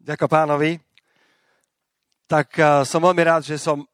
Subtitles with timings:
[0.00, 0.70] ďakujem pánovi.
[2.24, 3.86] Tak uh, som veľmi rád, že som uh,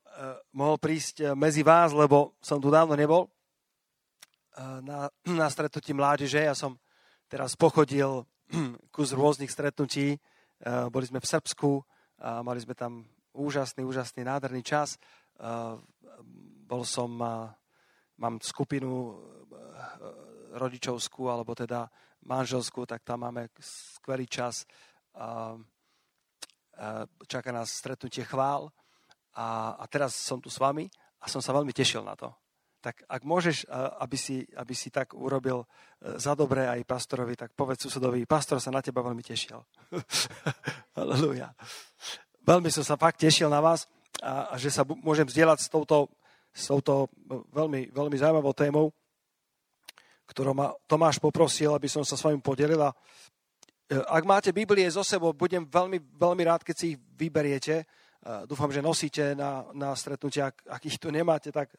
[0.54, 3.26] mohol prísť uh, medzi vás, lebo som tu dávno nebol
[4.56, 6.40] na, na stretnutí mládeže.
[6.40, 6.80] Ja som
[7.28, 8.24] teraz pochodil
[8.94, 10.16] kus rôznych stretnutí.
[10.88, 11.84] Boli sme v Srbsku,
[12.24, 13.04] a mali sme tam
[13.36, 14.96] úžasný, úžasný, nádherný čas.
[16.64, 17.20] Bol som,
[18.16, 19.20] mám skupinu
[20.56, 21.84] rodičovskú, alebo teda
[22.24, 24.64] manželskú, tak tam máme skvelý čas.
[27.26, 28.68] Čaká nás stretnutie chvál
[29.32, 30.88] a, a teraz som tu s vami
[31.20, 32.32] a som sa veľmi tešil na to.
[32.84, 33.66] Tak ak môžeš,
[33.98, 35.66] aby si, aby si tak urobil e,
[36.22, 39.58] za dobré aj pastorovi, tak povedz susedovi, pastor sa na teba veľmi tešil.
[40.96, 41.50] Halleluja.
[42.46, 43.90] Veľmi som sa fakt tešil na vás
[44.22, 46.14] a, a že sa môžem zdieľať s touto,
[46.54, 47.10] s touto
[47.50, 48.94] veľmi, veľmi zaujímavou témou
[50.26, 52.82] ktorú ma Tomáš poprosil, aby som sa s vami podelil.
[53.86, 57.86] E, ak máte Biblie zo sebou, budem veľmi, veľmi rád, keď si ich vyberiete.
[58.50, 60.42] Dúfam, že nosíte na, na stretnutie.
[60.42, 61.78] Ak, ak ich tu nemáte, tak e,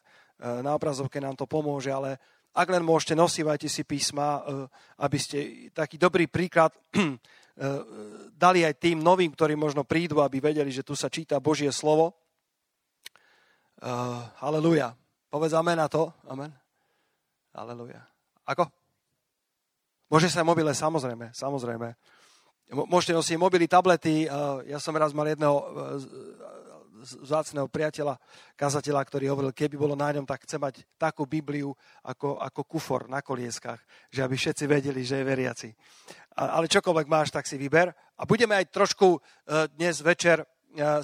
[0.64, 2.16] na obrazovke nám to pomôže, ale
[2.56, 4.64] ak len môžete, nosívajte si písma, e,
[5.04, 5.38] aby ste
[5.76, 6.72] taký dobrý príklad
[8.38, 12.14] dali aj tým novým, ktorí možno prídu, aby vedeli, že tu sa číta Božie slovo.
[13.78, 14.94] Uh, haleluja.
[15.30, 16.10] Povedz amen na to.
[16.26, 16.50] Amen.
[17.54, 18.02] Haleluja.
[18.46, 18.77] Ako?
[20.08, 21.92] Môže sa mobile, samozrejme, samozrejme.
[22.72, 24.24] Môžete nosiť mobily, tablety.
[24.68, 25.64] Ja som raz mal jedného e,
[27.24, 28.16] vzácného priateľa,
[28.56, 33.04] kazateľa, ktorý hovoril, keby bolo na ňom, tak chce mať takú Bibliu ako, ako kufor
[33.08, 35.68] na kolieskách, že aby všetci vedeli, že je veriaci.
[36.40, 37.92] Ale čokoľvek máš, tak si vyber.
[38.16, 39.18] A budeme aj trošku e,
[39.76, 40.46] dnes večer e,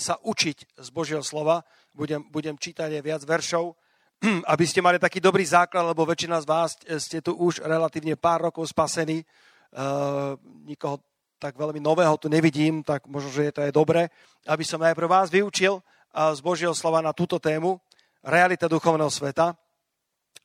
[0.01, 1.61] sa učiť z Božieho slova.
[1.93, 3.77] Budem, budem čítať aj viac veršov
[4.53, 6.71] aby ste mali taký dobrý základ, lebo väčšina z vás
[7.03, 9.27] ste tu už relatívne pár rokov spasení.
[9.75, 11.03] Uh, nikoho
[11.43, 14.09] tak veľmi nového tu nevidím, tak možno, že je to aj dobre,
[14.49, 15.83] aby som najprv vás vyučil
[16.15, 17.77] z Božieho slova na túto tému,
[18.23, 19.53] realita duchovného sveta.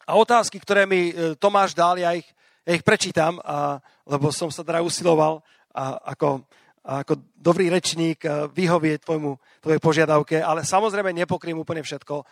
[0.04, 2.26] A otázky, ktoré mi uh, Tomáš dal, ja ich,
[2.66, 3.78] ja ich prečítam, a,
[4.10, 6.44] lebo som sa teda usiloval a, ako
[6.84, 12.26] ako dobrý rečník eh, vyhovie tvojmu, tvojej požiadavke, ale samozrejme nepokrým úplne všetko, eh,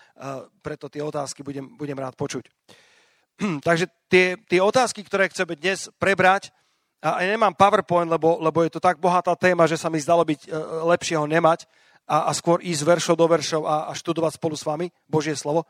[0.64, 2.48] preto tie otázky budem, budem rád počuť.
[3.68, 6.52] Takže tie, tie otázky, ktoré chceme dnes prebrať,
[6.98, 10.26] a ja nemám PowerPoint, lebo, lebo je to tak bohatá téma, že sa mi zdalo
[10.26, 10.52] byť eh,
[10.88, 11.68] lepšie ho nemať
[12.08, 15.68] a, a skôr ísť veršov do veršov a, a študovať spolu s vami Božie slovo.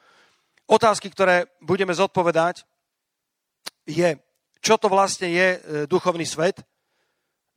[0.67, 2.67] Otázky, ktoré budeme zodpovedať,
[3.87, 4.19] je,
[4.59, 5.47] čo to vlastne je
[5.87, 6.59] duchovný svet,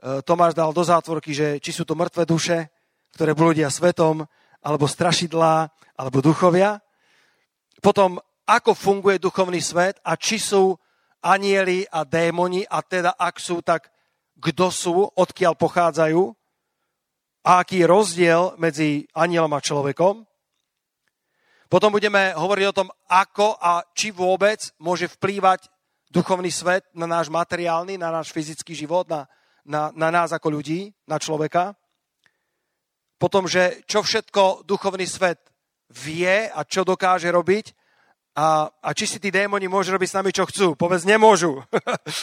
[0.00, 2.72] Tomáš dal do zátvorky, že či sú to mŕtve duše,
[3.12, 4.24] ktoré blúdia svetom,
[4.64, 6.80] alebo strašidlá, alebo duchovia.
[7.84, 8.16] Potom,
[8.48, 10.72] ako funguje duchovný svet a či sú
[11.20, 13.92] anieli a démoni a teda ak sú, tak
[14.40, 16.32] kto sú, odkiaľ pochádzajú
[17.44, 20.24] a aký je rozdiel medzi anielom a človekom.
[21.70, 25.68] Potom budeme hovoriť o tom, ako a či vôbec môže vplývať
[26.10, 29.30] duchovný svet na náš materiálny, na náš fyzický život, na,
[29.66, 31.76] na, na nás ako ľudí, na človeka.
[33.20, 35.40] Potom, že čo všetko duchovný svet
[35.90, 37.76] vie a čo dokáže robiť
[38.36, 40.78] a, a či si tí démoni môžu robiť s nami, čo chcú.
[40.78, 41.60] Povedz, nemôžu.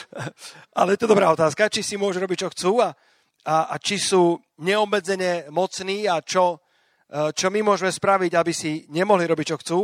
[0.79, 1.69] Ale je to dobrá otázka.
[1.69, 2.95] Či si môžu robiť, čo chcú a,
[3.43, 6.63] a, a či sú neobmedzene mocní a čo,
[7.11, 9.79] e, čo my môžeme spraviť, aby si nemohli robiť, čo chcú.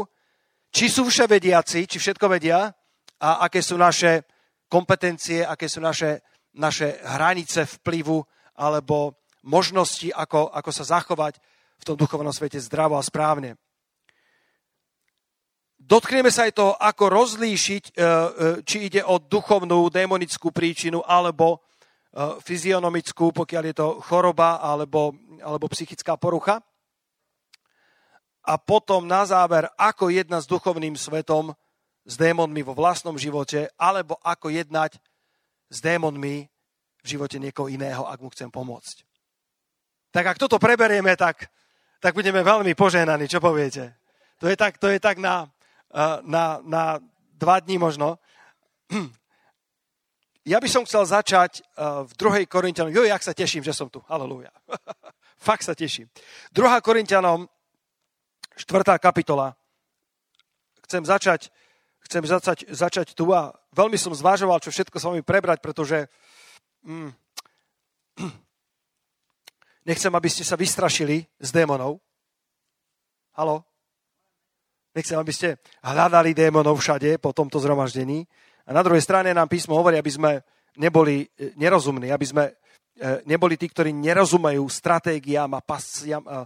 [0.73, 2.71] Či sú vševediaci, či všetko vedia
[3.21, 4.25] a aké sú naše
[4.71, 8.21] kompetencie, aké sú naše naše hranice vplyvu
[8.53, 11.37] alebo možnosti, ako, ako sa zachovať
[11.81, 13.59] v tom duchovnom svete zdravo a správne.
[15.83, 18.07] Dotkneme sa aj toho, ako rozlíšiť, e, e,
[18.63, 25.11] či ide o duchovnú, démonickú príčinu alebo e, fyzionomickú, pokiaľ je to choroba alebo,
[25.43, 26.63] alebo psychická porucha.
[28.47, 31.51] A potom na záver, ako jednať s duchovným svetom,
[32.07, 34.99] s démonmi vo vlastnom živote, alebo ako jednať
[35.73, 36.45] s démonmi
[37.01, 39.01] v živote niekoho iného, ak mu chcem pomôcť.
[40.13, 41.49] Tak ak toto preberieme, tak,
[41.97, 43.97] tak budeme veľmi požehnaní, čo poviete?
[44.37, 45.49] To je tak, to je tak na,
[45.89, 47.01] eh, na, na
[47.33, 48.21] dva dní možno.
[50.43, 52.51] Ja by som chcel začať eh, v 2.
[52.51, 52.91] Korintianom.
[52.91, 54.03] Jo, jak sa teším, že som tu.
[54.11, 54.51] Halelúja.
[55.47, 56.11] Fakt sa teším.
[56.51, 56.83] 2.
[56.83, 57.47] Korintianom,
[58.59, 58.99] 4.
[58.99, 59.55] kapitola.
[60.83, 61.47] Chcem začať
[62.13, 66.05] chcem začať, začať tu a veľmi som zvážoval, čo všetko s vami prebrať, pretože
[66.85, 67.09] mm,
[69.89, 71.97] nechcem, aby ste sa vystrašili z démonov.
[73.33, 73.65] Halo?
[74.93, 78.29] Nechcem, aby ste hľadali démonov všade po tomto zhromaždení.
[78.69, 80.45] A na druhej strane nám písmo hovorí, aby sme
[80.77, 82.53] neboli e, nerozumní, aby sme
[83.25, 86.45] neboli tí, ktorí nerozumejú stratégiám a pasciam, a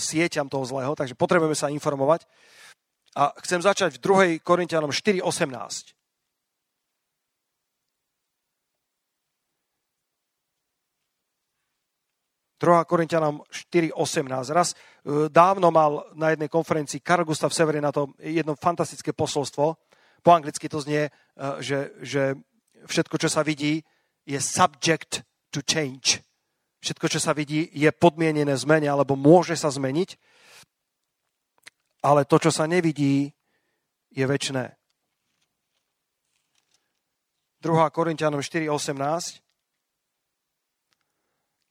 [0.00, 2.24] sieťam toho zlého, takže potrebujeme sa informovať.
[3.12, 4.44] A chcem začať v 2.
[4.44, 5.92] Korintianom 4.18.
[12.62, 12.84] 2.
[12.86, 14.54] Korintianom 4.18.
[14.54, 14.76] Raz e,
[15.26, 19.76] dávno mal na jednej konferencii Karl Gustav Severin na to jedno fantastické posolstvo.
[20.22, 21.10] Po anglicky to znie, e,
[21.58, 22.38] že, že
[22.86, 23.82] všetko, čo sa vidí,
[24.22, 26.22] je subject to change.
[26.78, 30.14] Všetko, čo sa vidí, je podmienené zmene, alebo môže sa zmeniť.
[32.02, 33.30] Ale to, čo sa nevidí,
[34.10, 34.74] je väčné.
[37.62, 37.70] 2.
[37.94, 39.42] Korintianom 4.18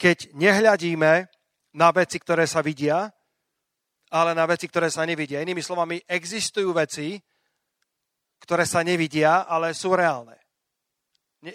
[0.02, 1.30] keď nehľadíme
[1.78, 3.06] na veci, ktoré sa vidia,
[4.10, 5.46] ale na veci, ktoré sa nevidia.
[5.46, 7.22] Inými slovami, existujú veci,
[8.42, 10.42] ktoré sa nevidia, ale sú reálne.
[11.46, 11.54] Nie,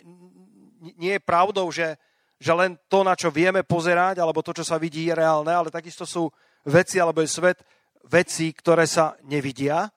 [0.94, 1.98] nie je pravdou, že,
[2.38, 5.74] že len to, na čo vieme pozerať, alebo to, čo sa vidí, je reálne, ale
[5.74, 6.30] takisto sú
[6.62, 7.58] veci, alebo je svet
[8.06, 9.90] veci, ktoré sa nevidia.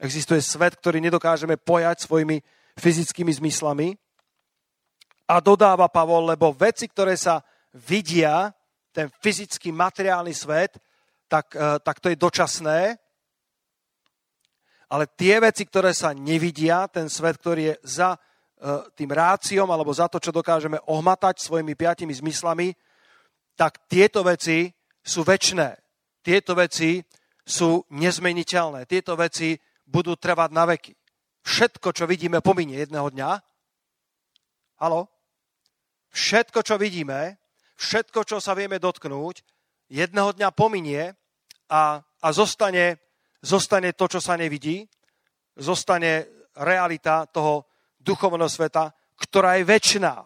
[0.00, 2.40] Existuje svet, ktorý nedokážeme pojať svojimi
[2.80, 3.94] fyzickými zmyslami.
[5.24, 7.40] A dodáva Pavol, lebo veci, ktoré sa
[7.72, 8.52] vidia,
[8.92, 10.76] ten fyzický, materiálny svet,
[11.26, 12.80] tak, e, tak to je dočasné.
[14.92, 18.18] Ale tie veci, ktoré sa nevidia, ten svet, ktorý je za e,
[18.94, 22.76] tým ráciom alebo za to, čo dokážeme ohmatať svojimi piatimi zmyslami,
[23.58, 24.70] tak tieto veci
[25.00, 25.83] sú väčné.
[26.24, 27.04] Tieto veci
[27.44, 28.88] sú nezmeniteľné.
[28.88, 29.52] Tieto veci
[29.84, 30.96] budú trvať na veky.
[31.44, 33.30] Všetko, čo vidíme, pominie jedného dňa.
[34.80, 35.12] Halo?
[36.08, 37.36] Všetko, čo vidíme,
[37.76, 39.44] všetko, čo sa vieme dotknúť,
[39.92, 41.12] jedného dňa pominie
[41.68, 42.96] a, a zostane,
[43.44, 44.88] zostane to, čo sa nevidí,
[45.58, 46.24] zostane
[46.56, 47.68] realita toho
[48.00, 50.24] duchovného sveta, ktorá je väčšiná.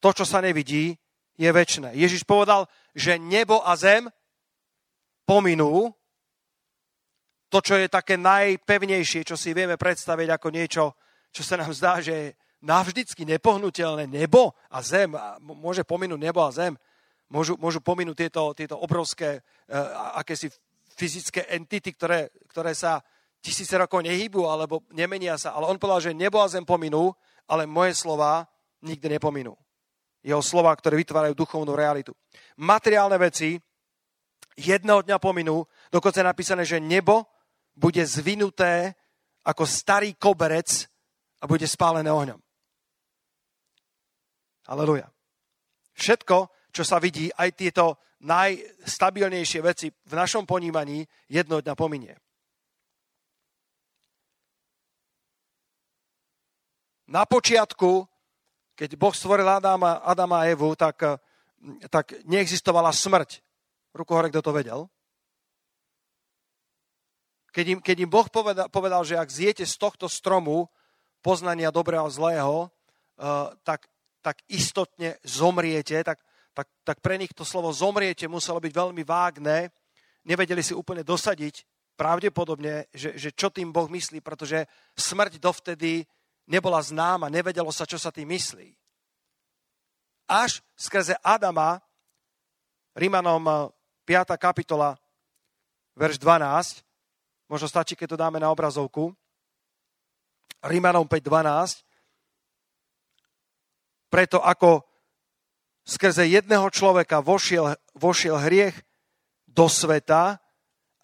[0.00, 0.96] To, čo sa nevidí,
[1.38, 1.94] je väčšiné.
[1.94, 4.10] Ježiš povedal, že nebo a zem
[5.28, 5.92] pominú.
[7.52, 10.84] To, čo je také najpevnejšie, čo si vieme predstaviť ako niečo,
[11.28, 12.26] čo sa nám zdá, že je
[12.64, 16.76] navždycky nepohnutelné nebo a zem, a môže pominúť nebo a zem,
[17.32, 20.52] môžu, môžu pominúť tieto, tieto obrovské uh, akési
[20.92, 23.00] fyzické entity, ktoré, ktoré sa
[23.38, 25.54] tisíce rokov nehýbu alebo nemenia sa.
[25.54, 27.14] Ale on povedal, že nebo a zem pominú,
[27.46, 28.44] ale moje slova
[28.82, 29.54] nikdy nepominú.
[30.20, 32.12] Jeho slova, ktoré vytvárajú duchovnú realitu.
[32.58, 33.56] Materiálne veci
[34.58, 35.62] jedného dňa pominú,
[35.94, 37.30] dokonca je napísané, že nebo
[37.78, 38.98] bude zvinuté
[39.46, 40.90] ako starý koberec
[41.38, 42.42] a bude spálené ohňom.
[44.68, 45.08] Aleluja.
[45.94, 52.18] Všetko, čo sa vidí, aj tieto najstabilnejšie veci v našom ponímaní jedno dňa pominie.
[57.08, 58.04] Na počiatku,
[58.76, 61.00] keď Boh stvoril Adama, Adama a Evu, tak,
[61.88, 63.40] tak neexistovala smrť.
[63.98, 64.80] Ruku hore, kto to vedel?
[67.50, 70.70] Keď im, keď im Boh povedal, povedal, že ak zjete z tohto stromu
[71.18, 73.90] poznania dobrého a zlého, uh, tak
[74.28, 76.20] tak istotne zomriete, tak,
[76.54, 79.72] tak, tak pre nich to slovo zomriete muselo byť veľmi vágne.
[80.26, 81.64] Nevedeli si úplne dosadiť
[81.96, 86.04] pravdepodobne, že, že čo tým Boh myslí, pretože smrť dovtedy
[86.44, 88.74] nebola známa, nevedelo sa, čo sa tým myslí.
[90.28, 91.80] Až skrze Adama,
[92.92, 93.72] Rímanom
[94.08, 94.40] 5.
[94.40, 94.96] kapitola,
[95.92, 96.80] verš 12,
[97.44, 99.12] možno stačí, keď to dáme na obrazovku,
[100.64, 101.84] Rímanom 5.12,
[104.08, 104.80] preto ako
[105.84, 108.80] skrze jedného človeka vošiel, vošiel hriech
[109.44, 110.40] do sveta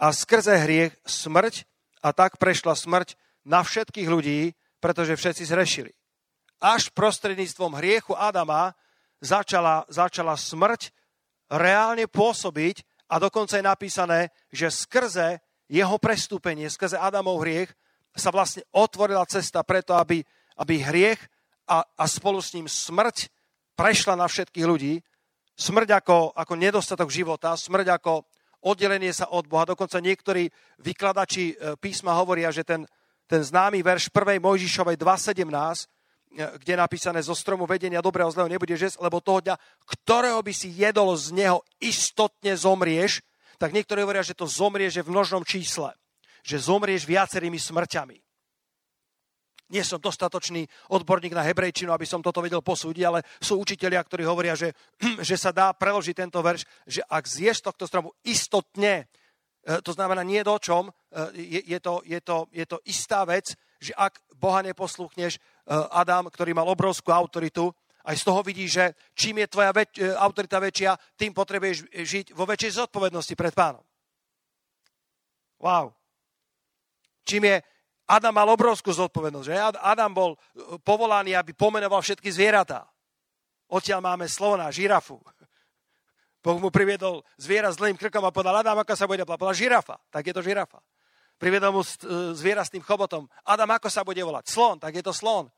[0.00, 1.68] a skrze hriech smrť
[2.00, 5.92] a tak prešla smrť na všetkých ľudí, pretože všetci zrešili.
[6.56, 8.72] Až prostredníctvom hriechu Adama
[9.20, 10.88] začala, začala smrť
[11.52, 17.72] reálne pôsobiť a dokonca je napísané, že skrze jeho prestúpenie, skrze Adamov hriech
[18.14, 20.22] sa vlastne otvorila cesta preto, aby,
[20.60, 21.20] aby hriech
[21.66, 23.28] a, a spolu s ním smrť
[23.74, 25.02] prešla na všetkých ľudí.
[25.54, 28.26] Smrť ako, ako nedostatok života, smrť ako
[28.64, 29.68] oddelenie sa od Boha.
[29.68, 30.50] Dokonca niektorí
[30.82, 32.82] vykladači e, písma hovoria, že ten,
[33.28, 34.40] ten známy verš 1.
[34.40, 35.86] Mojžišovej 2.17, e,
[36.34, 40.52] kde je napísané zo stromu vedenia dobrého zlého nebude jesť, lebo toho dňa, ktorého by
[40.52, 43.22] si jedol z neho, istotne zomrieš,
[43.56, 45.94] tak niektorí hovoria, že to zomrieš v množnom čísle.
[46.42, 48.18] Že zomrieš viacerými smrťami.
[49.72, 54.22] Nie som dostatočný odborník na hebrejčinu, aby som toto vedel posúdiť, ale sú učitelia, ktorí
[54.26, 54.76] hovoria, že,
[55.28, 59.08] že sa dá preložiť tento verš, že ak zješ tohto stromu istotne,
[59.64, 60.92] e, to znamená nie do čom, e,
[61.40, 65.40] je, je, to, je, to, je to istá vec, že ak Boha neposluchneš,
[65.72, 67.72] Adam, ktorý mal obrovskú autoritu,
[68.04, 72.26] Aj z toho vidíš, že čím je tvoja väč- e, autorita väčšia, tým potrebuješ žiť
[72.36, 73.80] vo väčšej zodpovednosti pred pánom.
[75.56, 75.96] Wow.
[77.24, 77.56] Čím je,
[78.04, 79.46] Adam mal obrovskú zodpovednosť.
[79.48, 79.56] Že?
[79.80, 80.38] Adam bol e,
[80.84, 82.84] povolaný, aby pomenoval všetky zvieratá.
[83.72, 85.16] Odtiaľ máme slona, žirafu.
[86.44, 89.24] Boh mu priviedol zviera s zlým krkom a povedal, Adam, ako sa bude?
[89.24, 89.96] Povedal, žirafa.
[90.12, 90.76] Tak je to žirafa.
[91.38, 91.88] Priviedol mu e,
[92.34, 93.26] zviera s tým chobotom.
[93.44, 94.48] Adam, ako sa bude volať?
[94.48, 94.78] Slon.
[94.78, 95.50] Tak je to slon.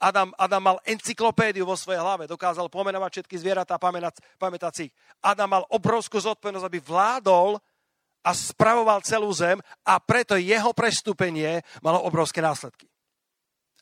[0.00, 2.24] Adam, Adam mal encyklopédiu vo svojej hlave.
[2.24, 4.86] Dokázal pomenovať všetky zvieratá pamätať si.
[5.20, 7.60] Adam mal obrovskú zodpovednosť, aby vládol
[8.24, 12.88] a spravoval celú zem a preto jeho prestúpenie malo obrovské následky.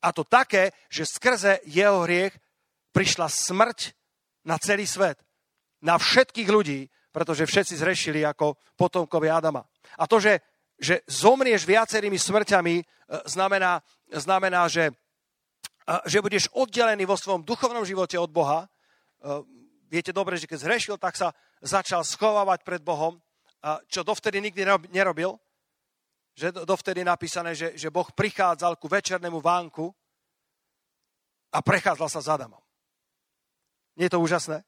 [0.03, 2.35] A to také, že skrze jeho hriech
[2.95, 3.95] prišla smrť
[4.47, 5.19] na celý svet
[5.83, 6.81] na všetkých ľudí,
[7.15, 9.63] pretože všetci zrešili ako potomkovia Adama.
[9.99, 10.48] A to, že,
[10.79, 12.85] že zomrieš viacerými smrťami, e,
[13.27, 13.83] znamená,
[14.15, 14.95] znamená že,
[15.85, 18.65] e, že budeš oddelený vo svojom duchovnom živote od Boha.
[18.65, 18.69] E,
[19.91, 23.19] viete dobre, že keď zrešil, tak sa začal schovávať pred Bohom,
[23.91, 24.63] čo dovtedy nikdy
[24.95, 25.35] nerobil.
[26.39, 29.91] Že dovtedy je napísané, že, že Boh prichádzal ku večernému vánku
[31.51, 32.63] a prechádzal sa s Adamom.
[33.99, 34.63] Nie je to úžasné?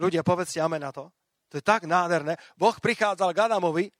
[0.00, 1.12] Ľudia, povedzte amen na to.
[1.52, 2.40] To je tak nádherné.
[2.56, 3.92] Boh prichádzal k Adamovi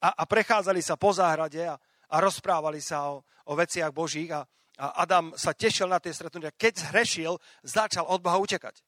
[0.00, 1.76] a, a prechádzali sa po záhrade a,
[2.10, 4.42] a rozprávali sa o, o veciach Božích a,
[4.80, 6.56] a Adam sa tešil na tie stretnutia.
[6.56, 8.80] Keď zhrešil, začal od Boha utekať.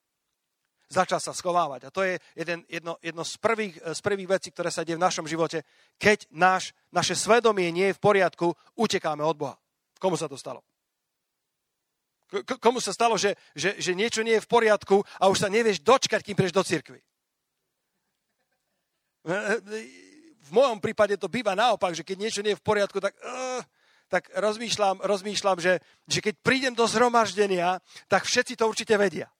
[0.92, 1.88] Začal sa schovávať.
[1.88, 5.04] A to je jeden, jedno, jedno z, prvých, z prvých vecí, ktoré sa deje v
[5.04, 5.64] našom živote.
[5.96, 9.56] Keď náš, naše svedomie nie je v poriadku, utekáme od Boha.
[9.96, 10.60] Komu sa to stalo?
[12.60, 15.84] Komu sa stalo, že, že, že niečo nie je v poriadku a už sa nevieš
[15.84, 17.00] dočkať, kým prieš do cirkvi?
[20.42, 23.62] V mojom prípade to býva naopak, že keď niečo nie je v poriadku, tak, uh,
[24.10, 27.78] tak rozmýšľam, rozmýšľam že, že keď prídem do zhromaždenia,
[28.10, 29.30] tak všetci to určite vedia.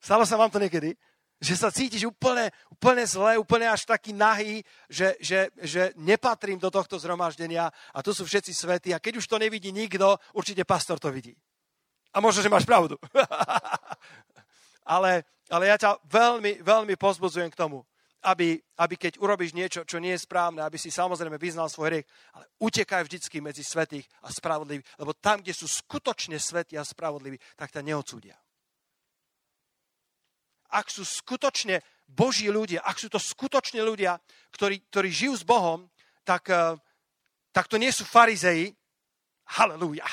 [0.00, 0.96] Stalo sa vám to niekedy?
[1.40, 6.68] Že sa cítiš úplne, úplne zle, úplne až taký nahý, že, že, že nepatrím do
[6.68, 11.00] tohto zhromaždenia a tu sú všetci svety a keď už to nevidí nikto, určite pastor
[11.00, 11.36] to vidí.
[12.12, 12.98] A možno, že máš pravdu.
[14.84, 17.86] ale, ale ja ťa veľmi, veľmi pozbudzujem k tomu,
[18.20, 22.06] aby, aby keď urobíš niečo, čo nie je správne, aby si samozrejme vyznal svoj riek,
[22.36, 27.40] ale utekaj vždycky medzi svetých a spravodlivých, lebo tam, kde sú skutočne svetí a spravodliví,
[27.56, 28.36] tak ťa neodsúdia.
[30.70, 34.20] Ak sú skutočne Boží ľudia, ak sú to skutočne ľudia,
[34.54, 35.88] ktorí, ktorí žijú s Bohom,
[36.22, 36.76] tak, eh,
[37.50, 38.76] tak to nie sú farizeji,
[39.58, 40.06] halleluja,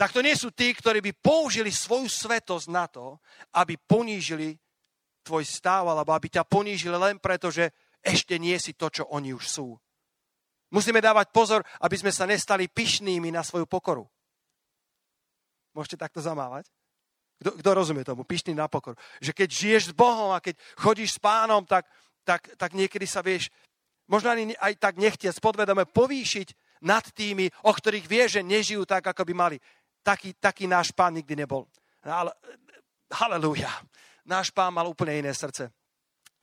[0.00, 3.20] tak to nie sú tí, ktorí by použili svoju svetosť na to,
[3.52, 4.56] aby ponížili
[5.22, 9.36] tvoj stav, alebo aby ťa ponížili len preto, že ešte nie si to, čo oni
[9.36, 9.68] už sú.
[10.70, 14.06] Musíme dávať pozor, aby sme sa nestali pyšnými na svoju pokoru.
[15.74, 16.70] Môžete takto zamávať?
[17.40, 18.22] Kto, kto rozumie tomu?
[18.22, 18.94] Pyšný na pokoru.
[19.18, 21.88] Že keď žiješ s Bohom a keď chodíš s pánom, tak,
[22.22, 23.48] tak, tak niekedy sa vieš,
[24.06, 26.48] možno ani aj tak nechtiac podvedome povýšiť
[26.84, 29.56] nad tými, o ktorých vieš, že nežijú tak, ako by mali
[30.04, 31.64] taký, taký náš pán nikdy nebol.
[32.04, 32.32] Ale,
[33.12, 33.72] halleluja.
[34.30, 35.74] Náš pán mal úplne iné srdce.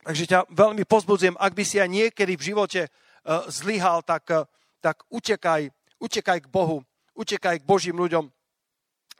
[0.04, 4.44] Takže ťa veľmi pozbudzujem, ak by si aj niekedy v živote uh, zlyhal, tak, uh,
[4.84, 6.84] tak utekaj, utekaj k Bohu,
[7.16, 8.28] utekaj k Božím ľuďom.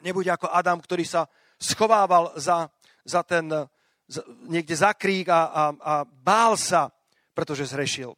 [0.05, 1.25] Nebuď ako Adam, ktorý sa
[1.57, 2.69] schovával za,
[3.09, 3.65] za ten, uh,
[4.05, 6.93] za, niekde za krík a, a, a bál sa,
[7.33, 8.13] pretože zhrešil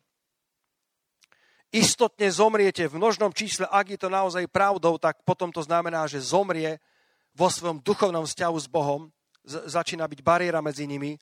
[1.70, 6.18] istotne zomriete v množnom čísle, ak je to naozaj pravdou, tak potom to znamená, že
[6.18, 6.82] zomrie
[7.30, 9.14] vo svojom duchovnom vzťahu s Bohom,
[9.44, 11.18] začína byť bariéra medzi nimi, e,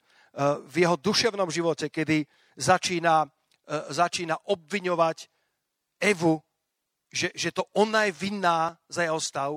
[0.67, 3.29] v jeho duševnom živote, kedy začína, e,
[3.93, 5.29] začína obviňovať
[5.99, 6.39] Evu,
[7.11, 9.51] že, že to ona je vinná za jeho stav.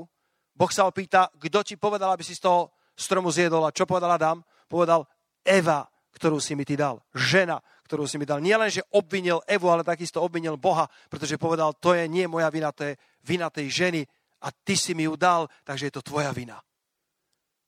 [0.56, 4.16] Boh sa opýta, kto ti povedal, aby si z toho stromu zjedol a čo povedal
[4.16, 4.42] Adam?
[4.70, 5.06] Povedal
[5.44, 7.02] Eva, ktorú si mi ty dal.
[7.12, 8.40] Žena, ktorú si mi dal.
[8.40, 12.48] Nie len, že obvinil Evu, ale takisto obvinil Boha, pretože povedal, to je nie moja
[12.48, 12.94] vina, to je
[13.26, 14.02] vina tej ženy
[14.42, 16.58] a ty si mi ju dal, takže je to tvoja vina.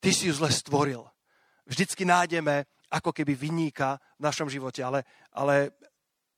[0.03, 1.07] Ty si ju zle stvoril.
[1.63, 5.79] Vždycky nájdeme ako keby vyníka v našom živote, ale, ale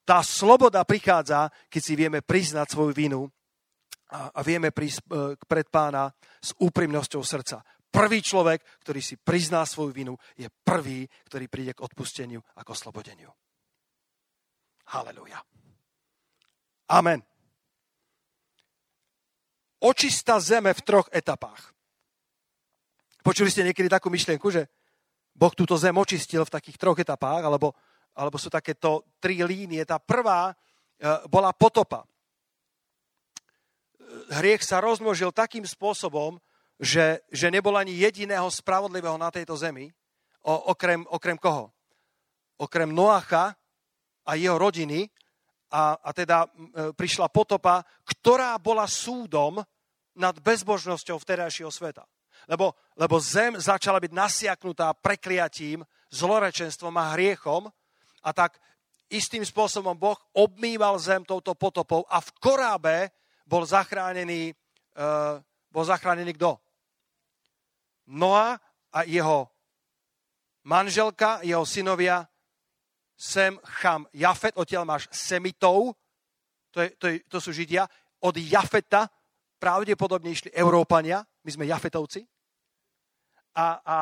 [0.06, 3.26] tá sloboda prichádza, keď si vieme priznať svoju vinu
[4.14, 5.06] a, a vieme prísť e,
[5.50, 7.66] pred pána s úprimnosťou srdca.
[7.90, 12.70] Prvý človek, ktorý si prizná svoju vinu, je prvý, ktorý príde k odpusteniu a k
[12.70, 13.34] oslobodeniu.
[14.94, 15.42] Haleluja.
[16.94, 17.18] Amen.
[19.82, 21.75] Očista zeme v troch etapách.
[23.26, 24.70] Počuli ste niekedy takú myšlienku, že
[25.34, 27.74] Boh túto zem očistil v takých troch etapách, alebo,
[28.14, 29.82] alebo sú takéto tri línie.
[29.82, 30.56] Tá prvá e,
[31.26, 32.06] bola potopa.
[34.30, 36.38] Hriech sa rozmnožil takým spôsobom,
[36.78, 39.90] že, že nebol ani jediného spravodlivého na tejto zemi,
[40.46, 41.74] o, okrem, okrem koho?
[42.62, 43.58] Okrem Noacha
[44.22, 45.10] a jeho rodiny
[45.74, 46.50] a, a teda e,
[46.94, 49.66] prišla potopa, ktorá bola súdom
[50.14, 52.06] nad bezbožnosťou vtedajšieho sveta.
[52.46, 55.82] Lebo, lebo zem začala byť nasiaknutá prekliatím,
[56.14, 57.68] zlorečenstvom a hriechom
[58.24, 58.58] a tak
[59.10, 62.96] istým spôsobom Boh obmýval zem touto potopou a v korábe
[63.46, 64.54] bol zachránený,
[64.98, 65.38] uh,
[65.70, 66.58] bol zachránený kto?
[68.10, 68.58] Noa
[68.94, 69.50] a jeho
[70.66, 72.26] manželka, jeho synovia
[73.16, 75.96] Sem, Cham, Jafet, odtiaľ máš Semitov,
[76.68, 77.88] to, je, to, je, to sú Židia,
[78.28, 79.08] od Jafeta
[79.56, 82.28] pravdepodobne išli Európania, my sme Jafetovci,
[83.56, 83.98] a, a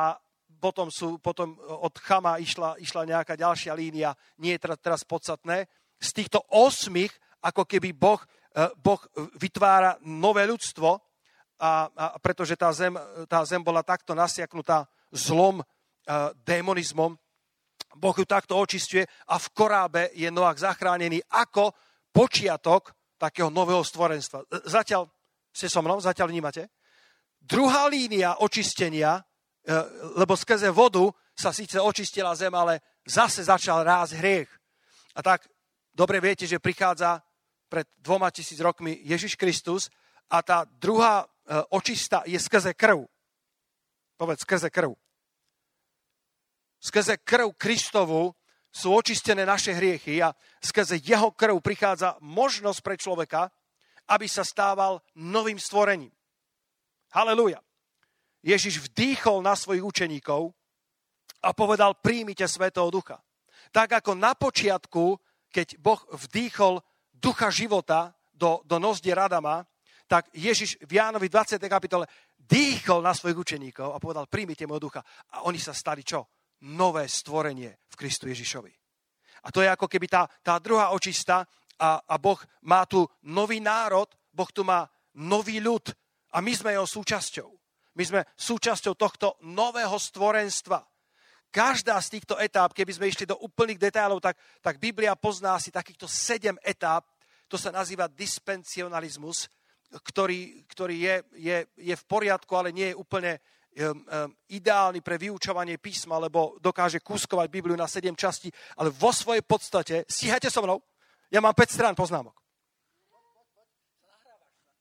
[0.58, 5.70] potom, sú, potom od Chama išla, išla nejaká ďalšia línia, nie je teraz, teraz podstatné.
[6.00, 8.18] Z týchto osmých, ako keby Boh,
[8.56, 8.98] eh, boh
[9.38, 10.98] vytvára nové ľudstvo,
[11.54, 12.98] a, a pretože tá zem,
[13.30, 17.14] tá zem bola takto nasiaknutá zlom, eh, démonizmom,
[17.94, 21.70] Boh ju takto očistuje a v korábe je Noach zachránený ako
[22.10, 24.42] počiatok takého nového stvorenstva.
[24.66, 25.06] Zatiaľ
[25.54, 26.74] ste so mnou, zatiaľ vnímate?
[27.38, 29.33] Druhá línia očistenia E,
[30.20, 34.50] lebo skrze vodu sa síce očistila zem, ale zase začal rásť hriech.
[35.16, 35.48] A tak
[35.96, 37.24] dobre viete, že prichádza
[37.68, 39.88] pred dvoma tisíc rokmi Ježiš Kristus
[40.30, 41.26] a tá druhá e,
[41.74, 43.08] očista je skrze krv.
[44.14, 44.94] Povedz, skrze krv.
[46.78, 48.36] Skrze krv Kristovu
[48.68, 53.48] sú očistené naše hriechy a skrze jeho krv prichádza možnosť pre človeka,
[54.12, 56.12] aby sa stával novým stvorením.
[57.14, 57.62] Halelujá.
[58.44, 60.52] Ježiš vdýchol na svojich učeníkov
[61.40, 63.16] a povedal, príjmite Svetého Ducha.
[63.72, 65.16] Tak ako na počiatku,
[65.48, 69.64] keď Boh vdýchol ducha života do, do nozdi Radama,
[70.04, 71.56] tak Ježiš v Jánovi 20.
[71.64, 72.04] kapitole
[72.36, 75.00] dýchol na svojich učeníkov a povedal, príjmite môj ducha.
[75.32, 76.28] A oni sa stali čo?
[76.68, 78.72] Nové stvorenie v Kristu Ježišovi.
[79.44, 81.48] A to je ako keby tá, tá druhá očista
[81.80, 84.84] a, a Boh má tu nový národ, Boh tu má
[85.16, 85.92] nový ľud
[86.32, 87.63] a my sme jeho súčasťou.
[87.94, 90.82] My sme súčasťou tohto nového stvorenstva.
[91.54, 95.70] Každá z týchto etáp, keby sme išli do úplných detailov, tak, tak Biblia pozná asi
[95.70, 97.06] takýchto sedem etáp.
[97.46, 99.46] To sa nazýva dispensionalizmus,
[99.94, 105.14] ktorý, ktorý je, je, je v poriadku, ale nie je úplne um, um, ideálny pre
[105.14, 110.62] vyučovanie písma, lebo dokáže kúskovať Bibliu na sedem častí, ale vo svojej podstate, stíhajte so
[110.66, 110.82] mnou,
[111.30, 112.43] ja mám 5 strán poznámok.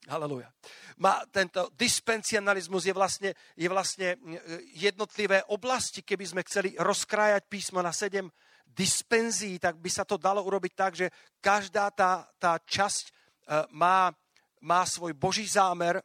[0.07, 0.51] Halleluja
[0.97, 4.17] má tento dispensionalizmus je vlastne, je vlastne
[4.77, 6.05] jednotlivé oblasti.
[6.05, 8.29] Keby sme chceli rozkrájať písmo na sedem
[8.65, 11.07] dispenzií, tak by sa to dalo urobiť tak, že
[11.41, 13.11] každá tá, tá časť e,
[13.77, 14.09] má,
[14.65, 16.01] má svoj Boží zámer,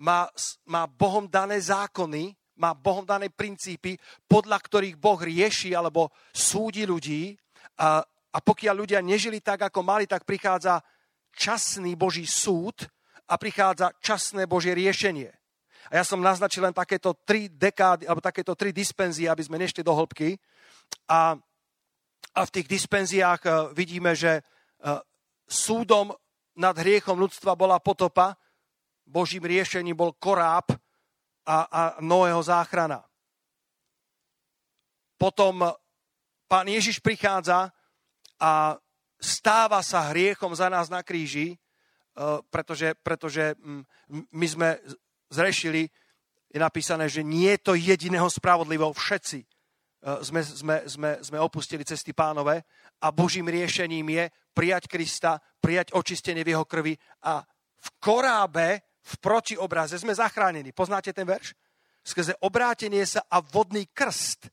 [0.00, 0.28] má,
[0.64, 7.36] má Bohom dané zákony, má Bohom dané princípy, podľa ktorých Boh rieši alebo súdi ľudí.
[7.76, 8.00] A,
[8.32, 10.80] a pokiaľ ľudia nežili tak, ako mali, tak prichádza
[11.36, 12.88] časný Boží súd,
[13.26, 15.34] a prichádza časné Božie riešenie.
[15.90, 19.86] A ja som naznačil len takéto tri dekády, alebo takéto tri dispenzie, aby sme nešli
[19.86, 20.34] do hĺbky.
[21.06, 21.38] A,
[22.34, 24.98] a v tých dispenziách uh, vidíme, že uh,
[25.46, 26.10] súdom
[26.58, 28.34] nad hriechom ľudstva bola potopa,
[29.06, 30.74] Božím riešením bol koráb
[31.46, 33.06] a, a Noého záchrana.
[35.14, 35.62] Potom
[36.50, 37.70] pán Ježiš prichádza
[38.42, 38.74] a
[39.22, 41.54] stáva sa hriechom za nás na kríži
[42.48, 43.82] pretože, pretože mm,
[44.32, 44.68] my sme
[45.28, 45.84] zrešili,
[46.48, 49.48] je napísané, že nie je to jediného spravodlivého, všetci eh,
[50.24, 52.64] sme, sme, sme, sme opustili cesty pánové
[53.04, 54.24] a Božím riešením je
[54.56, 56.96] prijať Krista, prijať očistenie v jeho krvi
[57.28, 57.44] a
[57.76, 60.72] v korábe, v protiobraze sme zachránení.
[60.72, 61.54] Poznáte ten verš?
[62.02, 64.48] Skrze obrátenie sa a vodný krst,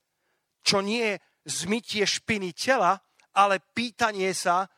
[0.61, 1.15] čo nie je
[1.47, 2.99] zmytie špiny tela,
[3.33, 4.69] ale pýtanie sa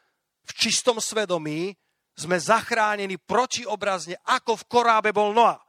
[0.45, 1.75] v čistom svedomí,
[2.15, 5.59] sme zachránení protiobrazne, ako v korábe bol Noa.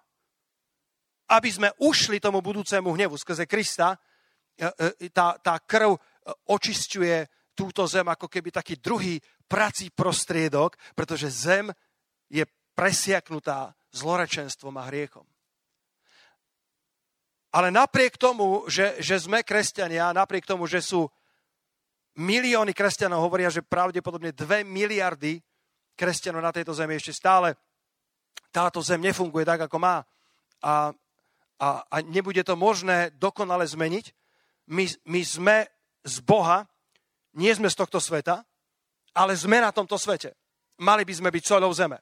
[1.26, 3.98] Aby sme ušli tomu budúcemu hnevu skrze Krista,
[4.54, 4.70] e,
[5.02, 6.00] e, tá, tá krv e,
[6.54, 7.16] očisťuje
[7.58, 9.18] túto zem ako keby taký druhý
[9.50, 11.74] prací prostriedok, pretože zem
[12.30, 12.46] je
[12.78, 15.26] presiaknutá zlorečenstvom a hriechom.
[17.56, 21.08] Ale napriek tomu, že, že sme kresťania, napriek tomu, že sú
[22.20, 25.40] milióny kresťanov, hovoria, že pravdepodobne dve miliardy
[25.96, 27.56] kresťanov na tejto zemi ešte stále
[28.56, 30.00] táto zem nefunguje tak, ako má
[30.64, 30.88] a,
[31.60, 34.16] a, a nebude to možné dokonale zmeniť.
[34.72, 35.56] My, my sme
[36.00, 36.64] z Boha,
[37.36, 38.40] nie sme z tohto sveta,
[39.12, 40.32] ale sme na tomto svete.
[40.80, 42.00] Mali by sme byť solou zeme.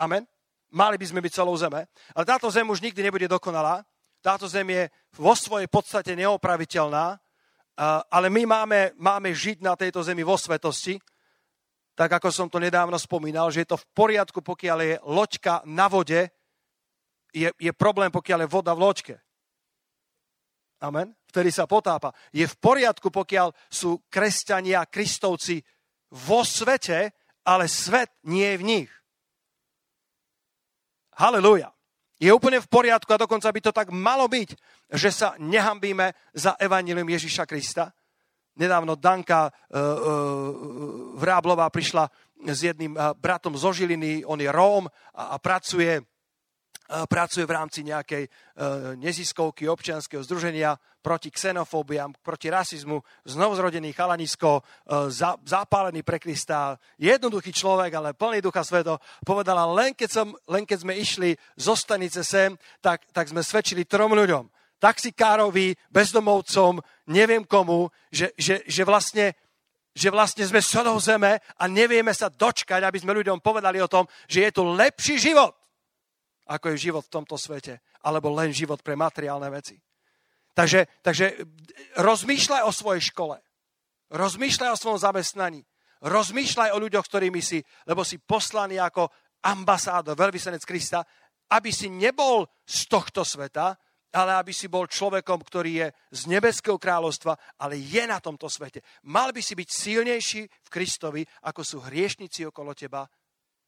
[0.00, 0.24] Amen?
[0.72, 1.92] Mali by sme byť celou zeme.
[2.16, 3.84] Ale táto zem už nikdy nebude dokonalá.
[4.24, 4.88] Táto zem je
[5.20, 7.20] vo svojej podstate neopraviteľná,
[8.08, 10.96] ale my máme, máme žiť na tejto zemi vo svetosti,
[11.94, 15.86] tak ako som to nedávno spomínal, že je to v poriadku, pokiaľ je loďka na
[15.86, 16.26] vode,
[17.30, 19.16] je, je problém, pokiaľ je voda v loďke.
[20.82, 21.14] Amen.
[21.30, 22.12] Vtedy sa potápa.
[22.34, 25.62] Je v poriadku, pokiaľ sú kresťania, kristovci
[26.12, 27.14] vo svete,
[27.46, 28.90] ale svet nie je v nich.
[31.14, 31.70] Halelúja.
[32.18, 34.50] Je úplne v poriadku a dokonca by to tak malo byť,
[34.94, 37.90] že sa nehambíme za evanílium Ježiša Krista.
[38.54, 39.90] Nedávno Danka uh, uh,
[41.18, 42.06] Vráblová prišla
[42.46, 46.02] s jedným uh, bratom zo Žiliny, on je Róm a, a pracuje
[46.84, 48.28] pracuje v rámci nejakej
[49.00, 54.60] neziskovky občianského združenia proti xenofóbiám, proti rasizmu, znovuzrodený chalanisko,
[55.44, 60.78] zapálený pre Krista, jednoduchý človek, ale plný ducha sveto, povedala, len keď, som, len keď
[60.84, 62.52] sme išli zo stanice sem,
[62.84, 64.44] tak, tak sme svedčili trom ľuďom.
[64.78, 69.34] Taxikárovi, bezdomovcom, neviem komu, že, že, že vlastne
[69.94, 74.10] že vlastne sme solou zeme a nevieme sa dočkať, aby sme ľuďom povedali o tom,
[74.26, 75.54] že je tu lepší život
[76.44, 79.80] ako je život v tomto svete, alebo len život pre materiálne veci.
[80.54, 81.40] Takže, takže
[81.98, 83.36] rozmýšľaj o svojej škole.
[84.12, 85.64] Rozmýšľaj o svojom zamestnaní.
[86.04, 89.08] Rozmýšľaj o ľuďoch, ktorými si, lebo si poslaný ako
[89.40, 91.02] ambasádor, veľvyslanec Krista,
[91.50, 93.74] aby si nebol z tohto sveta,
[94.14, 98.78] ale aby si bol človekom, ktorý je z nebeského kráľovstva, ale je na tomto svete.
[99.10, 103.02] Mal by si byť silnejší v Kristovi, ako sú hriešnici okolo teba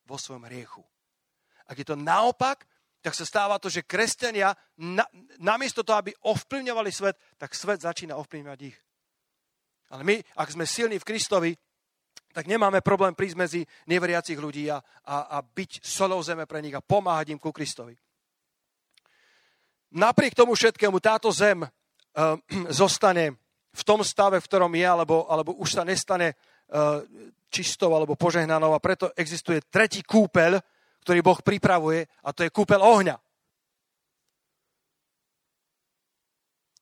[0.07, 0.87] vo svojom hriechu.
[1.67, 2.63] Ak je to naopak,
[3.03, 5.03] tak sa stáva to, že kresťania na,
[5.43, 8.79] namiesto toho, aby ovplyvňovali svet, tak svet začína ovplyvňovať ich.
[9.91, 11.51] Ale my, ak sme silní v Kristovi,
[12.35, 16.75] tak nemáme problém prísť medzi neveriacich ľudí a, a, a byť solou zeme pre nich
[16.75, 17.95] a pomáhať im ku Kristovi.
[19.97, 21.71] Napriek tomu všetkému táto zem uh,
[22.85, 23.41] zostane
[23.73, 27.01] v tom stave, v ktorom je, alebo, alebo už sa nestane uh,
[27.49, 30.61] čistou alebo požehnanou a preto existuje tretí kúpeľ,
[31.01, 33.17] ktorý Boh pripravuje a to je kúpel ohňa.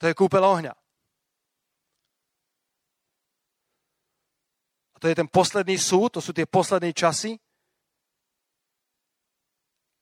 [0.02, 0.74] To je kúpel ohňa.
[4.94, 7.38] A to je ten posledný súd, to sú tie posledné časy.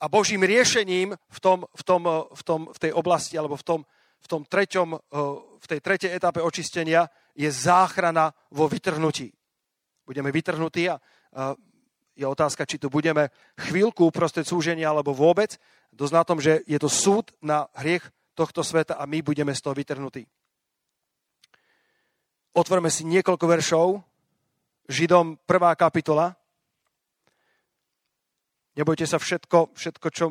[0.02, 2.02] A Božím riešením v, tom, v, tom,
[2.34, 3.80] v, tom, v tej oblasti, alebo v, tom,
[4.18, 4.88] v, tom treťom,
[5.62, 7.06] v tej tretej etape očistenia
[7.38, 9.30] je záchrana vo vytrhnutí.
[10.02, 10.98] Budeme vytrhnutí a
[12.12, 13.30] je otázka, či tu budeme
[13.62, 15.56] chvíľku uprostred súženia alebo vôbec.
[15.94, 18.02] Na tom, že je to súd na hriech
[18.34, 20.26] tohto sveta a my budeme z toho vytrhnutí.
[22.52, 23.86] Otvorme si niekoľko veršov.
[24.90, 26.36] Židom prvá kapitola.
[28.72, 30.26] Nebojte sa všetko, všetko čo,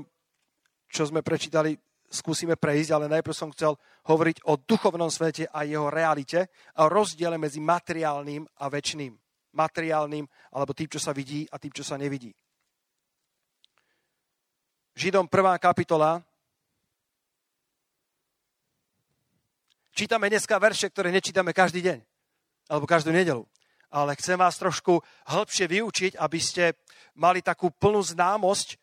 [0.89, 1.77] čo sme prečítali,
[2.09, 3.77] skúsime prejsť, ale najprv som chcel
[4.09, 9.13] hovoriť o duchovnom svete a jeho realite a rozdiele medzi materiálnym a väčšným
[9.53, 10.25] materiálnym,
[10.55, 12.31] alebo tým, čo sa vidí a tým, čo sa nevidí.
[14.95, 15.59] Židom 1.
[15.61, 16.19] kapitola.
[19.91, 21.99] Čítame dneska verše, ktoré nečítame každý deň,
[22.71, 23.43] alebo každú nedelu.
[23.91, 26.79] Ale chcem vás trošku hĺbšie vyučiť, aby ste
[27.15, 28.77] mali takú plnú známosť e,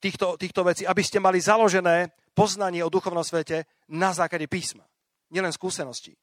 [0.00, 4.84] týchto, týchto vecí, aby ste mali založené poznanie o duchovnom svete na základe písma.
[5.30, 6.16] Nielen skúsenosti.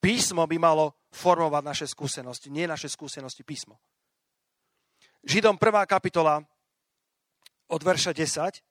[0.00, 3.80] Písmo by malo formovať naše skúsenosti, nie naše skúsenosti písmo.
[5.26, 5.90] Židom 1.
[5.90, 6.38] kapitola
[7.66, 8.62] od verša 10.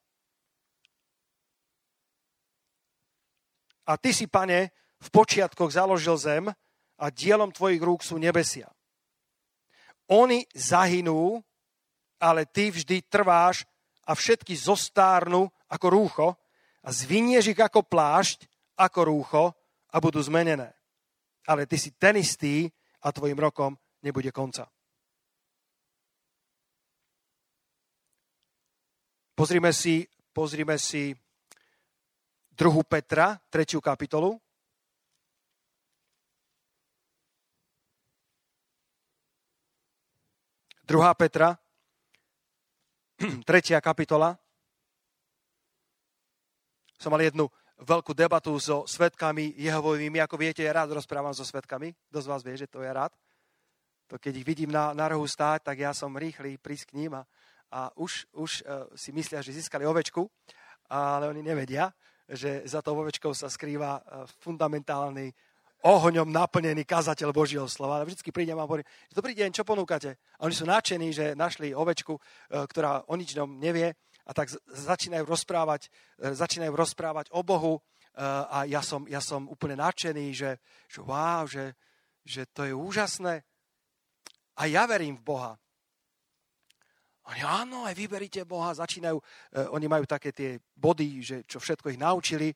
[3.85, 6.49] A ty si, pane, v počiatkoch založil zem
[6.95, 8.71] a dielom tvojich rúk sú nebesia.
[10.11, 11.41] Oni zahynú,
[12.21, 13.65] ale ty vždy trváš
[14.05, 16.27] a všetky zostárnu ako rúcho
[16.85, 18.45] a zvinieš ich ako plášť,
[18.77, 19.43] ako rúcho
[19.89, 20.75] a budú zmenené
[21.45, 22.69] ale ty si ten istý
[23.05, 24.65] a tvojim rokom nebude konca.
[29.35, 31.13] Pozrime si, pozrime si
[32.55, 32.71] 2.
[32.87, 33.83] Petra, 3.
[33.83, 34.39] kapitolu.
[40.85, 41.57] Druhá Petra,
[43.17, 43.41] 3.
[43.81, 44.37] kapitola.
[47.01, 47.49] Som mal jednu
[47.81, 50.21] veľkú debatu so svetkami Jehovovými.
[50.21, 51.89] Ako viete, ja rád rozprávam so svetkami.
[51.89, 53.09] Z vás vie, že to je rád?
[54.13, 57.17] To keď ich vidím na, na rohu stáť, tak ja som rýchly prísť k ním
[57.17, 57.25] a,
[57.73, 60.29] a už, už uh, si myslia, že získali ovečku,
[60.85, 61.89] ale oni nevedia,
[62.29, 65.33] že za tou ovečkou sa skrýva uh, fundamentálny
[65.83, 68.01] ohňom naplnený kazateľ Božieho slova.
[68.01, 70.17] Ale vždy prídem a hovorím, dobrý deň, čo ponúkate?
[70.39, 72.21] A oni sú nadšení, že našli ovečku, e,
[72.65, 73.93] ktorá o ničom nevie
[74.25, 77.81] a tak začínajú rozprávať, e, začínajú rozprávať o Bohu e,
[78.25, 80.57] a ja som, ja som úplne nadšený, že,
[80.89, 81.77] že wow, že,
[82.25, 83.45] že to je úžasné.
[84.57, 85.53] A ja verím v Boha.
[87.25, 89.17] Oni, áno, aj vyberíte Boha, začínajú,
[89.73, 92.53] oni majú také tie body, že čo všetko ich naučili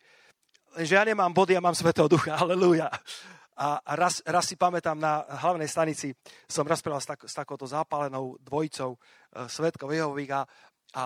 [0.77, 2.89] Lenže ja nemám body, ja mám Svetého Ducha, aleluja.
[3.59, 6.15] A raz, raz si pamätám, na hlavnej stanici
[6.47, 8.99] som rozprával s, tak, s takouto zápalenou dvojicou e,
[9.51, 10.41] svetkov Jehových a,
[10.95, 11.03] a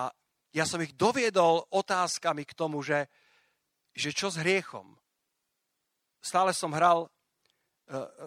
[0.54, 3.10] ja som ich doviedol otázkami k tomu, že,
[3.98, 4.86] že čo s hriechom.
[6.22, 7.10] Stále som hral e,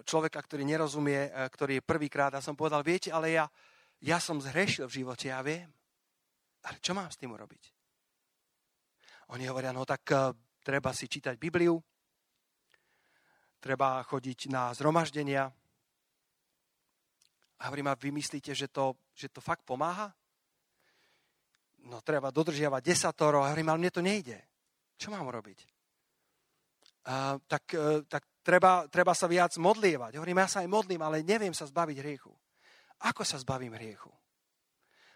[0.03, 3.47] človeka, ktorý nerozumie, e, ktorý je prvýkrát a som povedal, viete, ale ja,
[4.03, 5.71] ja som zhrešil v živote, ja viem.
[6.67, 7.63] Ale čo mám s tým urobiť?
[9.39, 10.35] Oni hovoria, no tak e,
[10.67, 11.79] treba si čítať Bibliu,
[13.63, 15.47] treba chodiť na zhromaždenia.
[17.63, 20.11] A hovorím, a vy myslíte, že to, že to fakt pomáha?
[21.87, 23.47] No treba dodržiavať desatoro.
[23.47, 24.43] A hovorím, ale mne to nejde.
[24.99, 25.59] Čo mám robiť?
[27.07, 30.19] A, tak, e, tak treba, treba sa viac modlievať.
[30.19, 32.35] Hovorím, ja sa aj modlím, ale neviem sa zbaviť hriechu.
[33.07, 34.11] Ako sa zbavím hriechu?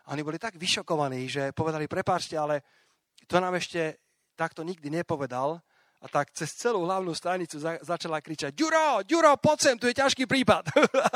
[0.06, 2.62] A oni boli tak vyšokovaní, že povedali, prepáčte, ale
[3.26, 4.09] to nám ešte
[4.40, 5.60] takto nikdy nepovedal
[6.00, 10.00] a tak cez celú hlavnú stanicu za, začala kričať Ďuro, Ďuro, poď sem, tu je
[10.00, 10.72] ťažký prípad.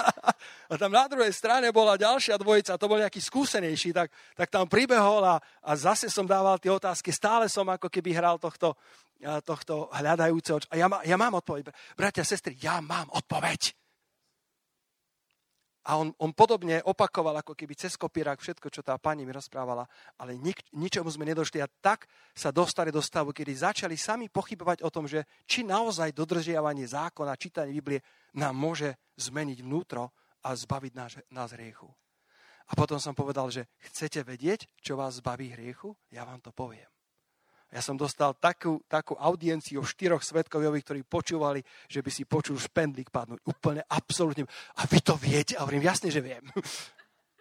[0.70, 4.68] a tam na druhej strane bola ďalšia dvojica, to bol nejaký skúsenejší, tak, tak tam
[4.68, 8.76] pribehol a, a zase som dával tie otázky, stále som ako keby hral tohto,
[9.48, 10.60] tohto hľadajúceho.
[10.68, 11.72] A ja, má, ja mám odpoveď.
[11.96, 13.83] Bratia, sestry, ja mám odpoveď.
[15.84, 19.84] A on, on podobne opakoval ako keby cez kopírák všetko, čo tá pani mi rozprávala,
[20.16, 24.80] ale nik, ničomu sme nedošli a tak sa dostali do stavu, kedy začali sami pochybovať
[24.80, 28.00] o tom, že či naozaj dodržiavanie zákona, čítanie Biblie
[28.32, 30.08] nám môže zmeniť vnútro
[30.40, 31.92] a zbaviť nás, nás hriechu.
[32.64, 35.92] A potom som povedal, že chcete vedieť, čo vás zbaví hriechu?
[36.08, 36.93] Ja vám to poviem.
[37.74, 41.58] Ja som dostal takú, takú audienciu štyroch svetkových, ktorí počúvali,
[41.90, 43.42] že by si počul špendlík padnúť.
[43.42, 44.46] Úplne absolútne.
[44.78, 45.58] A vy to viete?
[45.58, 46.46] A hovorím, jasne, že viem.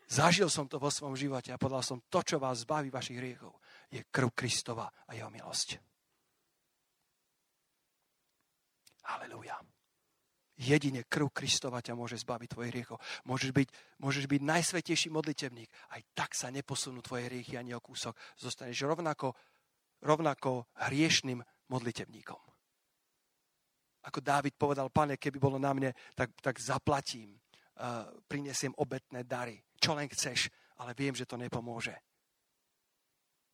[0.09, 3.61] Zažil som to vo svojom živote a povedal som, to, čo vás zbaví vašich hriechov,
[3.93, 5.77] je krv Kristova a jeho milosť.
[9.13, 9.61] Halelujá.
[10.53, 12.97] Jedine krv Kristova ťa môže zbaviť tvojich hriechov.
[13.25, 13.67] Môžeš byť,
[14.01, 15.69] môžeš byť najsvetejší modlitevník.
[15.93, 18.13] Aj tak sa neposunú tvoje hriechy ani o kúsok.
[18.37, 19.33] Zostaneš rovnako
[20.03, 21.39] rovnako hriešným
[21.71, 22.41] modlitevníkom.
[24.03, 27.39] Ako Dávid povedal, pane, keby bolo na mne, tak, tak zaplatím,
[27.79, 30.51] uh, prinesiem obetné dary, čo len chceš,
[30.83, 31.95] ale viem, že to nepomôže.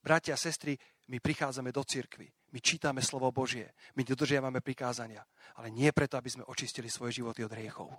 [0.01, 0.73] Bratia a sestry,
[1.13, 5.21] my prichádzame do cirkvy, my čítame slovo Božie, my dodržiavame prikázania,
[5.59, 7.93] ale nie preto, aby sme očistili svoje životy od hriechov,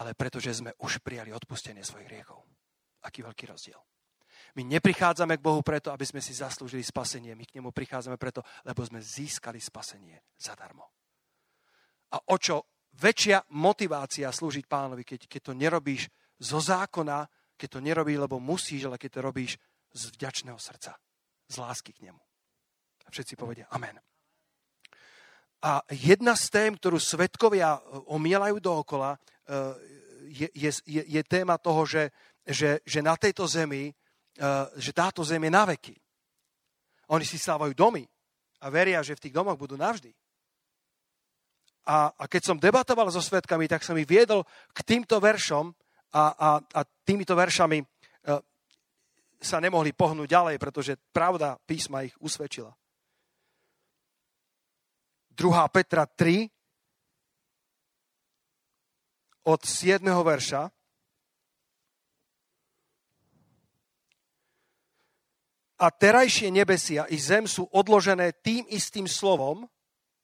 [0.00, 2.40] ale preto, že sme už prijali odpustenie svojich hriechov.
[3.04, 3.76] Aký veľký rozdiel.
[4.54, 7.34] My neprichádzame k Bohu preto, aby sme si zaslúžili spasenie.
[7.34, 10.86] My k nemu prichádzame preto, lebo sme získali spasenie zadarmo.
[12.14, 16.06] A o čo väčšia motivácia slúžiť pánovi, keď, keď to nerobíš
[16.38, 17.26] zo zákona,
[17.58, 19.52] keď to nerobíš, lebo musíš, ale keď to robíš
[19.90, 20.94] z vďačného srdca,
[21.50, 22.22] z lásky k nemu.
[23.02, 23.98] A všetci povedia amen.
[25.66, 29.74] A jedna z tém, ktorú svetkovia omielajú dookola, eh,
[30.30, 32.14] je, je, je, téma toho, že,
[32.46, 33.98] že, že na tejto zemi Eh,
[34.74, 35.94] že táto zem je na veky.
[37.12, 38.02] Oni si stávajú domy
[38.64, 40.10] a veria, že v tých domoch budú navždy.
[41.84, 44.40] A, a keď som debatoval so svetkami, tak som ich viedol
[44.72, 45.68] k týmto veršom
[46.16, 47.86] a, a, a týmito veršami e,
[49.36, 52.72] sa nemohli pohnúť ďalej, pretože pravda písma ich usvedčila.
[55.36, 55.74] 2.
[55.74, 56.48] Petra 3
[59.44, 60.00] od 7.
[60.00, 60.72] verša
[65.74, 69.66] a terajšie nebesia i zem sú odložené tým istým slovom,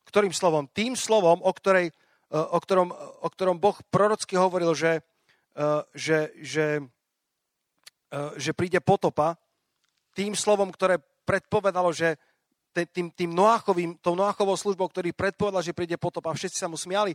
[0.06, 0.70] ktorým slovom?
[0.70, 5.02] Tým slovom, o, ktorej, e, o, ktorom, o ktorom Boh prorocky hovoril, že,
[5.54, 5.62] e,
[5.94, 6.66] že, že,
[8.10, 9.34] e, že príde potopa,
[10.14, 12.18] tým slovom, ktoré predpovedalo, že
[12.70, 17.14] tým, tým Noáchovým, tou Noáchovou službou, ktorý predpovedal, že príde potopa, všetci sa mu smiali,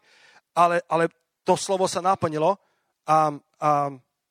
[0.52, 1.08] ale, ale
[1.48, 2.60] to slovo sa naplnilo
[3.08, 3.70] a, a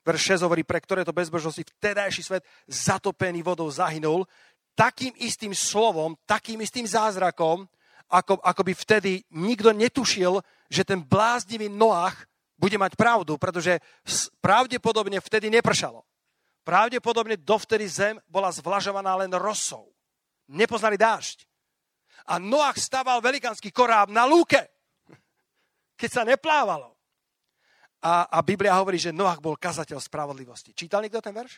[0.05, 4.29] Verš 6 hovorí, pre ktoré to bezbožnosti vtedajší svet zatopený vodou zahynul,
[4.77, 7.65] takým istým slovom, takým istým zázrakom,
[8.13, 12.29] ako, ako by vtedy nikto netušil, že ten bláznivý Noach
[12.61, 13.81] bude mať pravdu, pretože
[14.45, 16.05] pravdepodobne vtedy nepršalo.
[16.65, 19.93] Pravdepodobne dovtedy zem bola zvlažovaná len rosou.
[20.49, 21.49] Nepoznali dážď.
[22.29, 24.61] A Noach staval velikánsky koráb na lúke.
[26.01, 26.94] keď sa neplávalo.
[28.05, 30.77] A, a Biblia hovorí, že Noach bol kazateľ spravodlivosti.
[30.77, 31.57] Čítal niekto ten verš?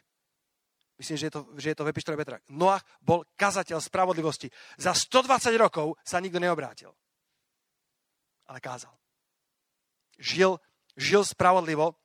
[0.97, 2.39] Myslím, že je to, že je to v epištole Petra.
[2.55, 4.49] Noach bol kazateľ spravodlivosti.
[4.79, 6.95] Za 120 rokov sa nikto neobrátil.
[8.47, 8.95] Ale kázal.
[10.23, 10.57] Žil,
[10.95, 11.99] žil spravodlivo.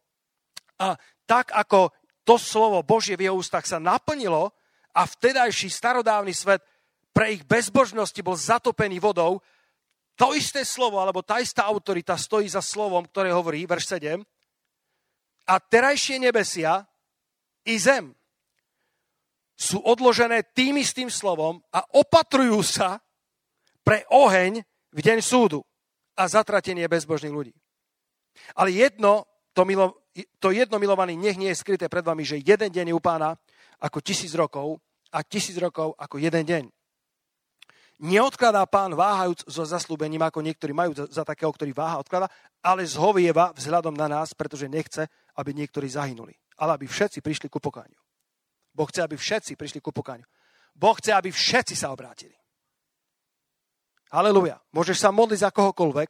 [0.81, 0.97] A
[1.29, 1.93] tak ako
[2.25, 4.51] to slovo Božie v jeho ústach sa naplnilo
[4.91, 6.65] a vtedajší starodávny svet
[7.13, 9.39] pre ich bezbožnosti bol zatopený vodou,
[10.15, 14.21] to isté slovo, alebo tá istá autorita stojí za slovom, ktoré hovorí, verš 7,
[15.47, 16.85] a terajšie nebesia
[17.65, 18.13] i zem
[19.61, 22.97] sú odložené tým istým slovom a opatrujú sa
[23.85, 25.61] pre oheň v deň súdu
[26.17, 27.53] a zatratenie bezbožných ľudí.
[28.57, 30.01] Ale jedno, to, milo,
[30.41, 33.37] to jedno milovaný, nech nie je skryté pred vami, že jeden deň je u pána
[33.81, 34.81] ako tisíc rokov
[35.13, 36.63] a tisíc rokov ako jeden deň.
[38.01, 42.33] Neodkladá pán váhajúc so zaslúbením, ako niektorí majú za, za takého, ktorý váha odklada,
[42.65, 45.05] ale zhovieva vzhľadom na nás, pretože nechce,
[45.37, 48.01] aby niektorí zahynuli, ale aby všetci prišli ku pokániu.
[48.73, 50.25] Boh chce, aby všetci prišli ku pokániu.
[50.73, 52.33] Boh chce, aby všetci sa obrátili.
[54.09, 54.57] Haleluja.
[54.73, 56.09] Môžeš sa modliť za kohokoľvek,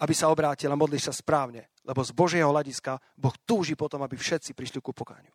[0.00, 4.16] aby sa obrátil a modliš sa správne, lebo z Božieho hľadiska Boh túži potom, aby
[4.16, 5.30] všetci prišli ku pokániu.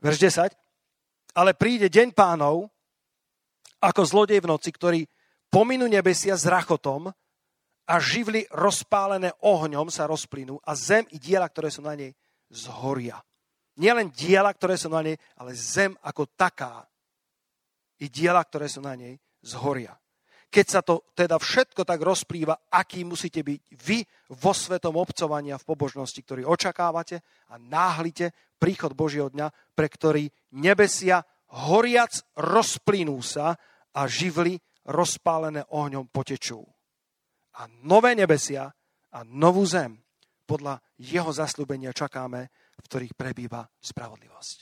[0.00, 1.36] Verš 10.
[1.36, 2.73] Ale príde deň pánov,
[3.84, 5.00] ako zlodej v noci, ktorí
[5.52, 7.12] pominú nebesia s rachotom
[7.84, 12.16] a živly rozpálené ohňom sa rozplynú a zem i diela, ktoré sú na nej,
[12.48, 13.20] zhoria.
[13.76, 16.86] Nielen diela, ktoré sú na nej, ale zem ako taká
[18.00, 19.92] i diela, ktoré sú na nej, zhoria.
[20.48, 24.06] Keď sa to teda všetko tak rozplýva, aký musíte byť vy
[24.38, 27.18] vo svetom obcovaní a v pobožnosti, ktorý očakávate
[27.50, 33.58] a náhlite príchod Božieho dňa, pre ktorý nebesia horiac rozplynú sa
[33.94, 36.60] a živly rozpálené ohňom potečú.
[37.58, 38.68] A nové nebesia
[39.14, 40.02] a novú zem
[40.44, 44.58] podľa jeho zaslúbenia čakáme, v ktorých prebýva spravodlivosť.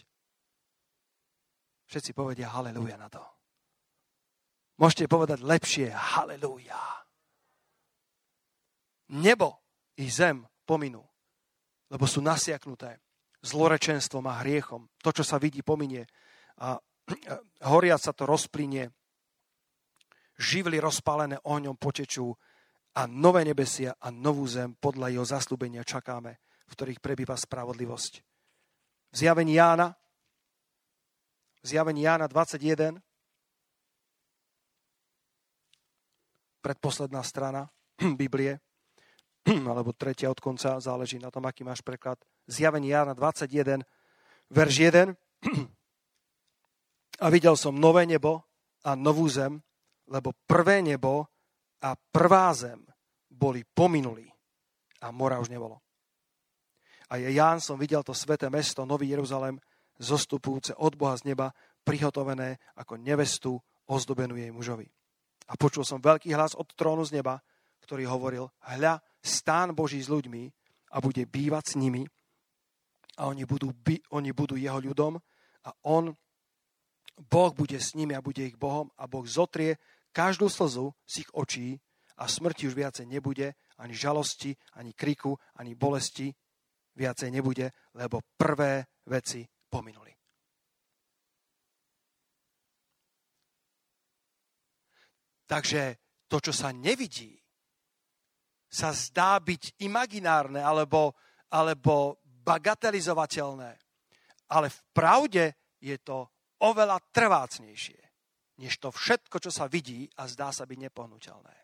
[1.88, 3.25] Všetci povedia haleluja na to.
[4.81, 6.81] Môžete povedať lepšie haleluja.
[9.12, 9.61] Nebo
[10.01, 11.05] i zem pominú,
[11.92, 12.97] lebo sú nasiaknuté
[13.45, 14.88] zlorečenstvom a hriechom.
[15.05, 16.09] To, čo sa vidí, pominie
[16.62, 16.79] a
[17.73, 18.88] horia sa to rozplynie
[20.38, 22.35] živly rozpálené ohňom potečú
[22.92, 26.37] a nové nebesia a novú zem podľa jeho zaslúbenia čakáme,
[26.68, 28.12] v ktorých prebýva spravodlivosť.
[29.12, 29.97] V zjavení Jána,
[31.62, 33.01] v zjavení Jána 21,
[36.61, 37.68] predposledná strana
[38.21, 38.61] Biblie,
[39.71, 42.21] alebo tretia od konca, záleží na tom, aký máš preklad.
[42.47, 43.83] Zjavení Jána 21,
[44.53, 45.16] verš 1.
[47.23, 48.42] A videl som nové nebo
[48.83, 49.62] a novú zem,
[50.09, 51.27] lebo prvé nebo
[51.83, 52.83] a prvá zem
[53.31, 54.27] boli pominuli
[55.03, 55.83] a mora už nebolo.
[57.12, 59.61] A je Ján som videl to sveté mesto, Nový Jeruzalem,
[60.01, 61.53] zostupujúce od Boha z neba,
[61.85, 63.59] prihotovené ako nevestu
[63.91, 64.88] ozdobenú jej mužovi.
[65.51, 67.43] A počul som veľký hlas od trónu z neba,
[67.83, 70.49] ktorý hovoril, hľa, stán Boží s ľuďmi
[70.95, 72.07] a bude bývať s nimi
[73.19, 75.19] a oni budú, by, oni budú jeho ľudom
[75.67, 76.15] a on,
[77.18, 79.77] Boh bude s nimi a bude ich Bohom a Boh zotrie
[80.12, 81.81] každú slzu z ich očí
[82.16, 86.33] a smrti už viacej nebude, ani žalosti, ani kriku, ani bolesti
[86.96, 90.12] viacej nebude, lebo prvé veci pominuli.
[95.48, 95.83] Takže
[96.29, 97.37] to, čo sa nevidí,
[98.72, 101.12] sa zdá byť imaginárne alebo,
[101.53, 103.77] alebo bagatelizovateľné.
[104.48, 105.44] Ale v pravde
[105.77, 108.03] je to oveľa trvácnejšie
[108.62, 111.57] než to všetko, čo sa vidí a zdá sa byť nepohnutelné.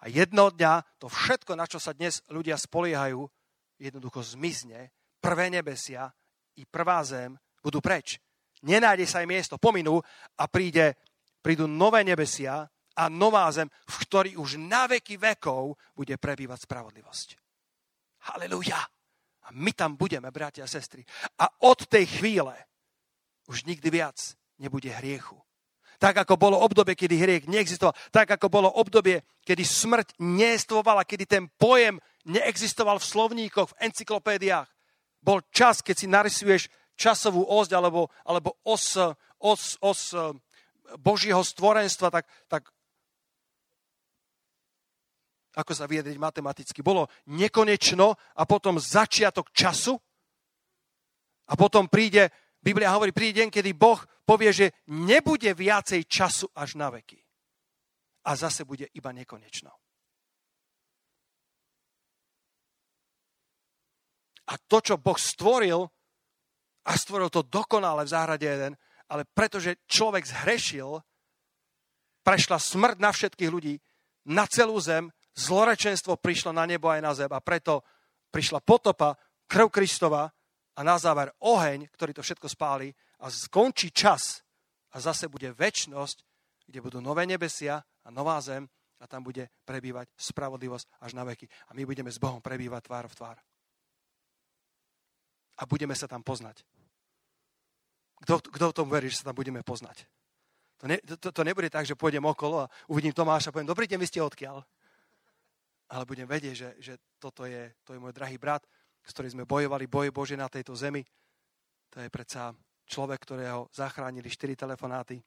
[0.00, 3.28] A jedno dňa to všetko, na čo sa dnes ľudia spoliehajú,
[3.76, 4.90] jednoducho zmizne.
[5.20, 6.08] Prvé nebesia
[6.56, 8.20] i prvá zem budú preč.
[8.64, 10.00] Nenájde sa aj miesto, pominú
[10.40, 10.96] a príde,
[11.44, 12.64] prídu nové nebesia
[12.96, 17.28] a nová zem, v ktorý už na veky vekov bude prebývať spravodlivosť.
[18.32, 18.80] Halelujá!
[19.46, 21.06] A my tam budeme, bratia a sestry.
[21.38, 22.56] A od tej chvíle
[23.46, 24.16] už nikdy viac
[24.58, 25.38] nebude hriechu.
[25.96, 27.96] Tak ako bolo obdobie, kedy hriech neexistoval.
[28.12, 31.96] Tak ako bolo obdobie, kedy smrť neexistovala, kedy ten pojem
[32.28, 34.68] neexistoval v slovníkoch, v encyklopédiách.
[35.24, 36.62] Bol čas, keď si narysuješ
[37.00, 39.00] časovú osť alebo, alebo os,
[39.40, 40.20] os, os eh,
[41.00, 42.68] Božieho stvorenstva, tak, tak
[45.56, 49.96] ako sa vyjadriť matematicky, bolo nekonečno a potom začiatok času
[51.48, 52.28] a potom príde
[52.66, 57.14] Biblia hovorí, príde deň, kedy Boh povie, že nebude viacej času až na veky.
[58.26, 59.70] A zase bude iba nekonečno.
[64.50, 65.86] A to, čo Boh stvoril,
[66.86, 68.74] a stvoril to dokonale v záhrade jeden,
[69.06, 70.98] ale pretože človek zhrešil,
[72.26, 73.78] prešla smrť na všetkých ľudí,
[74.26, 75.06] na celú zem,
[75.38, 77.86] zlorečenstvo prišlo na nebo aj na zem a preto
[78.34, 79.14] prišla potopa,
[79.46, 80.34] krv Kristova
[80.76, 82.92] a na záver oheň, ktorý to všetko spáli
[83.24, 84.44] a skončí čas
[84.92, 86.20] a zase bude väčnosť,
[86.68, 88.68] kde budú nové nebesia a nová zem
[89.00, 91.48] a tam bude prebývať spravodlivosť až na veky.
[91.68, 93.36] A my budeme s Bohom prebývať tvár v tvár.
[95.56, 96.60] A budeme sa tam poznať.
[98.24, 100.08] Kto, v tom verí, že sa tam budeme poznať?
[100.80, 103.88] To, ne, to, to nebude tak, že pôjdem okolo a uvidím Tomáša a poviem, dobrý
[103.88, 104.60] deň, vy ste odkiaľ.
[105.88, 108.64] Ale budem vedieť, že, že toto je, to je môj drahý brat,
[109.06, 111.06] s ktorým sme bojovali boje Bože na tejto zemi.
[111.94, 112.50] To je predsa
[112.90, 115.22] človek, ktorého zachránili štyri telefonáty.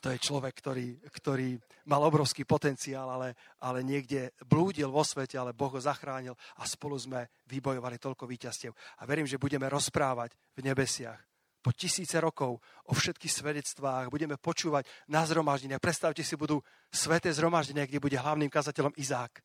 [0.00, 5.52] To je človek, ktorý, ktorý mal obrovský potenciál, ale, ale niekde blúdil vo svete, ale
[5.52, 8.72] Boh ho zachránil a spolu sme vybojovali toľko víťazstiev.
[8.72, 11.20] A verím, že budeme rozprávať v nebesiach
[11.60, 12.56] po tisíce rokov
[12.88, 15.80] o všetkých svedectvách, budeme počúvať na zhromaždeniach.
[15.80, 19.44] Predstavte si, budú sveté zhromaždenia, kde bude hlavným kazateľom Izák,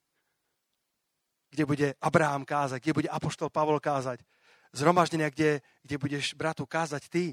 [1.55, 4.19] kde bude Abraham kázať, kde bude Apoštol Pavol kázať,
[4.75, 7.25] zhromaždenia, kde, kde budeš bratu kázať ty.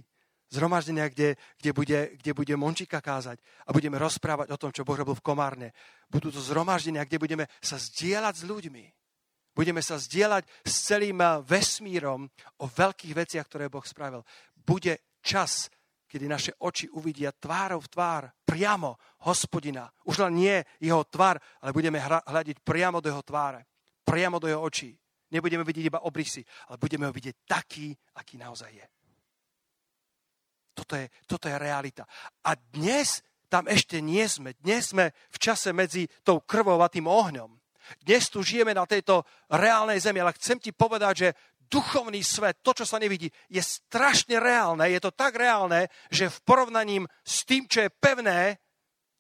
[0.52, 5.00] Zhromaždenia, kde, kde, bude, kde bude Mončika kázať a budeme rozprávať o tom, čo Boh
[5.00, 5.72] robil v Komárne.
[6.12, 8.84] Budú to zhromaždenia, kde budeme sa zdieľať s ľuďmi.
[9.56, 12.28] Budeme sa zdieľať s celým vesmírom
[12.60, 14.28] o veľkých veciach, ktoré Boh spravil.
[14.52, 15.72] Bude čas,
[16.04, 19.88] kedy naše oči uvidia tvárov tvár, priamo hospodina.
[20.04, 23.71] Už len nie jeho tvár, ale budeme hľadiť priamo do jeho tváre,
[24.04, 24.92] priamo do jeho očí.
[25.32, 28.86] Nebudeme vidieť iba obrysy, ale budeme ho vidieť taký, aký naozaj je.
[30.76, 32.04] Toto je, toto je realita.
[32.44, 34.56] A dnes tam ešte nie sme.
[34.60, 37.52] Dnes sme v čase medzi tou krvou a tým ohňom.
[38.00, 41.28] Dnes tu žijeme na tejto reálnej zemi, ale chcem ti povedať, že
[41.68, 44.84] duchovný svet, to, čo sa nevidí, je strašne reálne.
[44.88, 48.60] Je to tak reálne, že v porovnaní s tým, čo je pevné,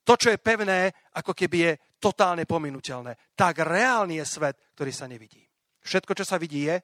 [0.04, 1.72] to, čo je pevné, ako keby je
[2.02, 3.38] totálne pominuteľné.
[3.38, 5.46] Tak reálny je svet, ktorý sa nevidí.
[5.86, 6.82] Všetko, čo sa vidí, je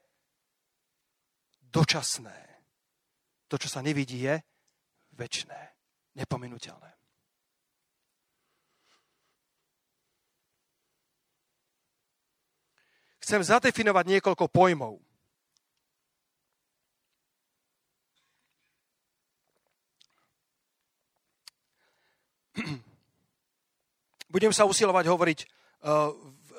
[1.75, 2.39] dočasné.
[3.51, 4.39] To, čo sa nevidí, je
[5.19, 5.75] väčné,
[6.15, 6.95] nepominuteľné.
[13.29, 15.05] Chcem zadefinovať niekoľko pojmov.
[24.29, 26.13] Budem sa usilovať hovoriť uh,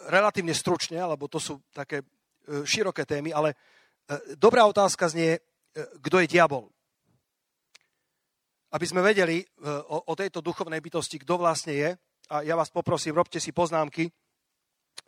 [0.10, 2.02] relatívne stručne, lebo to sú také
[2.50, 3.56] E, široké témy, ale e,
[4.34, 5.38] dobrá otázka znie,
[6.02, 6.66] kto je diabol.
[8.74, 9.46] Aby sme vedeli
[9.90, 11.90] o tejto duchovnej bytosti, kto vlastne je,
[12.30, 14.10] a ja vás poprosím, robte si poznámky,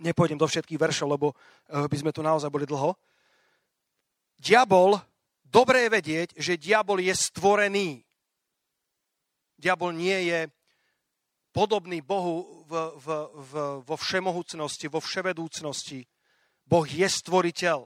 [0.02, 1.34] nepôjdem do všetkých veršov, lebo
[1.70, 2.94] by sme tu naozaj boli dlho.
[4.38, 4.98] Diabol,
[5.46, 8.02] dobré je vedieť, že diabol je stvorený.
[9.58, 10.40] Diabol nie je
[11.52, 13.52] podobný Bohu v, v, v,
[13.84, 16.08] vo všemohúcnosti, vo vševedúcnosti,
[16.66, 17.80] Boh je stvoriteľ.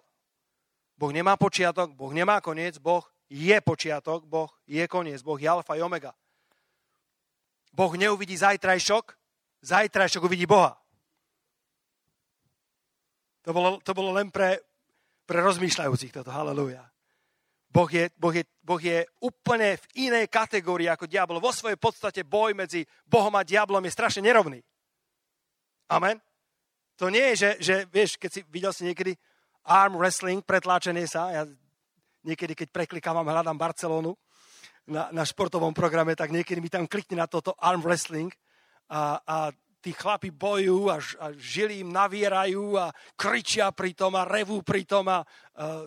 [0.95, 5.75] Boh nemá počiatok, Boh nemá koniec, Boh je počiatok, Boh je koniec, Boh je alfa
[5.75, 6.13] i omega.
[7.75, 9.05] Boh neuvidí zajtrajšok,
[9.65, 10.79] zajtrajšok uvidí Boha.
[13.43, 14.57] To bolo, to bolo len pre,
[15.27, 16.94] pre rozmýšľajúcich toto, halleluja.
[17.75, 21.43] Boh je, boh, je, boh je úplne v inej kategórii ako diabol.
[21.43, 24.63] Vo svojej podstate boj medzi Bohom a diablom je strašne nerovný.
[25.91, 26.23] Amen.
[26.95, 29.19] To nie je, že, že vieš, keď si videl si niekedy
[29.67, 31.43] arm wrestling, pretláčenie sa, ja
[32.23, 34.15] niekedy, keď preklikávam, hľadám Barcelonu
[34.87, 38.31] na, na športovom programe, tak niekedy mi tam klikne na toto arm wrestling
[38.87, 39.37] a, a
[39.83, 44.87] tí chlapi bojujú a, a žili im navierajú a kričia pri tom a revú pri
[44.87, 45.19] tom a,
[45.59, 45.83] a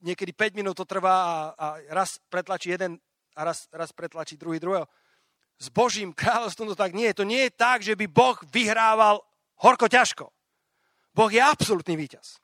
[0.00, 3.00] niekedy 5 minút to trvá a, a raz pretlačí jeden
[3.36, 4.88] a raz, raz pretlačí druhý druhého.
[5.60, 7.20] S Božím kráľovstvom to tak nie je.
[7.20, 9.20] To nie je tak, že by Boh vyhrával
[9.60, 10.32] horko ťažko.
[11.12, 12.40] Boh je absolútny víťaz.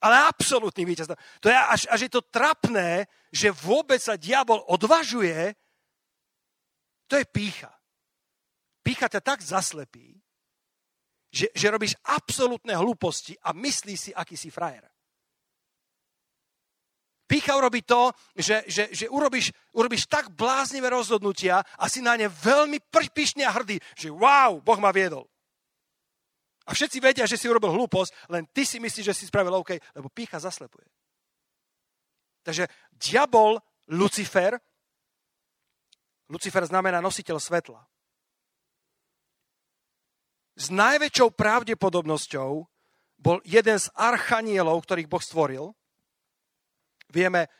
[0.00, 1.12] Ale absolútny víťaz.
[1.40, 5.56] To je až, až je to trapné, že vôbec sa diabol odvažuje,
[7.08, 7.72] to je pícha.
[8.80, 10.16] Pícha ťa tak zaslepí,
[11.30, 14.89] že, že robíš absolútne hlúposti a myslíš si, aký si frajer.
[17.30, 22.26] Pícha urobí to, že, že, že urobíš, urobíš tak bláznivé rozhodnutia a si na ne
[22.26, 25.30] veľmi pyšný a hrdý, že wow, Boh ma viedol.
[26.66, 29.78] A všetci vedia, že si urobil hlúposť, len ty si myslíš, že si spravil OK,
[29.94, 30.90] lebo pícha zaslepuje.
[32.42, 32.66] Takže
[32.98, 33.62] diabol,
[33.94, 34.58] Lucifer,
[36.26, 37.78] Lucifer znamená nositeľ svetla.
[40.58, 42.50] S najväčšou pravdepodobnosťou
[43.22, 45.70] bol jeden z archanielov, ktorých Boh stvoril.
[47.10, 47.50] Vieme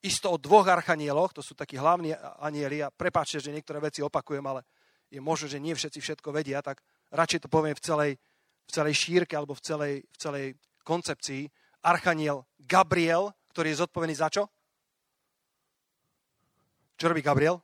[0.00, 4.44] isto o dvoch archanieloch, to sú takí hlavní anieli a prepáčte, že niektoré veci opakujem,
[4.44, 4.64] ale
[5.12, 6.82] je možné, že nie všetci všetko vedia, tak
[7.12, 8.12] radšej to poviem v celej,
[8.66, 10.46] v celej šírke alebo v celej, v celej
[10.82, 11.46] koncepcii.
[11.86, 14.50] Archaniel Gabriel, ktorý je zodpovedný za čo?
[16.96, 17.60] Čo robí Gabriel?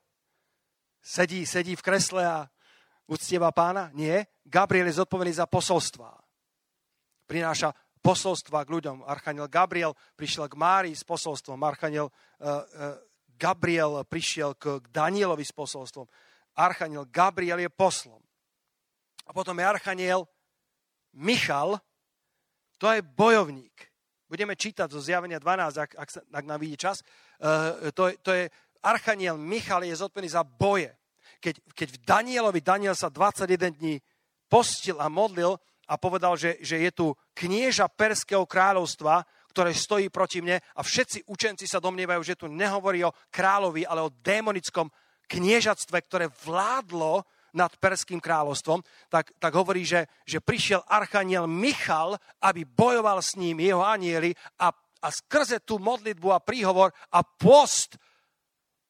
[1.03, 2.47] Sedí, sedí v kresle a
[3.11, 3.91] uctieva pána?
[3.97, 4.29] Nie.
[4.47, 6.15] Gabriel je zodpovedný za posolstva.
[7.27, 9.07] Prináša posolstva k ľuďom.
[9.07, 11.63] Archaniel Gabriel prišiel k Márii s posolstvom.
[11.63, 12.99] Archaniel uh, uh,
[13.39, 16.11] Gabriel prišiel k, Danielovi s posolstvom.
[16.59, 18.21] Archaniel Gabriel je poslom.
[19.25, 20.27] A potom je Archaniel
[21.15, 21.79] Michal,
[22.77, 23.71] to je bojovník.
[24.27, 27.07] Budeme čítať zo zjavenia 12, ak, ak, ak nám vidí čas.
[27.39, 28.45] Uh, to, to je
[28.83, 30.91] Archaniel Michal je zodpovedný za boje.
[31.39, 34.03] Keď, keď v Danielovi Daniel sa 21 dní
[34.51, 35.55] postil a modlil
[35.93, 39.21] a povedal, že, že je tu knieža Perského kráľovstva,
[39.53, 44.01] ktoré stojí proti mne a všetci učenci sa domnievajú, že tu nehovorí o kráľovi, ale
[44.01, 44.89] o démonickom
[45.29, 48.81] kniežatstve, ktoré vládlo nad Perským kráľovstvom,
[49.13, 54.73] tak, tak hovorí, že, že prišiel archaniel Michal, aby bojoval s ním jeho anieli a,
[54.73, 58.01] a skrze tú modlitbu a príhovor a post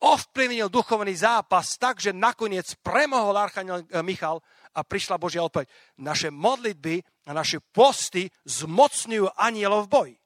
[0.03, 4.42] ovplyvnil duchovný zápas tak, že nakoniec premohol Archaniel eh, Michal
[4.72, 5.68] a prišla Božia odpoveď.
[6.00, 10.16] Naše modlitby a naše posty zmocňujú anielov v boji.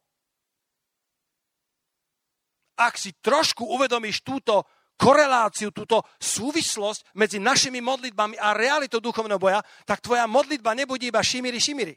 [2.76, 9.60] Ak si trošku uvedomíš túto koreláciu, túto súvislosť medzi našimi modlitbami a realitou duchovného boja,
[9.84, 11.94] tak tvoja modlitba nebude iba šimiri, šimiri.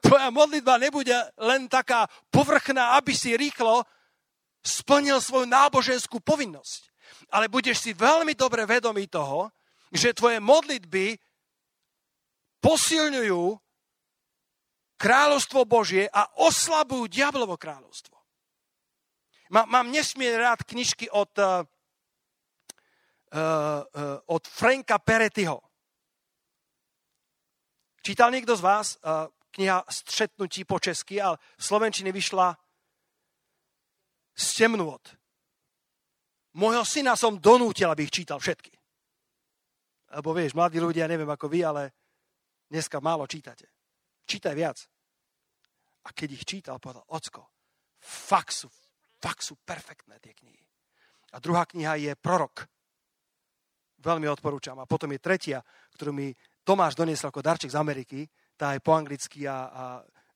[0.00, 3.84] Tvoja modlitba nebude len taká povrchná, aby si rýchlo
[4.64, 6.88] splnil svoju náboženskú povinnosť.
[7.30, 9.50] Ale budeš si veľmi dobre vedomý toho,
[9.90, 11.18] že tvoje modlitby
[12.60, 13.58] posilňujú
[15.00, 18.16] kráľovstvo Božie a oslabujú diablovo kráľovstvo.
[19.50, 21.64] Má, mám nesmierne rád knižky od, uh,
[23.34, 23.82] uh,
[24.30, 25.58] od Franka Peretyho.
[28.04, 32.54] Čítal niekto z vás uh, kniha Střetnutí po česky, ale v Slovenčine vyšla
[34.36, 35.02] temnôt.
[36.54, 38.72] Mojho syna som donútil, aby ich čítal všetky.
[40.10, 41.82] Lebo vieš, mladí ľudia, neviem ako vy, ale
[42.70, 43.66] dneska málo čítate.
[44.24, 44.78] Čítaj viac.
[46.06, 47.44] A keď ich čítal, povedal, ocko,
[48.00, 48.70] fakt sú,
[49.20, 50.64] fakt sú perfektné tie knihy.
[51.34, 52.64] A druhá kniha je Prorok.
[54.00, 54.80] Veľmi odporúčam.
[54.80, 55.58] A potom je tretia,
[55.98, 56.32] ktorú mi
[56.64, 58.24] Tomáš doniesol ako darček z Ameriky.
[58.56, 59.84] Tá je po anglicky a, a,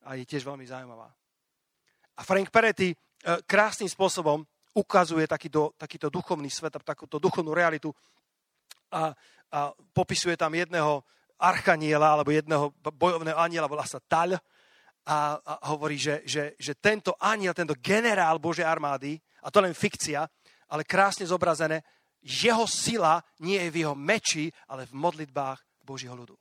[0.05, 1.09] a je tiež veľmi zaujímavá.
[2.15, 2.93] A Frank Peretti
[3.25, 4.45] E, krásnym spôsobom
[4.77, 7.89] ukazuje takýto, takýto duchovný svet takúto duchovnú realitu
[8.93, 9.17] a,
[9.49, 11.01] a popisuje tam jedného
[11.39, 14.35] archaniela alebo jedného bojovného aniela, volá sa Tal
[15.05, 19.77] a, a hovorí, že, že, že tento aniel, tento generál Božej armády, a to len
[19.77, 20.25] fikcia,
[20.73, 21.85] ale krásne zobrazené,
[22.25, 26.33] jeho sila nie je v jeho meči, ale v modlitbách Božího ľudu.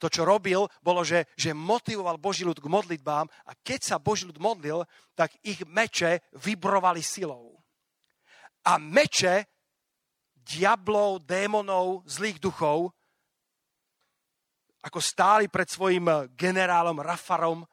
[0.00, 4.24] To, čo robil, bolo, že, že motivoval Boží ľud k modlitbám a keď sa Boží
[4.24, 4.82] ľud modlil,
[5.12, 7.60] tak ich meče vybrovali silou.
[8.64, 9.44] A meče
[10.40, 12.96] diablov, démonov, zlých duchov,
[14.80, 17.64] ako stáli pred svojim generálom Rafarom,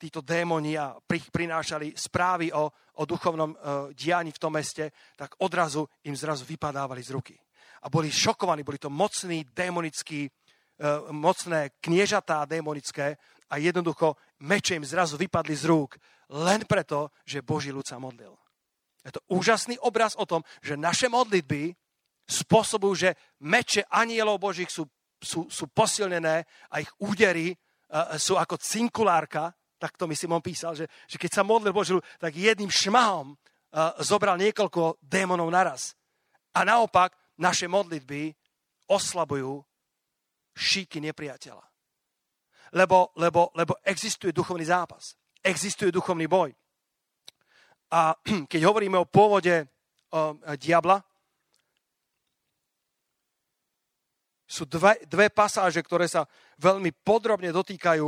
[0.00, 2.68] títo démoni a prinášali správy o,
[3.00, 3.56] o duchovnom uh,
[3.96, 7.36] dianí v tom meste, tak odrazu im zrazu vypadávali z ruky.
[7.84, 10.28] A boli šokovaní, boli to mocní démonickí
[10.74, 13.14] E, mocné kniežatá démonické
[13.46, 15.94] a jednoducho meče im zrazu vypadli z rúk
[16.34, 18.34] len preto, že Boží ľud sa modlil.
[19.06, 21.78] Je to úžasný obraz o tom, že naše modlitby
[22.26, 24.90] spôsobujú, že meče anielov Božích sú,
[25.24, 29.50] sú, sú posilnené a ich údery uh, sú ako cinkulárka,
[29.80, 33.34] tak to myslím on písal, že, že keď sa modlil Boží ľud, tak jedným šmahom
[33.34, 35.96] uh, zobral niekoľko démonov naraz.
[36.54, 38.30] A naopak naše modlitby
[38.86, 39.64] oslabujú
[40.54, 41.64] šíky nepriateľa.
[42.74, 45.14] Lebo, lebo, lebo existuje duchovný zápas.
[45.42, 46.50] Existuje duchovný boj.
[47.90, 48.14] A
[48.50, 49.66] keď hovoríme o pôvode
[50.10, 51.02] o, diabla,
[54.54, 56.22] sú dve, dve pasáže, ktoré sa
[56.62, 58.06] veľmi podrobne dotýkajú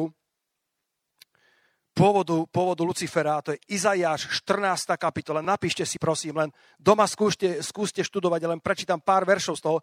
[1.90, 4.94] pôvodu, pôvodu Lucifera, a to je Izajáš 14.
[4.94, 5.42] kapitola.
[5.42, 9.78] Napíšte si prosím, len doma skúste, skúste študovať, len prečítam pár veršov z toho.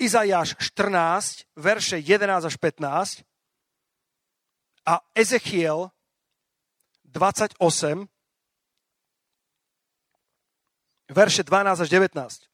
[0.00, 3.28] Izajáš 14, verše 11 až 15
[4.88, 5.92] a Ezechiel
[7.04, 7.60] 28,
[11.10, 12.49] verše 12 až 19.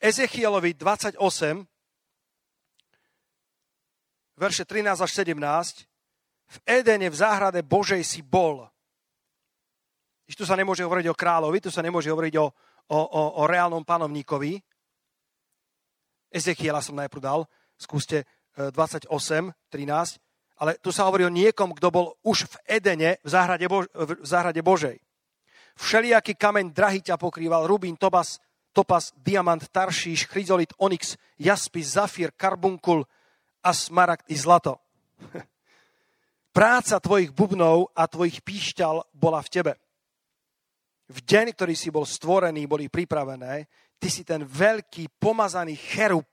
[0.00, 1.20] Ezechielovi 28
[4.36, 5.88] verše 13 až 17,
[6.46, 8.68] v Edene, v záhrade Božej si bol.
[10.30, 12.46] Tu sa nemôže hovoriť o kráľovi, tu sa nemôže hovoriť o,
[12.92, 14.60] o, o, o reálnom panovníkovi.
[16.30, 17.40] Ezechiela som najprv dal,
[17.80, 20.20] skúste 28, e, 13,
[20.60, 24.26] ale tu sa hovorí o niekom, kto bol už v Edene, v záhrade, Bož- v
[24.26, 25.00] záhrade Božej.
[25.76, 28.40] Všelijaký kameň drahý ťa pokrýval, rubín, tobas,
[28.76, 33.08] topas, diamant, taršíš, chryzolit, onyx, jaspis, zafír, karbunkul
[33.64, 34.76] a smaragd i zlato.
[36.56, 39.72] Práca tvojich bubnov a tvojich píšťal bola v tebe.
[41.08, 43.64] V deň, ktorý si bol stvorený, boli pripravené.
[43.96, 46.28] Ty si ten veľký pomazaný cherub.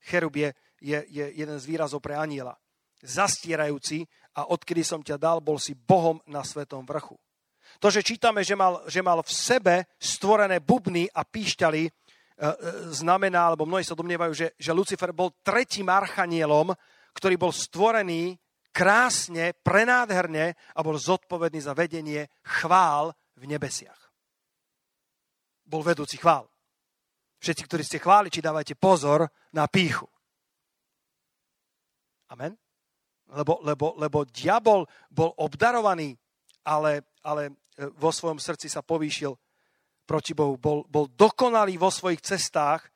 [0.00, 0.48] Cherub je,
[0.80, 2.56] je, je jeden z výrazov pre aniela.
[3.04, 7.16] Zastierajúci a odkedy som ťa dal, bol si Bohom na svetom vrchu.
[7.80, 12.46] To, že čítame, že mal, že mal v sebe stvorené bubny a píšťaly, e, e,
[12.92, 16.76] znamená, alebo mnohí sa domnievajú, že, že Lucifer bol tretím archanielom,
[17.16, 18.36] ktorý bol stvorený
[18.68, 23.98] krásne, prenádherne a bol zodpovedný za vedenie chvál v nebesiach.
[25.64, 26.44] Bol vedúci chvál.
[27.40, 29.24] Všetci, ktorí ste chváli, či dávajte pozor
[29.56, 30.04] na píchu.
[32.28, 32.52] Amen?
[33.32, 36.12] Lebo, lebo, lebo diabol bol obdarovaný,
[36.66, 39.36] ale, ale vo svojom srdci sa povýšil
[40.08, 40.58] proti Bohu.
[40.58, 42.90] Bol, bol dokonalý vo svojich cestách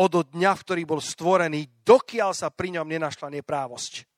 [0.00, 4.08] od dňa, v ktorý bol stvorený, dokiaľ sa pri ňom nenašla neprávosť.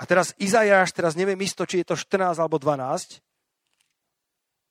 [0.00, 3.20] A teraz Izajáš, teraz neviem isto, či je to 14 alebo 12.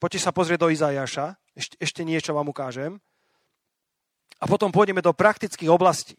[0.01, 2.97] Poďte sa pozrieť do Izajáša, ešte, ešte niečo vám ukážem.
[4.39, 6.15] A potom pôjdeme do praktických oblastí.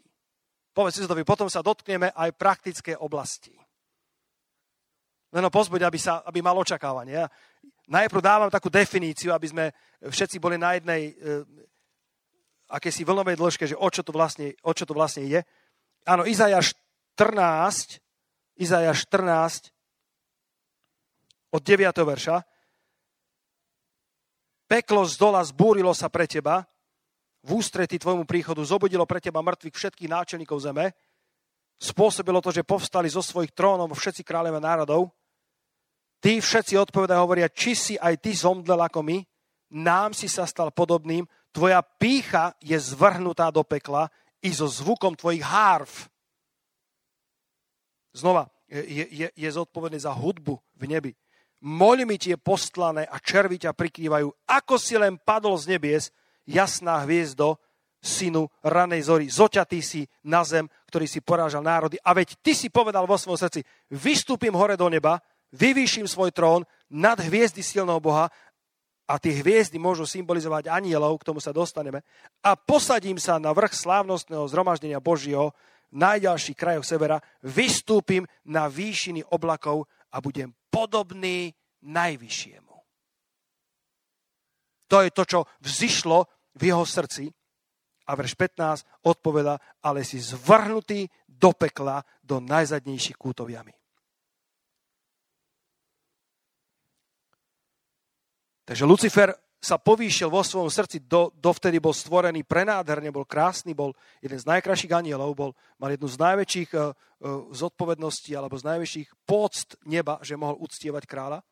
[0.70, 3.56] Povedz to, potom sa dotkneme aj praktické oblasti.
[5.30, 7.26] Len ho pozbuď, aby, sa, aby mal očakávanie.
[7.90, 9.64] Najprv dávam takú definíciu, aby sme
[10.02, 11.12] všetci boli na jednej e,
[12.70, 15.42] akési vlnovej dĺžke, že o čo to vlastne, o čo to vlastne je.
[16.06, 16.74] Áno, Izajáš
[17.18, 17.98] 14,
[18.62, 19.74] Izaja 14
[21.50, 21.90] od 9.
[21.94, 22.42] verša.
[24.70, 26.62] Peklo z dola zbúrilo sa pre teba,
[27.40, 30.92] v ústrety tvojmu príchodu zobudilo pre teba mŕtvych všetkých náčelníkov zeme,
[31.80, 35.08] spôsobilo to, že povstali zo svojich trónov všetci kráľové národov.
[36.20, 39.18] Tí všetci odpovedajú, hovoria, či si aj ty zomdlel ako my,
[39.80, 44.12] nám si sa stal podobným, tvoja pícha je zvrhnutá do pekla
[44.44, 45.88] i so zvukom tvojich hárv
[48.12, 51.12] znova je, je, je zodpovedný za hudbu v nebi.
[51.60, 54.32] Moľ mi ti je postlané a červy ťa prikrývajú.
[54.48, 56.08] Ako si len padol z nebies,
[56.46, 57.58] jasná hviezdo,
[58.00, 59.28] synu ranej zory.
[59.28, 62.00] Zoťatý si na zem, ktorý si porážal národy.
[62.00, 63.60] A veď ty si povedal vo svojom srdci,
[63.92, 65.20] vystúpim hore do neba,
[65.52, 68.32] vyvýšim svoj trón nad hviezdy silného Boha
[69.10, 72.06] a tie hviezdy môžu symbolizovať anielov, k tomu sa dostaneme,
[72.46, 75.50] a posadím sa na vrch slávnostného zhromaždenia Božieho
[75.90, 81.50] najďalších krajoch severa, vystúpim na výšiny oblakov a budem podobný
[81.82, 82.69] najvyššiemu.
[84.90, 86.26] To je to, čo vzýšlo
[86.58, 87.30] v jeho srdci.
[88.10, 89.54] A verš 15 odpoveda,
[89.86, 93.46] ale si zvrhnutý do pekla, do najzadnejších kútov.
[98.66, 99.30] Takže Lucifer
[99.60, 103.92] sa povýšil vo svojom srdci, do, dovtedy bol stvorený prenádherne, bol krásny, bol
[104.24, 109.08] jeden z najkrajších anielov, bol, mal jednu z najväčších uh, uh, zodpovedností alebo z najväčších
[109.28, 111.44] pôct neba, že mohol uctievať kráľa.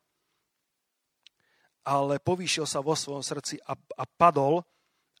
[1.89, 4.61] Ale povýšil sa vo svojom srdci a, a padol.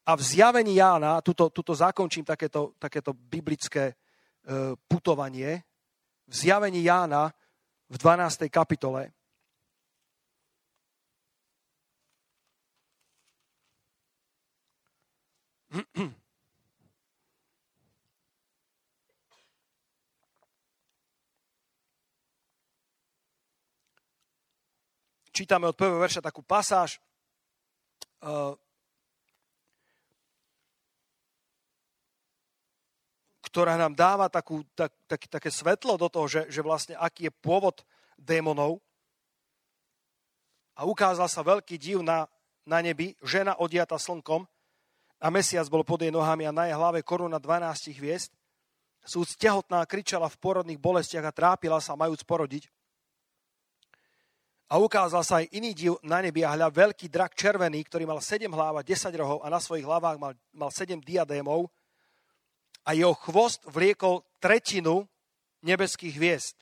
[0.05, 5.65] A v zjavení Jána, tuto, tuto zakončím takéto, takéto biblické uh, putovanie,
[6.29, 7.33] v zjavení Jána
[7.89, 8.53] v 12.
[8.53, 9.09] kapitole,
[25.39, 26.99] Čítame od prvého verša takú pasáž,
[28.27, 28.51] uh,
[33.47, 37.37] ktorá nám dáva takú, tak, tak, také svetlo do toho, že, že vlastne aký je
[37.39, 37.87] pôvod
[38.19, 38.83] démonov.
[40.75, 42.27] A ukázal sa veľký div na,
[42.67, 44.43] na nebi, žena odiata slnkom,
[45.23, 48.35] a mesiac bol pod jej nohami a na jej hlave koruna 12 hviezd.
[49.07, 52.67] Súd tehotná kričala v porodných bolestiach a trápila sa, majúc porodiť.
[54.69, 58.21] A ukázal sa aj iný div na nebi a hľa veľký drak červený, ktorý mal
[58.21, 61.73] 7 hlav a 10 rohov a na svojich hlavách mal, mal 7 diadémov
[62.85, 65.09] a jeho chvost vliekol tretinu
[65.65, 66.55] nebeských hviezd.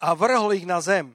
[0.00, 1.12] A vrhol ich na zem.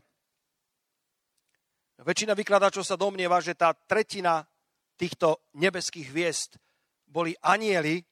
[2.00, 4.46] Väčšina vykladačov sa domnieva, že tá tretina
[4.94, 6.62] týchto nebeských hviezd
[7.10, 8.06] boli anieli,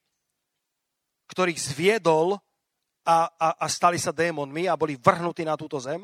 [1.30, 2.42] ktorých zviedol
[3.06, 6.04] a, a, a stali sa démonmi a boli vrhnutí na túto zem.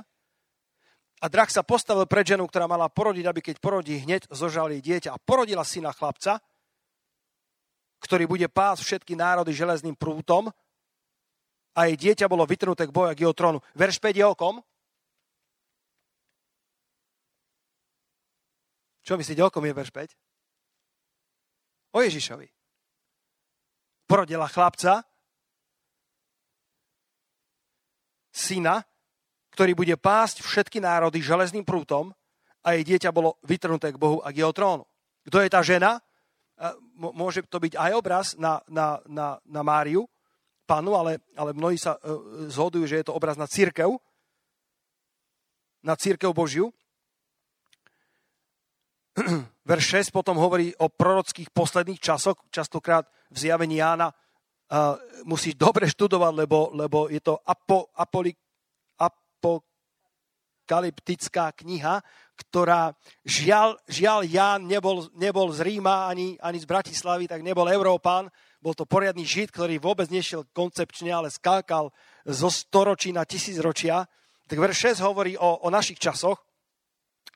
[1.23, 4.83] A drak sa postavil pred ženu, ktorá mala porodiť, aby keď porodí hneď zožal jej
[4.83, 5.15] dieťa.
[5.15, 6.43] A porodila syna chlapca,
[8.03, 10.51] ktorý bude pás všetky národy železným prútom
[11.71, 13.63] a jej dieťa bolo vytrhnuté k boju k jeho trónu.
[13.71, 14.35] Verš 5 je o?
[19.03, 20.11] Čo myslíte, o kom je verš 5?
[21.95, 22.47] O Ježišovi.
[24.03, 25.07] Porodila chlapca,
[28.35, 28.83] syna,
[29.53, 32.09] ktorý bude pásť všetky národy železným prútom
[32.65, 34.83] a jej dieťa bolo vytrhnuté k Bohu a k jeho trónu.
[35.29, 36.01] Kto je tá žena?
[36.97, 40.09] Môže to byť aj obraz na, na, na, na Máriu,
[40.65, 43.99] panu, ale, ale mnohí sa uh, zhodujú, že je to obraz na církev,
[45.83, 46.71] na církev Božiu.
[49.69, 54.15] Verš 6 potom hovorí o prorockých posledných časoch, častokrát v zjavení Jána
[55.23, 58.33] musíš dobre študovať, lebo, lebo je to apo, apoli,
[60.63, 61.99] apokalyptická kniha,
[62.39, 62.95] ktorá
[63.27, 68.31] žiaľ, žiaľ Ján nebol, nebol z Ríma ani, ani z Bratislavy, tak nebol Európán,
[68.63, 71.91] bol to poriadny žid, ktorý vôbec nešiel koncepčne, ale skákal
[72.23, 74.07] zo storočí na tisícročia.
[74.47, 76.39] Tak verš 6 hovorí o, o našich časoch,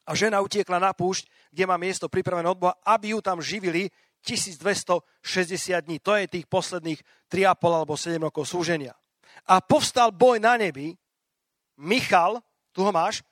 [0.07, 3.91] a žena utiekla na púšť, kde má miesto pripravené od Boha, aby ju tam živili
[4.23, 5.03] 1260
[5.83, 5.99] dní.
[5.99, 7.43] To je tých posledných 3,5
[7.75, 8.95] alebo 7 rokov súženia.
[9.51, 10.95] A povstal boj na nebi,
[11.75, 12.39] Michal,
[12.77, 13.25] tu ho máš,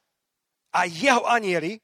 [0.74, 1.78] a jeho anieli,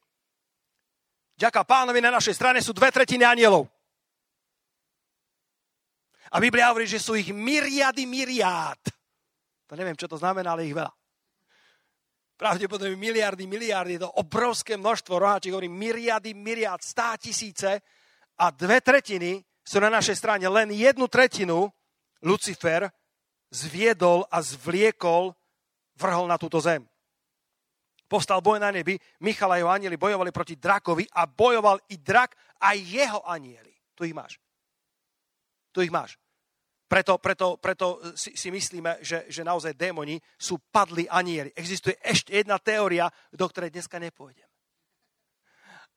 [1.38, 3.70] ďaká pánovi na našej strane sú dve tretiny anielov.
[6.34, 8.82] A Biblia hovorí, že sú ich myriady myriád.
[9.70, 10.90] To neviem, čo to znamená, ale ich veľa
[12.42, 17.78] pravdepodobne miliardy, miliardy, to obrovské množstvo, roháčik hovorí miliardy, miliard, stá tisíce
[18.42, 20.50] a dve tretiny sú na našej strane.
[20.50, 21.70] Len jednu tretinu
[22.26, 22.90] Lucifer
[23.54, 25.38] zviedol a zvliekol,
[26.02, 26.82] vrhol na túto zem.
[28.12, 32.36] Postal boj na nebi, Michal a jeho anieli bojovali proti drakovi a bojoval i drak
[32.60, 33.72] a jeho anieli.
[33.96, 34.36] Tu ich máš.
[35.72, 36.20] Tu ich máš.
[36.92, 41.56] Preto, preto, preto si, si myslíme, že, že naozaj démoni sú padli anieli.
[41.56, 44.44] Existuje ešte jedna teória, do ktorej dneska nepôjdem.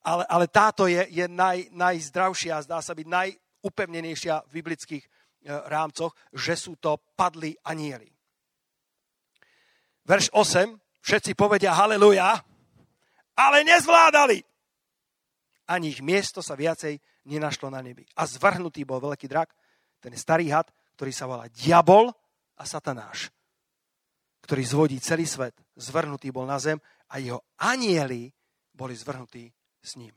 [0.06, 5.10] Ale, ale táto je, je naj, najzdravšia, zdá sa byť najupevnenejšia v biblických e,
[5.66, 8.06] rámcoch, že sú to padli anieli.
[10.06, 12.40] Verš 8, všetci povedia haleluja,
[13.36, 14.40] ale nezvládali.
[15.68, 16.96] Ani ich miesto sa viacej
[17.28, 18.09] nenašlo na nebi.
[18.16, 19.52] A zvrhnutý bol veľký drak,
[20.00, 22.12] ten starý had, ktorý sa volá Diabol
[22.57, 23.32] a Satanáš,
[24.44, 25.57] ktorý zvodí celý svet.
[25.76, 28.32] Zvrhnutý bol na zem a jeho anieli
[28.72, 29.48] boli zvrhnutí
[29.80, 30.12] s ním.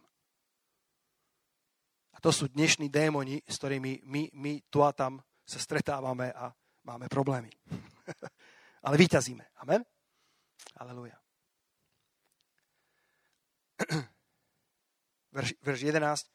[2.11, 6.51] A to sú dnešní démoni, s ktorými my, my tu a tam sa stretávame a
[6.83, 7.53] máme problémy.
[8.85, 9.63] Ale vyťazíme.
[9.63, 9.85] Amen?
[10.77, 11.17] Aleluja.
[15.35, 16.25] Verš, verš 11.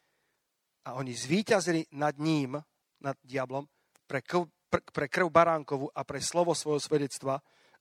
[0.83, 2.59] A oni zvíťazili nad ním,
[3.03, 3.67] nad diablom,
[4.07, 7.39] pre krv, pre krv baránkovu a pre slovo svojho svedectva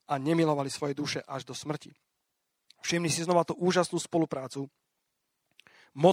[0.09, 1.95] a nemilovali svoje duše až do smrti.
[2.82, 4.66] Všimni si znova tú úžasnú spoluprácu.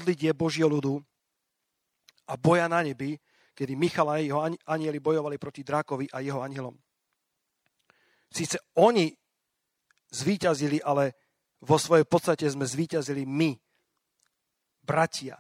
[0.06, 1.02] Je Božieho ľudu
[2.28, 3.18] a boja na nebi,
[3.56, 6.76] kedy Michal a jeho anieli bojovali proti drakovi a jeho anielom.
[8.30, 9.10] Síce oni
[10.10, 11.16] zvíťazili, ale
[11.62, 13.56] vo svojej podstate sme zvíťazili my,
[14.84, 15.38] bratia.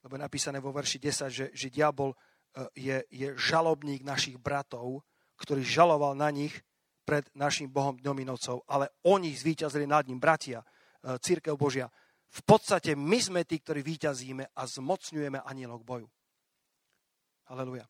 [0.00, 2.16] Lebo je napísané vo verši 10, že, že diabol
[2.50, 5.06] E, je, je žalobník našich bratov,
[5.38, 6.50] ktorý žaloval na nich
[7.06, 10.66] pred našim Bohom Dominovcov, ale oni zvíťazili nad ním, bratia, e,
[11.22, 11.86] církev Božia.
[12.30, 16.08] V podstate my sme tí, ktorí víťazíme a zmocňujeme anielov k boju.
[17.50, 17.86] Aleluja.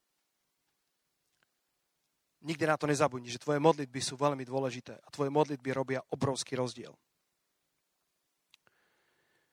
[2.41, 6.57] Nikdy na to nezabudni, že tvoje modlitby sú veľmi dôležité a tvoje modlitby robia obrovský
[6.57, 6.97] rozdiel.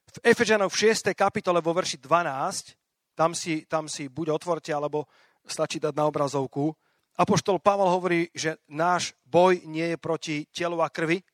[0.08, 1.12] V Efežanov v 6.
[1.12, 2.80] kapitole vo verši 12
[3.18, 5.10] tam si, tam si buď otvorte, alebo
[5.42, 6.70] stačí dať na obrazovku.
[7.18, 11.26] Apoštol Pavel hovorí, že náš boj nie je proti telu a krvi, e,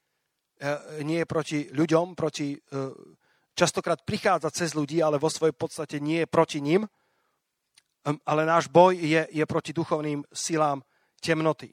[1.04, 2.58] nie je proti ľuďom, proti, e,
[3.52, 6.88] častokrát prichádza cez ľudí, ale vo svojej podstate nie je proti ním,
[8.24, 10.84] ale náš boj je, je proti duchovným silám
[11.24, 11.72] temnoty.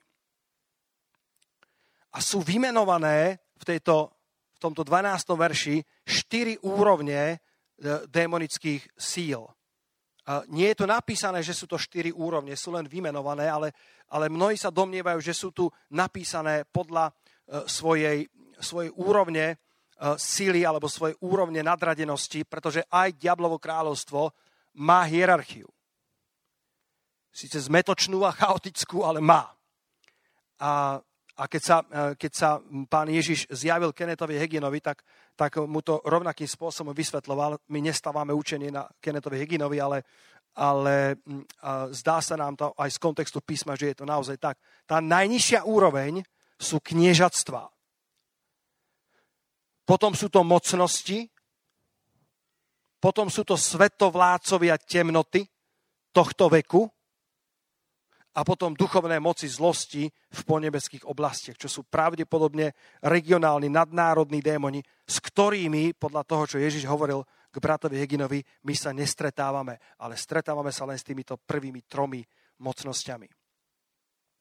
[2.14, 4.14] A sú vymenované v, tejto,
[4.54, 5.34] v tomto 12.
[5.34, 7.36] verši štyri úrovne e,
[8.06, 9.42] démonických síl.
[10.54, 13.74] Nie je to napísané, že sú to štyri úrovne, sú len vymenované, ale,
[14.14, 17.12] ale mnohí sa domnievajú, že sú tu napísané podľa e,
[17.66, 18.30] svojej,
[18.62, 19.58] svojej úrovne
[20.16, 24.32] síly alebo svoje úrovne nadradenosti, pretože aj diablovo kráľovstvo
[24.80, 25.68] má hierarchiu.
[27.30, 29.46] Sice zmetočnú a chaotickú, ale má.
[30.58, 30.98] A,
[31.38, 31.76] a keď, sa,
[32.18, 32.58] keď sa
[32.90, 35.06] pán Ježiš zjavil Kennetovi Heginovi, tak,
[35.38, 37.62] tak mu to rovnakým spôsobom vysvetloval.
[37.70, 40.04] My nestávame učenie na Kennetovi Heginovi, ale,
[40.58, 41.16] ale
[41.94, 44.58] zdá sa nám to aj z kontextu písma, že je to naozaj tak.
[44.84, 46.20] Tá najnižšia úroveň
[46.60, 47.72] sú kniežatstva.
[49.88, 51.30] Potom sú to mocnosti,
[53.00, 55.48] potom sú to svetovládcovia temnoty
[56.12, 56.84] tohto veku,
[58.30, 62.70] a potom duchovné moci zlosti v ponebeských oblastiach, čo sú pravdepodobne
[63.02, 68.94] regionálni, nadnárodní démoni, s ktorými, podľa toho, čo Ježiš hovoril k bratovi Heginovi, my sa
[68.94, 72.22] nestretávame, ale stretávame sa len s týmito prvými tromi
[72.62, 73.26] mocnosťami.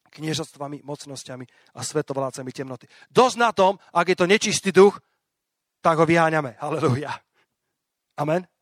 [0.09, 2.85] Kniežatstvami, mocnosťami a svetovlácami temnoty.
[3.09, 5.01] Dosť na tom, ak je to nečistý duch,
[5.81, 6.61] tak ho vyháňame.
[6.61, 7.13] Halleluja.
[8.21, 8.58] Amen.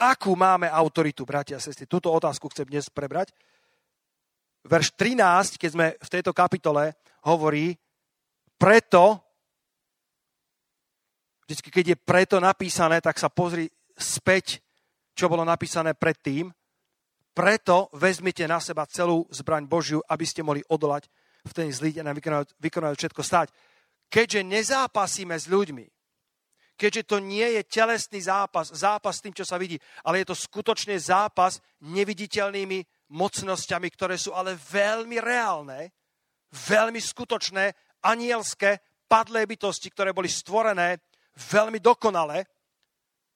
[0.00, 1.84] Akú máme autoritu, bratia a sestry?
[1.84, 3.36] Túto otázku chcem dnes prebrať.
[4.64, 6.96] Verš 13, keď sme v tejto kapitole,
[7.28, 7.76] hovorí,
[8.56, 9.20] preto,
[11.44, 14.64] vždy, keď je preto napísané, tak sa pozri späť,
[15.12, 16.48] čo bolo napísané predtým.
[17.36, 21.12] Preto vezmite na seba celú zbraň Božiu, aby ste mohli odolať
[21.44, 22.16] v ten zlý deň a
[22.56, 23.52] vykonať, všetko stať.
[24.08, 25.84] Keďže nezápasíme s ľuďmi,
[26.80, 30.36] keďže to nie je telesný zápas, zápas s tým, čo sa vidí, ale je to
[30.48, 35.92] skutočne zápas neviditeľnými mocnosťami, ktoré sú ale veľmi reálne,
[36.48, 41.04] veľmi skutočné, anielské, padlé bytosti, ktoré boli stvorené
[41.52, 42.48] veľmi dokonale,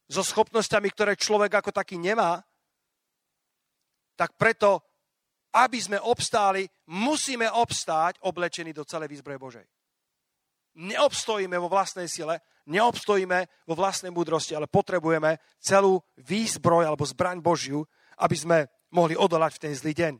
[0.09, 2.41] so schopnosťami, ktoré človek ako taký nemá,
[4.17, 4.81] tak preto,
[5.53, 9.67] aby sme obstáli, musíme obstáť oblečení do celej výzbroje Božej.
[10.81, 17.85] Neobstojíme vo vlastnej sile, neobstojíme vo vlastnej múdrosti, ale potrebujeme celú výzbroj alebo zbraň Božiu,
[18.21, 18.59] aby sme
[18.95, 20.15] mohli odolať v ten zlý deň.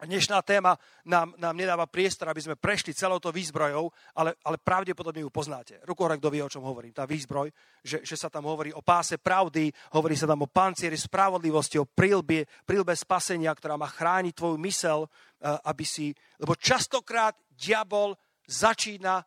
[0.00, 5.20] Dnešná téma nám, nám nedáva priestor, aby sme prešli celou to výzbrojou, ale, ale pravdepodobne
[5.20, 5.76] ju poznáte.
[5.84, 6.96] Ruku hore, kto vie, o čom hovorím.
[6.96, 7.52] Tá výzbroj,
[7.84, 11.84] že, že sa tam hovorí o páse pravdy, hovorí sa tam o pancieri spravodlivosti, o
[11.84, 16.16] prílbe, prílbe spasenia, ktorá má chrániť tvoju mysel, eh, aby si...
[16.40, 18.16] Lebo častokrát diabol
[18.48, 19.20] začína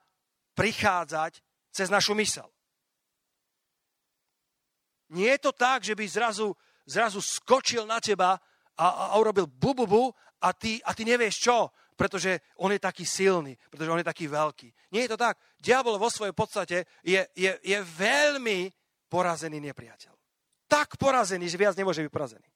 [0.58, 2.46] prichádzať cez našu mysel.
[5.10, 6.54] Nie je to tak, že by zrazu,
[6.86, 8.38] zrazu skočil na teba
[8.78, 13.54] a, a urobil bububu a ty, a ty nevieš čo, pretože on je taký silný,
[13.70, 14.70] pretože on je taký veľký.
[14.94, 15.38] Nie je to tak.
[15.62, 18.70] Diabol vo svojej podstate je, je, je veľmi
[19.10, 20.14] porazený nepriateľ.
[20.66, 22.50] Tak porazený, že viac nemôže byť porazený.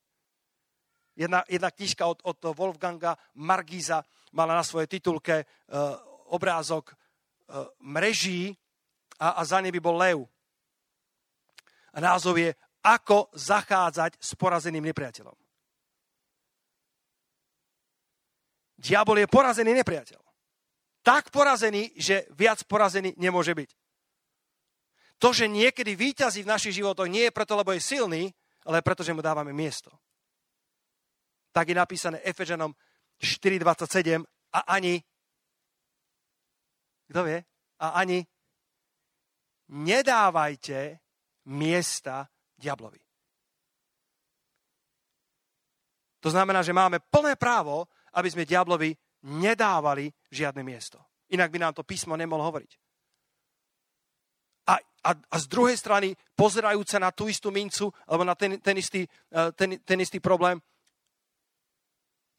[1.18, 4.02] Jedna, jedna knižka od, od Wolfganga Margiza
[4.34, 5.98] mala na svojej titulke uh,
[6.34, 8.54] obrázok uh, mreží
[9.20, 10.20] a, a za by bol lev.
[11.94, 12.54] A názov je
[12.86, 15.36] Ako zachádzať s porazeným nepriateľom.
[18.78, 20.22] Diabol je porazený nepriateľ.
[21.02, 23.70] Tak porazený, že viac porazený nemôže byť.
[25.18, 28.30] To, že niekedy výťazí v našich životoch, nie je preto, lebo je silný,
[28.70, 29.90] ale preto, že mu dávame miesto.
[31.50, 32.70] Tak je napísané Efežanom
[33.18, 34.22] 4.27
[34.54, 35.02] a ani,
[37.10, 37.42] kto vie,
[37.82, 38.22] a ani
[39.72, 41.00] nedávajte
[41.48, 43.00] miesta diablovi.
[46.20, 47.88] To znamená, že máme plné právo,
[48.18, 48.92] aby sme diablovi
[49.28, 51.00] nedávali žiadne miesto.
[51.32, 52.72] Inak by nám to písmo nemohlo hovoriť.
[54.68, 54.76] A,
[55.08, 59.08] a, a z druhej strany, pozerajúce na tú istú mincu, alebo na ten, ten, istý,
[59.08, 60.60] eh, ten, ten istý problém,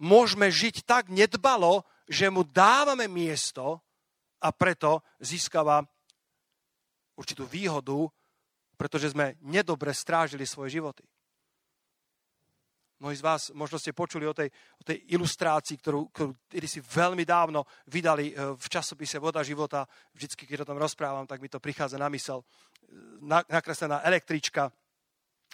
[0.01, 3.81] môžeme žiť tak nedbalo, že mu dávame miesto
[4.41, 5.85] a preto získava
[7.19, 8.07] určitú výhodu,
[8.79, 11.03] pretože sme nedobre strážili svoje životy.
[12.99, 17.23] Mnohí z vás možno ste počuli o tej, o tej ilustrácii, ktorú, ktorú si veľmi
[17.23, 19.87] dávno vydali e, v časopise Voda života.
[20.11, 22.43] Vždycky, keď o tom rozprávam, tak mi to prichádza na mysel.
[23.23, 24.67] nakreslená električka,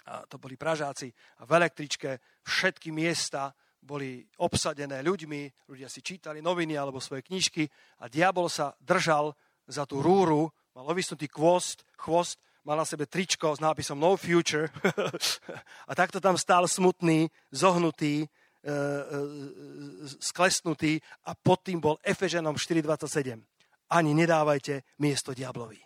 [0.09, 6.41] a to boli Pražáci, a v električke všetky miesta boli obsadené ľuďmi, ľudia si čítali
[6.41, 7.69] noviny alebo svoje knižky
[8.01, 9.37] a diabol sa držal
[9.69, 12.35] za tú rúru mal ovisnutý kvost, chvost,
[12.67, 14.67] mal na sebe tričko s nápisom No Future
[15.89, 18.69] a takto tam stál smutný, zohnutý, e, e,
[20.19, 23.39] sklesnutý a pod tým bol Efeženom 4.27.
[23.87, 25.79] Ani nedávajte miesto diablovi.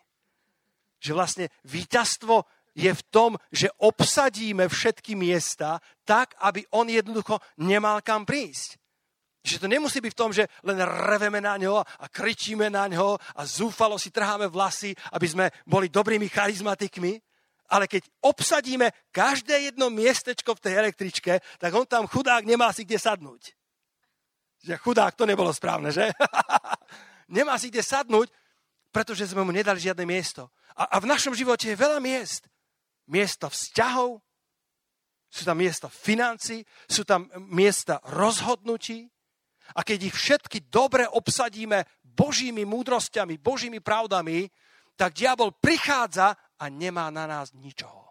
[0.98, 8.02] Že vlastne víťazstvo je v tom, že obsadíme všetky miesta tak, aby on jednoducho nemal
[8.02, 8.79] kam prísť.
[9.50, 10.78] Že to nemusí byť v tom, že len
[11.10, 15.89] reveme na ňo a kričíme na ňo a zúfalo si trháme vlasy, aby sme boli
[15.89, 17.18] dobrými charizmatikmi,
[17.70, 22.86] ale keď obsadíme každé jedno miestečko v tej električke, tak on tam chudák nemá si
[22.86, 23.54] kde sadnúť.
[24.66, 26.10] Že chudák, to nebolo správne, že?
[27.38, 28.30] nemá si kde sadnúť,
[28.89, 30.50] pretože sme mu nedali žiadne miesto.
[30.74, 32.50] A, a v našom živote je veľa miest.
[33.10, 34.22] Miesta vzťahov,
[35.30, 39.06] sú tam miesta financí, sú tam miesta rozhodnutí.
[39.78, 44.50] A keď ich všetky dobre obsadíme Božími múdrosťami, Božími pravdami,
[44.98, 48.10] tak diabol prichádza a nemá na nás ničoho.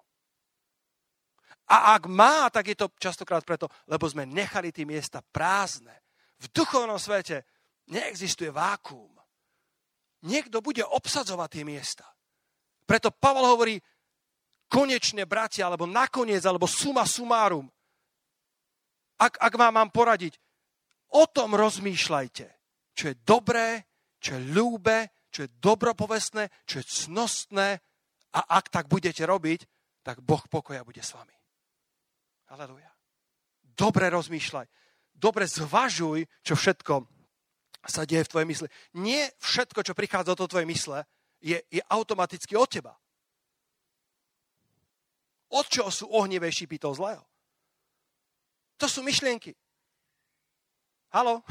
[1.68, 5.92] A ak má, tak je to častokrát preto, lebo sme nechali tie miesta prázdne.
[6.40, 7.44] V duchovnom svete
[7.92, 9.12] neexistuje vákuum.
[10.24, 12.08] Niekto bude obsadzovať tie miesta.
[12.88, 13.76] Preto Pavel hovorí,
[14.72, 17.68] konečne, bratia, alebo nakoniec, alebo suma sumárum.
[19.20, 20.40] Ak, ak vám mám poradiť,
[21.14, 22.46] o tom rozmýšľajte,
[22.92, 23.86] čo je dobré,
[24.18, 27.78] čo je ľúbe, čo je dobropovestné, čo je cnostné
[28.34, 29.64] a ak tak budete robiť,
[30.04, 31.36] tak Boh pokoja bude s vami.
[32.48, 32.88] Aleluja.
[33.62, 34.66] Dobre rozmýšľaj.
[35.12, 36.94] Dobre zvažuj, čo všetko
[37.86, 38.68] sa deje v tvojej mysli.
[38.98, 41.04] Nie všetko, čo prichádza do tvojej mysle,
[41.38, 42.94] je, je automaticky od teba.
[45.48, 47.24] Od čoho sú ohnivé šípy toho zlého?
[48.78, 49.56] To sú myšlienky.
[51.08, 51.42] Halo?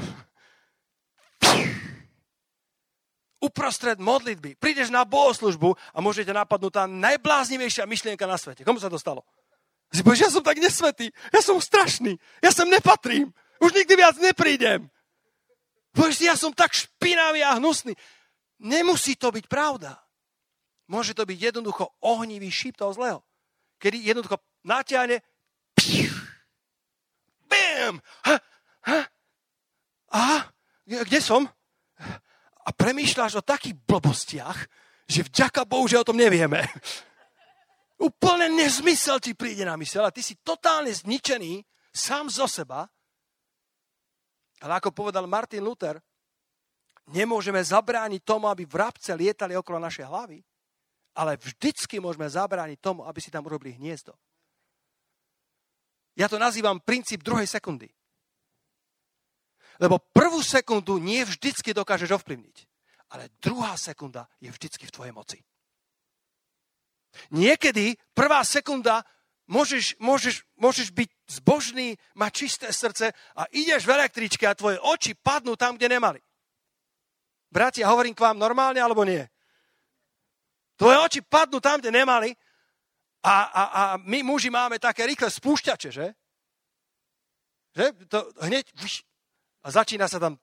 [3.38, 4.58] uprostred modlitby.
[4.58, 8.66] Prídeš na bohoslužbu a môžete napadnúť tá najbláznivejšia myšlienka na svete.
[8.66, 9.22] Komu sa to stalo?
[9.94, 13.32] Si povieš, ja som tak nesvetý, ja som strašný, ja sem nepatrím,
[13.62, 14.90] už nikdy viac neprídem.
[15.96, 17.96] Povieš si, ja som tak špinavý a hnusný.
[18.60, 19.96] Nemusí to byť pravda.
[20.90, 23.20] Môže to byť jednoducho ohnivý šíp toho zlého.
[23.80, 24.36] Kedy jednoducho
[24.66, 25.24] natiahne
[27.48, 28.36] bam, ha,
[28.84, 28.98] ha,
[30.12, 30.48] aha,
[30.84, 31.48] kde som?
[32.68, 34.58] a premýšľaš o takých blbostiach,
[35.08, 36.68] že vďaka Bohu, že o tom nevieme.
[37.96, 42.84] Úplne nezmysel ti príde na mysel a ty si totálne zničený sám zo seba.
[44.60, 45.96] Ale ako povedal Martin Luther,
[47.08, 50.38] nemôžeme zabrániť tomu, aby vrabce lietali okolo našej hlavy,
[51.16, 54.12] ale vždycky môžeme zabrániť tomu, aby si tam urobili hniezdo.
[56.20, 57.88] Ja to nazývam princíp druhej sekundy.
[59.78, 62.56] Lebo prvú sekundu nie vždycky dokážeš ovplyvniť.
[63.14, 65.38] Ale druhá sekunda je vždycky v tvojej moci.
[67.32, 69.00] Niekedy prvá sekunda
[69.48, 71.10] môžeš, môžeš, môžeš byť
[71.40, 76.20] zbožný, mať čisté srdce a ideš v električke a tvoje oči padnú tam, kde nemali.
[77.48, 79.24] Bratia, hovorím k vám normálne alebo nie?
[80.76, 82.36] Tvoje oči padnú tam, kde nemali
[83.24, 86.06] a, a, a my muži máme také rýchle spúšťače, že?
[87.72, 87.86] Že?
[88.12, 88.68] To hneď
[89.68, 90.40] a začína sa tam...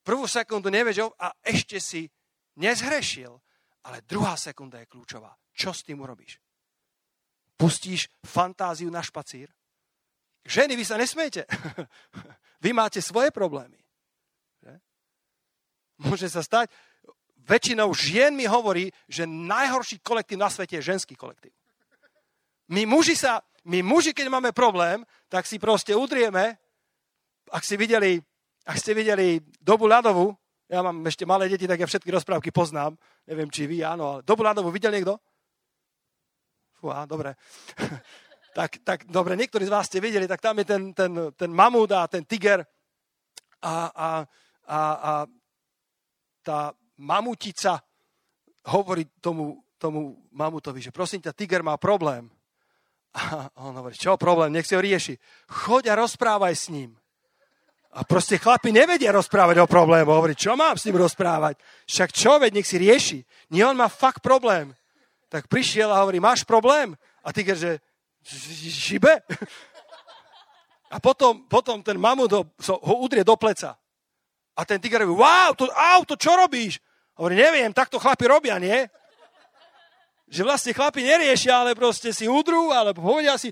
[0.00, 2.08] Prvú sekundu nevieš a ešte si
[2.56, 3.36] nezhrešil,
[3.84, 5.36] ale druhá sekunda je kľúčová.
[5.52, 6.40] Čo s tým urobíš?
[7.60, 9.52] Pustíš fantáziu na špacír?
[10.46, 11.44] Ženy, vy sa nesmiete.
[12.64, 13.76] vy máte svoje problémy.
[14.62, 14.72] Že?
[16.06, 16.70] Môže sa stať,
[17.44, 21.52] väčšinou žien mi hovorí, že najhorší kolektív na svete je ženský kolektív.
[22.70, 26.62] My muži sa, my muži, keď máme problém, tak si proste udrieme
[27.50, 28.18] ak ste videli,
[28.66, 30.34] ak ste videli dobu ľadovú,
[30.66, 32.98] ja mám ešte malé deti, tak ja všetky rozprávky poznám.
[33.26, 35.14] Neviem, či vy, áno, ale dobu ľadovú videl niekto?
[36.82, 37.38] Fúha, dobre.
[38.58, 41.94] tak, tak dobre, niektorí z vás ste videli, tak tam je ten, ten, ten mamút
[41.94, 42.66] a ten tiger
[43.62, 44.08] a, a,
[44.66, 45.12] a, a
[46.42, 47.78] tá mamutica
[48.66, 52.26] hovorí tomu, tomu mamutovi, že prosím ťa, tiger má problém.
[53.16, 55.16] A on hovorí, čo problém, nech si ho rieši.
[55.48, 56.98] Choď a rozprávaj s ním.
[57.96, 60.12] A proste chlapi nevedia rozprávať o problému.
[60.12, 61.56] Hovorí, čo mám s ním rozprávať?
[61.88, 63.18] Však čo, veď nech si rieši.
[63.56, 64.76] Nie, on má fakt problém.
[65.32, 66.92] Tak prišiel a hovorí, máš problém?
[67.24, 67.80] A ty že
[68.68, 69.24] žibe?
[70.92, 72.44] A potom, potom ten mamut ho,
[72.84, 73.80] ho udrie do pleca.
[74.52, 76.76] A ten tiger hovorí, wow, to auto, čo robíš?
[77.16, 78.84] Hovorí, neviem, takto chlapi robia, nie?
[80.28, 83.48] Že vlastne chlapi neriešia, ale proste si udrú, alebo povedia si,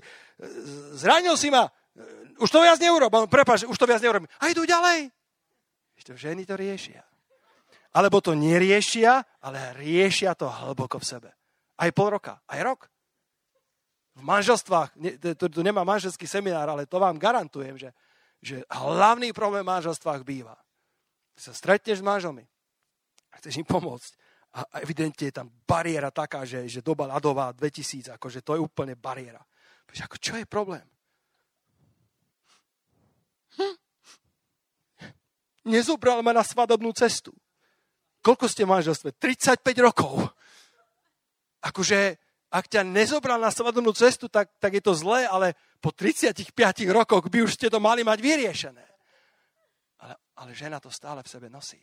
[0.93, 1.65] zranil si ma,
[2.39, 3.27] už to viac neurobím.
[3.31, 4.29] Prepač, už to viac neurobím.
[4.41, 5.11] A idú ďalej.
[5.95, 7.03] Ešte ženy to riešia.
[7.95, 11.29] Alebo to neriešia, ale riešia to hlboko v sebe.
[11.79, 12.81] Aj pol roka, aj rok.
[14.15, 14.95] V manželstvách,
[15.35, 17.91] tu, nemá manželský seminár, ale to vám garantujem, že,
[18.39, 20.55] že hlavný problém v manželstvách býva.
[21.35, 22.47] Sa stretneš s manželmi
[23.31, 24.11] a chceš im pomôcť.
[24.55, 28.95] A evidentne je tam bariéra taká, že, že doba ľadová 2000, akože to je úplne
[28.95, 29.43] bariéra.
[29.91, 30.83] Ako, čo je problém?
[33.55, 33.75] Hm?
[35.65, 37.33] nezobral ma na svadobnú cestu.
[38.21, 39.17] Koľko ste manželstve?
[39.17, 40.29] 35 rokov.
[41.65, 42.17] Akože,
[42.53, 46.53] ak ťa nezobral na svadobnú cestu, tak, tak je to zlé, ale po 35
[46.93, 48.85] rokoch by už ste to mali mať vyriešené.
[50.01, 51.81] Ale, ale žena to stále v sebe nosí.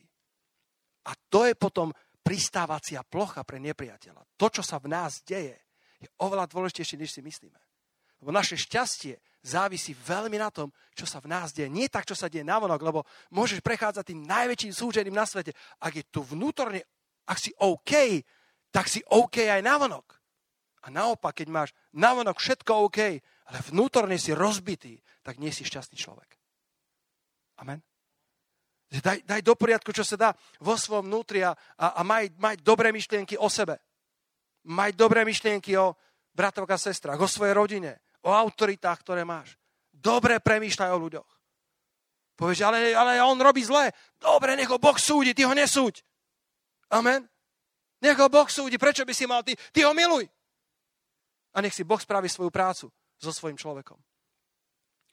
[1.07, 1.91] A to je potom
[2.23, 4.23] pristávacia plocha pre nepriateľa.
[4.39, 5.59] To, čo sa v nás deje,
[5.99, 7.59] je oveľa dôležitejšie, než si myslíme.
[8.23, 11.67] Lebo naše šťastie závisí veľmi na tom, čo sa v nás deje.
[11.67, 12.99] Nie tak, čo sa deje navonok, lebo
[13.35, 15.51] môžeš prechádzať tým najväčším súžením na svete.
[15.83, 16.79] Ak je tu vnútorne,
[17.27, 18.23] ak si OK,
[18.71, 20.07] tak si OK aj navonok.
[20.83, 22.99] A naopak, keď máš navonok všetko OK,
[23.51, 26.39] ale vnútorne si rozbitý, tak nie si šťastný človek.
[27.59, 27.83] Amen.
[28.93, 30.29] Daj, daj do poriadku, čo sa dá
[30.61, 33.81] vo svojom vnútri a, a, a maj, maj dobré myšlienky o sebe.
[34.69, 35.97] Maj dobré myšlienky o
[36.31, 39.59] bratovk a sestrach, o svojej rodine, o autoritách, ktoré máš.
[39.91, 41.29] Dobre premýšľaj o ľuďoch.
[42.33, 43.93] Povieš, ale, ale on robí zle.
[44.17, 46.01] Dobre, nech ho Boh súdi, ty ho nesúď.
[46.89, 47.29] Amen.
[48.01, 49.53] Nech ho Boh súdi, prečo by si mal ty?
[49.71, 50.25] Ty ho miluj.
[51.53, 52.89] A nech si Boh spraví svoju prácu
[53.21, 53.95] so svojím človekom.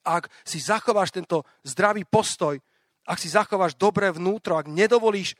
[0.00, 2.56] Ak si zachováš tento zdravý postoj,
[3.04, 5.36] ak si zachováš dobré vnútro, ak nedovolíš,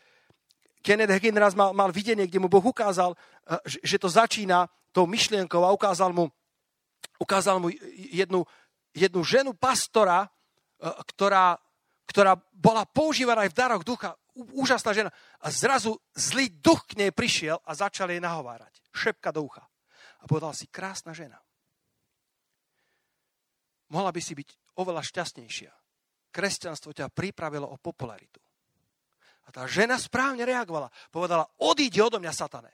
[0.80, 5.08] Kenneth Hagin raz mal, mal videnie, kde mu Boh ukázal, eh, že to začína tou
[5.08, 6.28] myšlienkou a ukázal mu,
[7.20, 7.68] ukázal mu
[8.12, 8.48] jednu,
[8.96, 10.28] jednu ženu pastora, e,
[11.14, 11.60] ktorá,
[12.08, 14.16] ktorá bola používaná aj v daroch ducha.
[14.34, 15.10] Úžasná žena.
[15.44, 18.80] A zrazu zlý duch k nej prišiel a začal jej nahovárať.
[18.94, 19.68] Šepka do ucha.
[20.20, 21.36] A povedal si, krásna žena.
[23.90, 24.48] Mohla by si byť
[24.78, 25.72] oveľa šťastnejšia.
[26.30, 28.38] Kresťanstvo ťa pripravilo o popularitu.
[29.44, 30.94] A tá žena správne reagovala.
[31.10, 32.70] Povedala, odíde odo mňa, satane.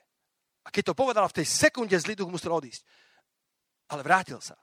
[0.61, 2.85] A keď to povedala, v tej sekunde zlý duch musel odísť
[3.91, 4.55] ale vrátil sa.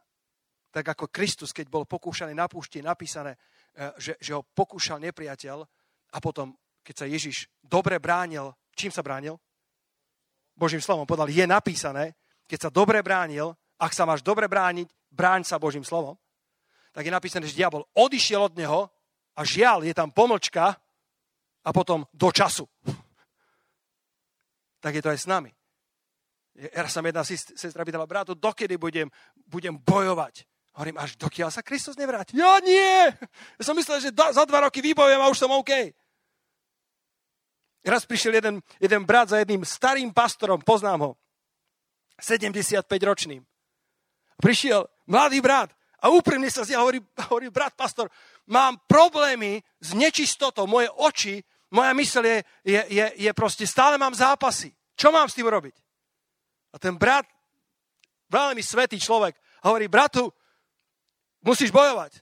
[0.75, 3.39] Tak ako Kristus, keď bol pokúšaný na púšti, napísané,
[3.72, 5.59] e, že, že ho pokúšal nepriateľ
[6.14, 9.39] a potom, keď sa Ježiš dobre bránil, čím sa bránil?
[10.55, 11.07] Božím slovom.
[11.07, 12.14] Podal, je napísané,
[12.47, 16.14] keď sa dobre bránil, ak sa máš dobre brániť, bráň sa Božím slovom,
[16.95, 18.87] tak je napísané, že diabol odišiel od neho
[19.35, 20.79] a žiaľ, je tam pomlčka
[21.64, 22.70] a potom do času.
[24.85, 25.51] tak je to aj s nami.
[26.55, 29.11] Ja som jedna sestra pýtala, brátu, dokedy budem,
[29.51, 30.47] budem bojovať?
[30.75, 32.35] Hovorím, až dokiaľ sa Kristus nevráti.
[32.35, 33.11] Ja nie!
[33.59, 35.71] Ja som myslel, že za dva roky vybojujem a už som OK.
[37.85, 41.13] Raz prišiel jeden, jeden brat za jedným starým pastorom, poznám ho,
[42.19, 43.45] 75-ročným.
[44.41, 46.99] Prišiel mladý brat a úprimne sa zjel, hovorí,
[47.29, 48.09] hovorí, brat pastor,
[48.49, 54.17] mám problémy s nečistotou, moje oči, moja mysl je, je, je, je proste, stále mám
[54.17, 54.73] zápasy.
[54.97, 55.84] Čo mám s tým robiť?
[56.75, 57.22] A ten brat,
[58.27, 60.27] veľmi svetý človek, hovorí, bratu,
[61.47, 62.18] musíš bojovať.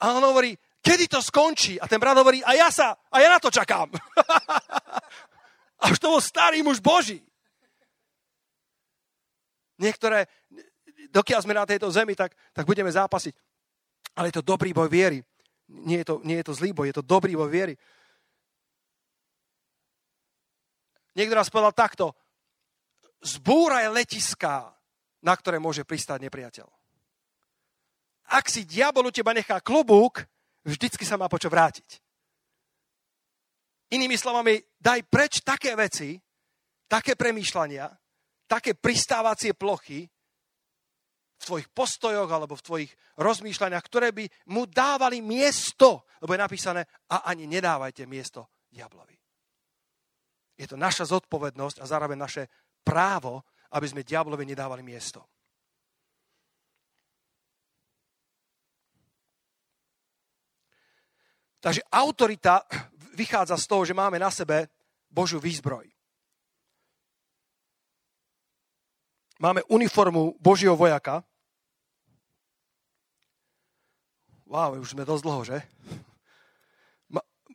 [0.00, 1.76] A on hovorí, kedy to skončí?
[1.76, 3.92] A ten brat hovorí, a ja sa, a ja na to čakám.
[5.80, 7.20] a už to bol starý muž Boží.
[9.76, 10.24] Niektoré,
[11.12, 13.36] dokiaľ sme na tejto zemi, tak, tak budeme zápasiť.
[14.16, 15.20] Ale je to dobrý boj viery.
[15.68, 17.76] Nie je to, nie je to zlý boj, je to dobrý boj viery.
[21.12, 22.16] Niekto raz povedal takto,
[23.26, 24.70] zbúraj letiská,
[25.26, 26.68] na ktoré môže pristať nepriateľ.
[28.30, 30.22] Ak si diabol u teba nechá klobúk,
[30.66, 32.02] vždycky sa má počo vrátiť.
[33.94, 36.18] Inými slovami, daj preč také veci,
[36.90, 37.86] také premýšľania,
[38.50, 40.06] také pristávacie plochy
[41.36, 46.82] v tvojich postojoch alebo v tvojich rozmýšľaniach, ktoré by mu dávali miesto, lebo je napísané,
[47.12, 49.14] a ani nedávajte miesto diablovi.
[50.56, 52.42] Je to naša zodpovednosť a zároveň naše
[52.86, 53.42] právo,
[53.74, 55.26] aby sme diablovi nedávali miesto.
[61.58, 62.62] Takže autorita
[63.18, 64.70] vychádza z toho, že máme na sebe
[65.10, 65.90] Božiu výzbroj.
[69.42, 71.26] Máme uniformu Božieho vojaka.
[74.46, 75.58] Wow, už sme dosť dlho, že?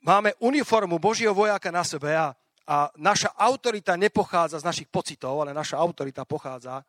[0.04, 2.36] Máme uniformu Božieho vojaka na sebe a
[2.68, 6.86] a naša autorita nepochádza z našich pocitov, ale naša autorita pochádza e,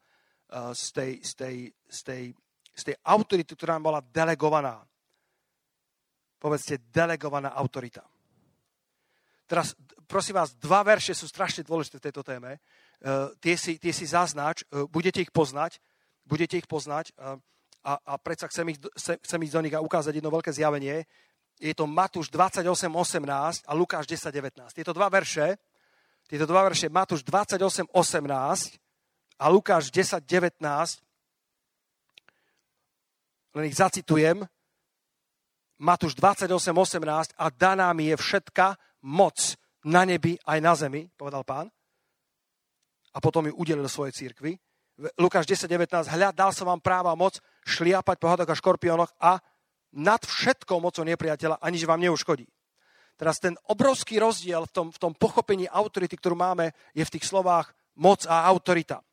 [0.76, 1.56] z tej, z tej,
[1.88, 2.22] z tej,
[2.76, 4.84] z tej autority, ktorá nám bola delegovaná.
[6.36, 8.04] Povedzte, delegovaná autorita.
[9.46, 9.76] Teraz,
[10.08, 12.58] prosím vás, dva verše sú strašne dôležité v tejto téme.
[13.02, 15.78] Uh, tie, si, tie si zaznač, uh, budete ich poznať,
[16.24, 17.12] budete ich poznať
[17.82, 21.02] a, a predsa chcem, ich, chcem ísť do nich ukázať jedno veľké zjavenie.
[21.62, 24.74] Je to Matúš 28.18 a Lukáš 10.19.
[24.74, 25.62] Tieto dva verše
[26.32, 28.80] tieto dva verše, Matúš 28, 18
[29.36, 30.64] a Lukáš 10, 19,
[33.52, 34.40] len ich zacitujem.
[35.76, 41.68] Matúš 28.18 a daná mi je všetka moc na nebi aj na zemi, povedal pán.
[43.12, 44.56] A potom ju udelil svojej církvi.
[45.20, 47.36] Lukáš 10.19, hľad, dal som vám práva moc
[47.68, 49.36] šliapať po hadoch a škorpiónoch a
[49.92, 52.48] nad všetkou mocou nepriateľa a vám neuškodí.
[53.16, 57.28] Teraz ten obrovský rozdiel v tom, v tom pochopení autority, ktorú máme, je v tých
[57.28, 57.70] slovách
[58.00, 59.04] moc a autorita.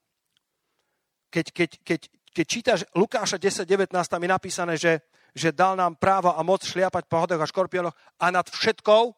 [1.30, 2.02] Keď, keď, keď,
[2.34, 7.06] keď čítaš Lukáša 10.19, tam je napísané, že, že dal nám právo a moc šliapať
[7.06, 9.14] po hodoch a škorpiónoch a nad všetkou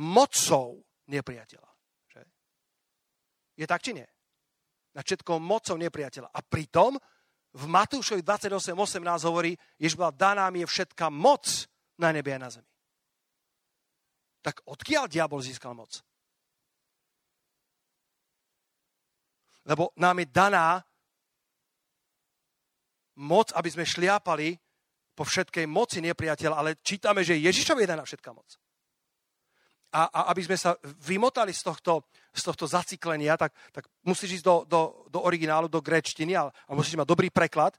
[0.00, 0.80] mocou
[1.12, 1.70] nepriateľa.
[2.16, 2.22] Že?
[3.58, 4.06] Je tak, či nie?
[4.96, 6.32] Nad všetkou mocou nepriateľa.
[6.32, 6.96] A pritom
[7.56, 11.64] v Matúšovi 28.18 hovorí, Jež bola daná mi je všetká moc
[11.96, 12.68] na nebi a na zemi.
[14.44, 16.04] Tak odkiaľ diabol získal moc?
[19.66, 20.84] Lebo nám je daná
[23.18, 24.54] moc, aby sme šliapali
[25.16, 28.46] po všetkej moci nepriateľa, ale čítame, že Ježišovi je daná všetká moc.
[29.94, 30.74] A, a aby sme sa
[31.06, 35.80] vymotali z tohto, z tohto zaciklenia, tak, tak musíš ísť do, do, do originálu, do
[35.80, 37.78] gréčtiny a, a musíš mať dobrý preklad.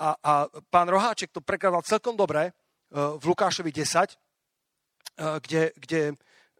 [0.00, 0.32] A, a
[0.72, 4.16] pán Roháček to prekladal celkom dobre uh, v Lukášovi 10,
[5.20, 6.02] kde, kde,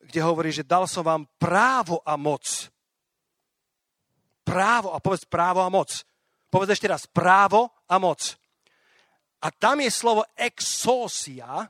[0.05, 2.69] kde hovorí, že dal som vám právo a moc.
[4.45, 6.05] Právo, a povedz právo a moc.
[6.51, 8.37] Povedz ešte raz, právo a moc.
[9.41, 11.65] A tam je slovo exosia,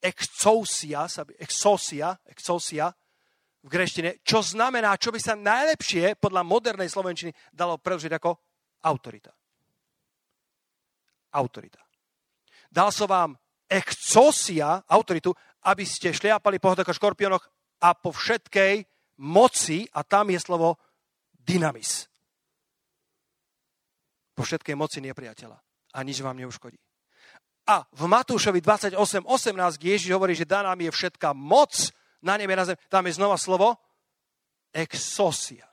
[0.00, 1.06] exosia,
[1.38, 2.88] exosia, exosia
[3.60, 8.30] v greštine, čo znamená, čo by sa najlepšie podľa modernej slovenčiny dalo preložiť ako
[8.88, 9.32] autorita.
[11.36, 11.80] Autorita.
[12.72, 13.36] Dal som vám
[13.68, 15.36] exosia, autoritu,
[15.68, 17.44] aby ste šliapali po hodok škorpiónoch
[17.84, 18.82] a po všetkej
[19.20, 20.80] moci, a tam je slovo
[21.36, 22.08] dynamis.
[24.32, 25.58] Po všetkej moci nepriateľa.
[25.92, 26.80] A nič vám neuškodí.
[27.68, 29.24] A v Matúšovi 28.18
[29.78, 32.78] Ježiš hovorí, že daná mi je všetká moc na nebe, na zem.
[32.88, 33.76] Tam je znova slovo
[34.72, 35.66] exosia.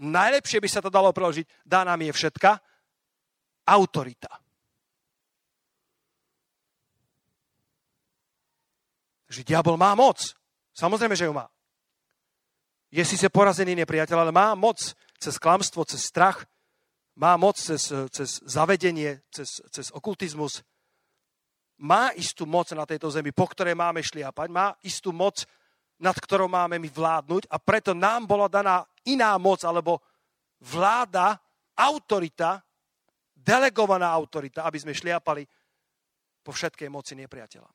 [0.00, 2.56] Najlepšie by sa to dalo preložiť, daná mi je všetka
[3.68, 4.40] autorita.
[9.30, 10.34] že diabol má moc.
[10.74, 11.46] Samozrejme, že ju má.
[12.90, 14.82] Je síce porazený nepriateľ, ale má moc
[15.22, 16.42] cez klamstvo, cez strach,
[17.14, 20.66] má moc cez, cez zavedenie, cez, cez okultizmus.
[21.80, 25.48] Má istú moc na tejto zemi, po ktorej máme šliapať, má istú moc,
[26.00, 30.00] nad ktorou máme my vládnuť a preto nám bola daná iná moc, alebo
[30.60, 31.40] vláda,
[31.76, 32.60] autorita,
[33.32, 35.44] delegovaná autorita, aby sme šliapali
[36.44, 37.68] po všetkej moci nepriateľa.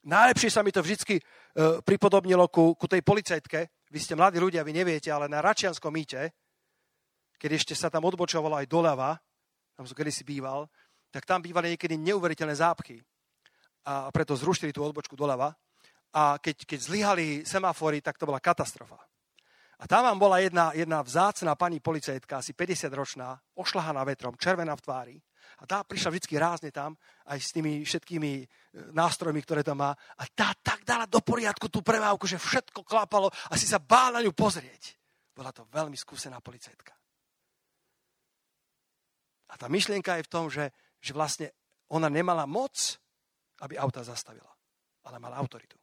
[0.00, 3.84] Najlepšie sa mi to vždy uh, pripodobnilo ku, ku tej policajtke.
[3.92, 6.32] Vy ste mladí ľudia, vy neviete, ale na Račianskom mýte,
[7.36, 9.20] keď ešte sa tam odbočovalo aj doľava,
[9.76, 10.66] tam som kedysi býval,
[11.10, 13.02] tak tam bývali niekedy neuveriteľné zápchy.
[13.86, 15.50] A preto zrušili tú odbočku doľava.
[16.14, 18.98] A keď, keď zlyhali semafory, tak to bola katastrofa.
[19.80, 24.84] A tam vám bola jedna, jedna vzácná pani policajtka, asi 50-ročná, ošlahaná vetrom, červená v
[24.84, 25.16] tvári.
[25.60, 28.44] A tá prišla vždy rázne tam, aj s tými všetkými e,
[28.92, 29.92] nástrojmi, ktoré tam má.
[29.92, 34.20] A tá tak dala do poriadku tú premávku, že všetko klapalo a si sa bál
[34.20, 35.00] ňu pozrieť.
[35.32, 36.92] Bola to veľmi skúsená policajtka.
[39.50, 40.70] A tá myšlienka je v tom, že,
[41.00, 41.50] že vlastne
[41.90, 43.00] ona nemala moc,
[43.60, 44.48] aby auta zastavila,
[45.08, 45.76] ale mala autoritu.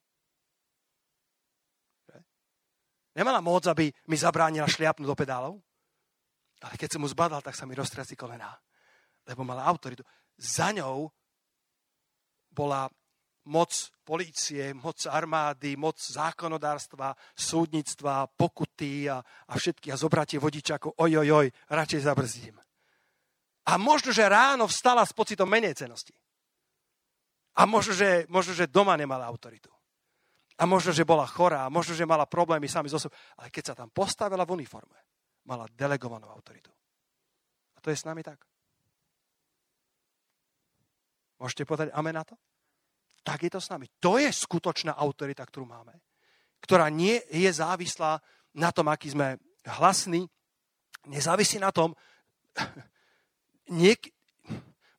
[3.17, 5.57] Nemala moc, aby mi zabránila šliapnúť do pedálov,
[6.61, 8.53] ale keď som mu zbadal, tak sa mi roztrací kolená
[9.27, 10.03] lebo mala autoritu.
[10.39, 11.11] Za ňou
[12.47, 12.87] bola
[13.47, 13.71] moc
[14.03, 21.29] polície, moc armády, moc zákonodárstva, súdnictva, pokuty a, a všetky a zobratie vodičákov, oj, oj,
[21.31, 22.55] oj, radšej zabrzdím.
[23.67, 26.15] A možno, že ráno vstala s pocitom menej cenosti.
[27.59, 29.67] A možno, že, možno, že doma nemala autoritu.
[30.57, 33.13] A možno, že bola chorá, a možno, že mala problémy sami so sebou.
[33.37, 34.97] Ale keď sa tam postavila v uniforme,
[35.45, 36.71] mala delegovanú autoritu.
[37.75, 38.39] A to je s nami tak.
[41.37, 42.33] Môžete povedať amen na to?
[43.21, 43.85] Tak je to s nami.
[43.99, 45.93] To je skutočná autorita, ktorú máme.
[46.63, 48.17] Ktorá nie je závislá
[48.57, 49.37] na tom, aký sme
[49.77, 50.25] hlasní.
[51.05, 51.93] Nezávisí na tom,
[53.71, 54.11] niek-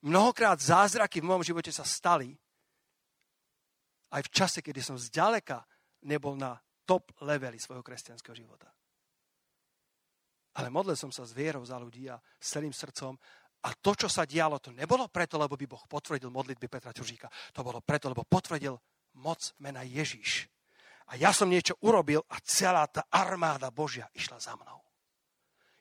[0.01, 2.35] mnohokrát zázraky v môjom živote sa stali
[4.09, 5.61] aj v čase, kedy som zďaleka
[6.09, 8.71] nebol na top leveli svojho kresťanského života.
[10.57, 13.13] Ale modlil som sa s vierou za ľudí a s celým srdcom
[13.59, 17.27] a to, čo sa dialo, to nebolo preto, lebo by Boh potvrdil modlitby Petra Ťužíka.
[17.53, 18.73] To bolo preto, lebo potvrdil
[19.19, 20.47] moc mena Ježíš.
[21.11, 24.88] A ja som niečo urobil a celá tá armáda Božia išla za mnou.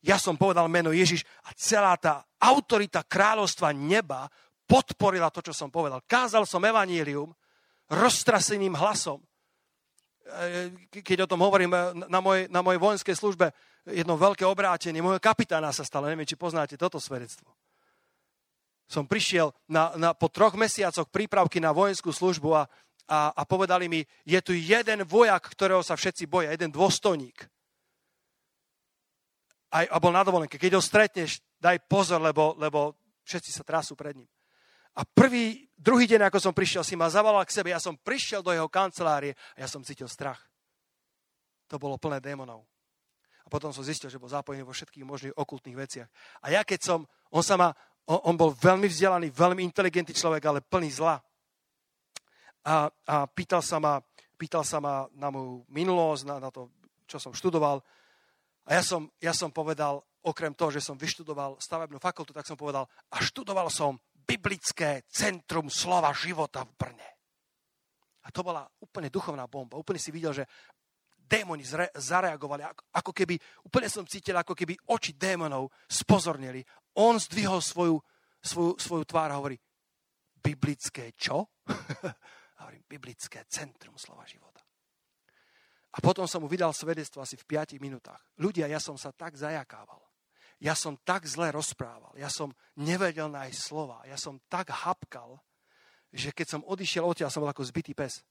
[0.05, 4.31] Ja som povedal meno Ježiš a celá tá autorita kráľovstva neba
[4.69, 6.05] podporila to, čo som povedal.
[6.07, 7.35] Kázal som evanílium
[7.89, 9.19] roztraseným hlasom.
[10.29, 10.71] E,
[11.03, 13.51] keď o tom hovorím e, na mojej, na mojej vojenskej službe,
[13.89, 17.49] jedno veľké obrátenie, môjho kapitána sa stalo, neviem, či poznáte toto svedectvo.
[18.89, 22.63] Som prišiel na, na, po troch mesiacoch prípravky na vojenskú službu a,
[23.09, 27.49] a, a povedali mi, je tu jeden vojak, ktorého sa všetci boja, jeden dôstojník.
[29.69, 30.57] A, a bol na dovolenke.
[30.57, 32.97] Keď ho stretneš, daj pozor, lebo, lebo
[33.29, 34.29] všetci sa trasú pred ním.
[34.99, 37.71] A prvý, druhý deň, ako som prišiel, si ma zavolal k sebe.
[37.71, 40.41] Ja som prišiel do jeho kancelárie a ja som cítil strach.
[41.69, 42.65] To bolo plné démonov.
[43.45, 46.09] A potom som zistil, že bol zapojený vo všetkých možných okultných veciach.
[46.43, 46.99] A ja keď som,
[47.31, 47.71] on sa ma,
[48.09, 51.21] on, on bol veľmi vzdelaný, veľmi inteligentný človek, ale plný zla.
[52.65, 54.01] A, a pýtal, sa ma,
[54.35, 56.73] pýtal sa ma na moju minulosť, na, na to,
[57.07, 57.81] čo som študoval.
[58.69, 62.61] A ja som, ja som povedal, okrem toho, že som vyštudoval stavebnú fakultu, tak som
[62.61, 67.11] povedal, a študoval som biblické centrum slova života v Brne.
[68.23, 69.81] A to bola úplne duchovná bomba.
[69.81, 70.45] Úplne si videl, že
[71.17, 73.35] démoni zre, zareagovali, ako, ako keby,
[73.65, 76.61] úplne som cítil, ako keby oči démonov spozornili.
[77.01, 77.97] On zdvihol svoju,
[78.45, 79.57] svoju, svoju tvár a hovorí,
[80.37, 81.49] biblické čo?
[82.57, 84.58] a hovorím, biblické centrum slova života.
[85.89, 88.21] A potom som mu vydal svedectvo asi v 5 minútach.
[88.37, 90.09] Ľudia, ja som sa tak zajakával
[90.59, 95.39] ja som tak zle rozprával, ja som nevedel nájsť slova, ja som tak hapkal,
[96.11, 98.27] že keď som odišiel odtiaľ, som bol ako zbytý pes.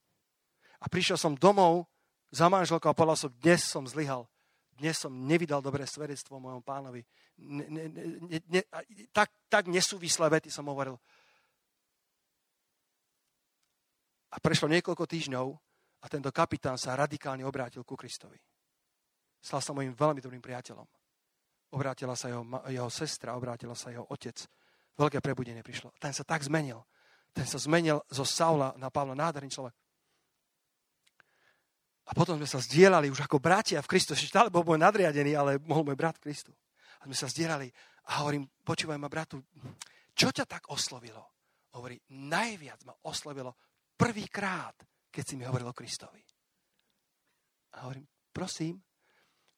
[0.78, 1.88] A prišiel som domov
[2.28, 4.28] za manželkou a povedal som, dnes som zlyhal.
[4.78, 7.02] Dnes som nevydal dobré svedectvo mojom pánovi.
[7.38, 8.62] Ne, ne, ne, ne,
[9.10, 11.00] tak, tak nesúvislé vety som hovoril.
[14.28, 15.46] A prešlo niekoľko týždňov
[15.98, 18.38] a tento kapitán sa radikálne obrátil ku Kristovi.
[19.38, 20.86] Stal sa mojim veľmi dobrým priateľom.
[21.74, 24.34] Obrátila sa jeho, jeho sestra, obrátila sa jeho otec.
[24.98, 25.94] Veľké prebudenie prišlo.
[26.00, 26.82] Ten sa tak zmenil.
[27.30, 29.76] Ten sa zmenil zo Saula na Pavla, nádherný človek.
[32.08, 34.16] A potom sme sa zdieľali už ako bratia v Kristu.
[34.16, 36.56] Stále bol môj nadriadený, ale mohol môj brat Kristu.
[36.98, 37.68] A sme sa zdieľali
[38.08, 39.44] a hovorím, počúvaj ma bratu,
[40.16, 41.36] čo ťa tak oslovilo?
[41.76, 43.54] Hovorí, najviac ma oslovilo
[43.94, 44.74] prvýkrát,
[45.08, 46.22] keď si mi hovoril o Kristovi.
[47.76, 48.80] A hovorím, prosím,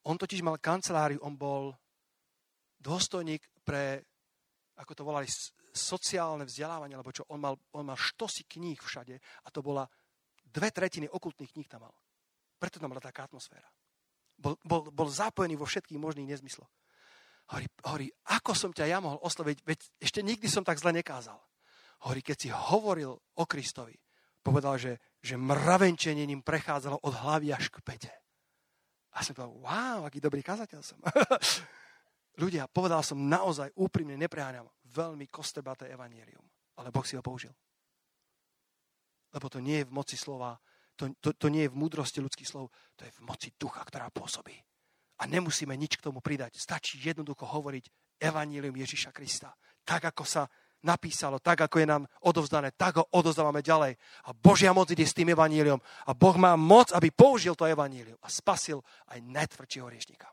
[0.08, 1.76] on totiž mal kanceláriu, on bol
[2.80, 4.00] dôstojník pre,
[4.80, 5.28] ako to volali,
[5.70, 9.86] sociálne vzdelávanie, alebo čo, on mal, on mal štosy kníh všade a to bola
[10.42, 11.94] dve tretiny okultných kníh tam mal.
[12.58, 13.70] Preto tam bola taká atmosféra.
[14.34, 16.68] Bol, bol, bol zapojený vo všetkých možných nezmysloch.
[17.54, 21.38] Hovorí, hovorí, ako som ťa ja mohol osloviť, veď ešte nikdy som tak zle nekázal.
[22.08, 23.94] Hovorí, keď si hovoril o Kristovi,
[24.40, 28.12] povedal, že, že mravenčenie ním prechádzalo od hlavy až k pete.
[29.14, 30.98] A som povedal, wow, aký dobrý kazateľ som.
[32.42, 36.42] Ľudia, povedal som naozaj úprimne, nepreháňam, veľmi kostebaté evanílium.
[36.78, 37.52] Ale Boh si ho použil.
[39.30, 40.56] Lebo to nie je v moci slova,
[40.96, 44.12] to, to, to nie je v múdrosti ľudských slov, to je v moci ducha, ktorá
[44.12, 44.52] pôsobí.
[45.20, 46.56] A nemusíme nič k tomu pridať.
[46.56, 49.52] Stačí jednoducho hovoriť evanílium Ježiša Krista.
[49.84, 50.44] Tak, ako sa
[50.82, 53.96] napísalo, tak, ako je nám odovzdané, tak ho odovzdávame ďalej.
[54.26, 55.80] A Božia moc ide s tým evaníliom.
[56.08, 58.80] A Boh má moc, aby použil to evanílium a spasil
[59.12, 60.28] aj najtvrdšieho riešnika.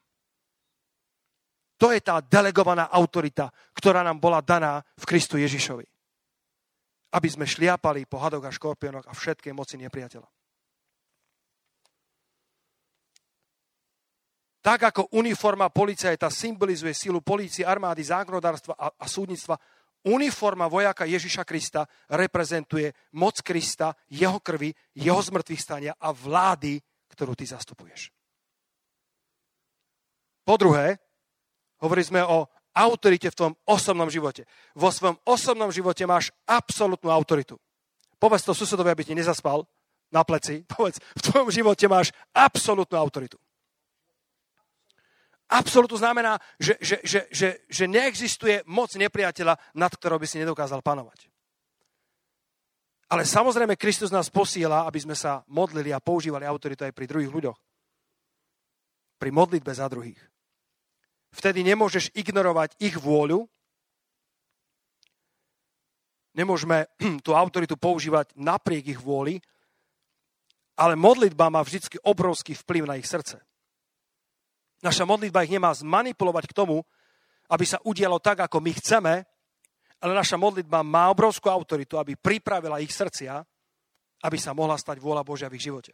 [1.77, 5.85] To je tá delegovaná autorita, ktorá nám bola daná v Kristu Ježišovi.
[7.13, 10.27] Aby sme šliapali po hadoch a škorpiónoch a všetkej moci nepriateľa.
[14.67, 19.55] Tak ako uniforma policajta symbolizuje silu polície, armády, zákonodárstva a, a súdnictva,
[20.07, 26.79] uniforma vojaka Ježiša Krista reprezentuje moc Krista, jeho krvi, jeho zmrtvých stania a vlády,
[27.11, 28.09] ktorú ty zastupuješ.
[30.47, 30.95] Po druhé,
[31.77, 34.49] Hovorili sme o autorite v tom osobnom živote.
[34.73, 37.57] Vo svojom osobnom živote máš absolútnu autoritu.
[38.17, 39.65] Povedz to susedovi, aby ti nezaspal
[40.09, 40.65] na pleci.
[40.73, 43.37] Povedz, v tvojom živote máš absolútnu autoritu.
[45.47, 50.83] Absolútnu znamená, že, že, že, že, že neexistuje moc nepriateľa, nad ktorou by si nedokázal
[50.83, 51.31] panovať.
[53.07, 57.31] Ale samozrejme, Kristus nás posiela, aby sme sa modlili a používali autoritu aj pri druhých
[57.31, 57.59] ľuďoch.
[59.15, 60.19] Pri modlitbe za druhých.
[61.31, 63.47] Vtedy nemôžeš ignorovať ich vôľu.
[66.35, 66.91] Nemôžeme
[67.25, 69.39] tú autoritu používať napriek ich vôli,
[70.75, 73.46] ale modlitba má vždy obrovský vplyv na ich srdce.
[74.81, 76.85] Naša modlitba ich nemá zmanipulovať k tomu,
[77.49, 79.13] aby sa udialo tak, ako my chceme,
[79.97, 83.41] ale naša modlitba má obrovskú autoritu, aby pripravila ich srdcia,
[84.21, 85.93] aby sa mohla stať vôľa Božia v ich živote.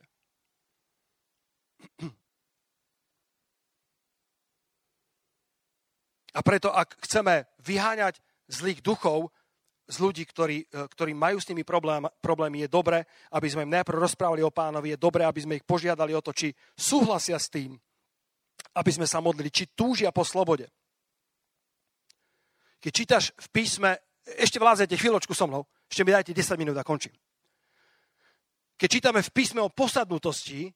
[6.33, 8.17] A preto, ak chceme vyháňať
[8.49, 9.29] zlých duchov,
[9.83, 13.03] z ľudí, ktorí, e, ktorí majú s nimi problém, problémy, je dobre,
[13.35, 16.31] aby sme im najprv rozprávali o pánovi, je dobre, aby sme ich požiadali o to,
[16.31, 17.75] či súhlasia s tým,
[18.73, 20.69] aby sme sa modlili, či túžia po slobode.
[22.83, 23.95] Keď čítaš v písme,
[24.25, 27.13] ešte vládzajte chvíľočku so mnou, ešte mi dajte 10 minút a končím.
[28.75, 30.73] Keď čítame v písme o posadnutosti,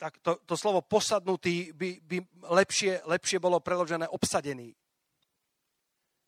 [0.00, 2.16] tak to, to slovo posadnutý by, by
[2.48, 4.72] lepšie, lepšie bolo preložené obsadený.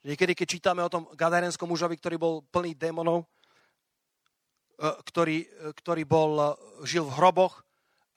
[0.03, 3.27] Niekedy, keď čítame o tom gadarenskom mužovi, ktorý bol plný démonov, e,
[5.09, 6.47] ktorý, e, ktorý bol, e,
[6.85, 7.65] žil v hroboch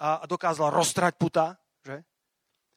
[0.02, 1.56] a dokázal roztrať puta,
[1.86, 2.02] že?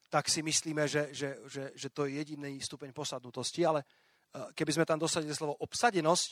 [0.09, 3.85] Tak si myslíme, že, že, že, že to je jediný stupeň posadnutosti, ale
[4.57, 6.31] keby sme tam dosadili slovo obsadenosť,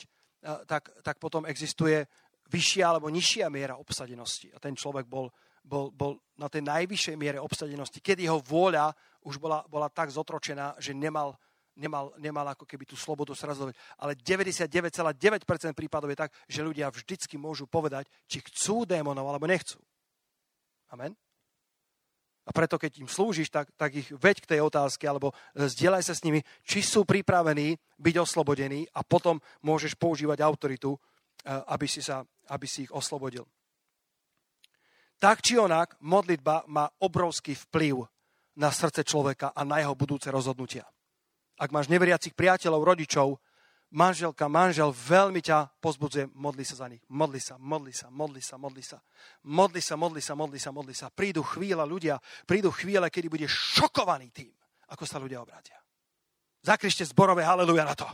[0.65, 2.05] tak, tak potom existuje
[2.49, 4.53] vyššia alebo nižšia miera obsadenosti.
[4.53, 5.29] A ten človek bol,
[5.61, 8.93] bol, bol na tej najvyššej miere obsadenosti, keď jeho vôľa
[9.27, 11.35] už bola, bola tak zotročená, že nemal
[11.77, 13.77] nemal, nemal ako keby tú slobodu srazovať.
[14.01, 19.77] Ale 99,9% prípadov je tak, že ľudia vždycky môžu povedať, či chcú démonov alebo nechcú.
[20.89, 21.13] Amen?
[22.47, 26.15] A preto, keď im slúžiš, tak, tak ich veď k tej otázke, alebo zdieľaj sa
[26.15, 31.99] s nimi, či sú pripravení byť oslobodení a potom môžeš používať autoritu, eh, aby si,
[31.99, 33.43] sa, aby si ich oslobodil.
[35.19, 38.05] Tak či onak, modlitba má obrovský vplyv
[38.57, 40.85] na srdce človeka a na jeho budúce rozhodnutia
[41.57, 43.41] ak máš neveriacich priateľov, rodičov,
[43.91, 47.03] manželka, manžel veľmi ťa pozbudzuje, modli sa za nich.
[47.07, 48.97] Modli sa, modli sa, modli sa, modli sa.
[49.47, 51.07] Modli sa, modli sa, modli sa, modli sa.
[51.07, 54.51] Prídu chvíľa ľudia, prídu chvíle, kedy budeš šokovaný tým,
[54.91, 55.79] ako sa ľudia obrátia.
[56.63, 58.07] Zakrište zborové haleluja na to.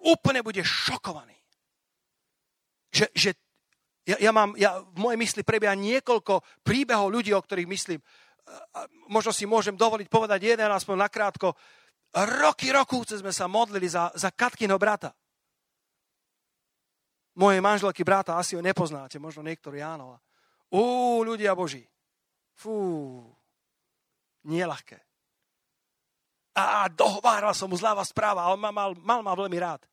[0.00, 1.36] Úplne budeš šokovaný.
[2.88, 3.30] Že, že
[4.08, 8.00] ja, ja mám, ja, v mojej mysli prebieha niekoľko príbehov ľudí, o ktorých myslím.
[9.12, 11.54] Možno si môžem dovoliť povedať jeden, aspoň nakrátko
[12.14, 15.14] roky, rokúce sme sa modlili za, za Katkino brata.
[17.38, 20.18] Moje manželky brata asi ho nepoznáte, možno niektorí áno.
[20.70, 21.86] Ú, ľudia Boží.
[22.58, 23.22] Fú,
[24.44, 24.98] nie ľahké.
[26.58, 29.86] A dohováral som mu zľava správa, ale mal, mal, mal ma veľmi rád.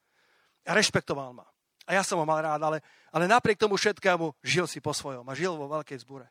[0.67, 1.45] A rešpektoval ma.
[1.87, 2.83] A ja som ho mal rád, ale,
[3.13, 6.27] ale napriek tomu všetkému žil si po svojom a žil vo veľkej zbure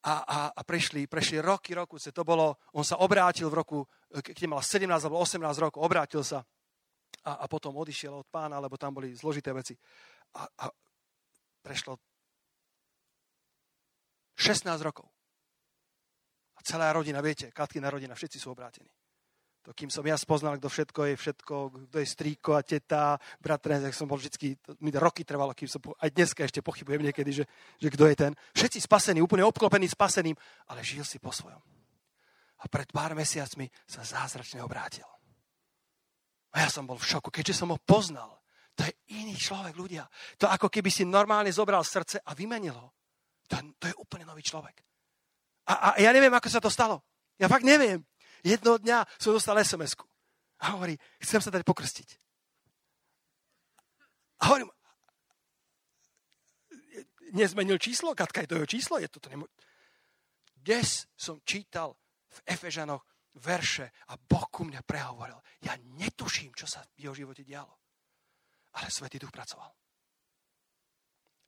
[0.00, 2.00] a, a, a prešli, prešli roky, roku.
[2.00, 3.78] To bolo, on sa obrátil v roku,
[4.08, 6.40] keď mal 17 alebo 18 rokov, obrátil sa
[7.24, 9.76] a, a potom odišiel od pána, lebo tam boli zložité veci.
[10.40, 10.64] A, a
[11.60, 12.00] prešlo
[14.40, 15.04] 16 rokov.
[16.56, 18.88] A celá rodina, viete, Katkina rodina, všetci sú obrátení.
[19.60, 21.54] To, kým som ja spoznal, kto všetko je, všetko,
[21.92, 25.84] kto je strýko a teta, bratrenec, jak som bol vždycky, mi roky trvalo, kým som,
[26.00, 27.44] aj dneska ešte pochybujem niekedy, že,
[27.76, 28.32] že kto je ten.
[28.56, 30.32] Všetci spasení, úplne obklopení spaseným,
[30.72, 31.60] ale žil si po svojom.
[32.60, 35.08] A pred pár mesiacmi sa zázračne obrátil.
[36.56, 38.40] A ja som bol v šoku, keďže som ho poznal.
[38.80, 40.08] To je iný človek, ľudia.
[40.40, 42.88] To ako keby si normálne zobral srdce a vymenil ho.
[43.52, 44.80] To, to je úplne nový človek.
[45.68, 47.04] A, a ja neviem, ako sa to stalo.
[47.36, 48.00] Ja fakt neviem.
[48.44, 49.96] Jednoho dňa som dostal sms
[50.60, 52.08] A hovorí, chcem sa dať pokrstiť.
[54.40, 54.72] A hovorím,
[57.32, 58.16] nezmenil číslo?
[58.16, 58.96] Katka, je to jeho číslo?
[58.98, 59.46] Je to, to nemo...
[60.56, 61.96] Dnes som čítal
[62.28, 63.04] v Efežanoch
[63.40, 65.40] verše a Boh ku mne prehovoril.
[65.64, 67.72] Ja netuším, čo sa v jeho živote dialo.
[68.76, 69.70] Ale Svetý Duch pracoval.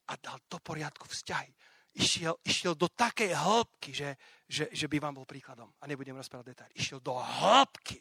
[0.08, 1.52] A dal do poriadku vzťahy
[1.94, 4.16] išiel, išiel do takej hĺbky, že,
[4.48, 5.68] že, že by vám bol príkladom.
[5.80, 6.72] A nebudem rozprávať detaily.
[6.76, 8.00] Išiel do hĺbky.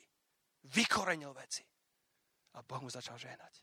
[0.71, 1.65] Vykorenil veci.
[2.55, 3.53] A Boh mu začal žehnať.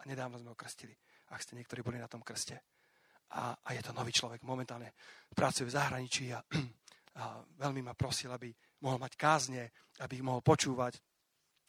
[0.00, 0.96] A nedávno sme ho krstili.
[1.32, 2.60] Ak ste niektorí boli na tom krste.
[3.36, 4.44] A, a je to nový človek.
[4.46, 4.94] Momentálne
[5.34, 6.40] pracuje v zahraničí a,
[7.20, 8.52] a veľmi ma prosil, aby
[8.84, 9.62] mohol mať kázne,
[10.00, 11.00] aby ich mohol počúvať.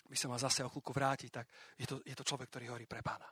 [0.07, 2.87] By som ma zase o chvíľku vrátiť, tak je to, je to človek, ktorý hovorí
[2.87, 3.27] pre pána.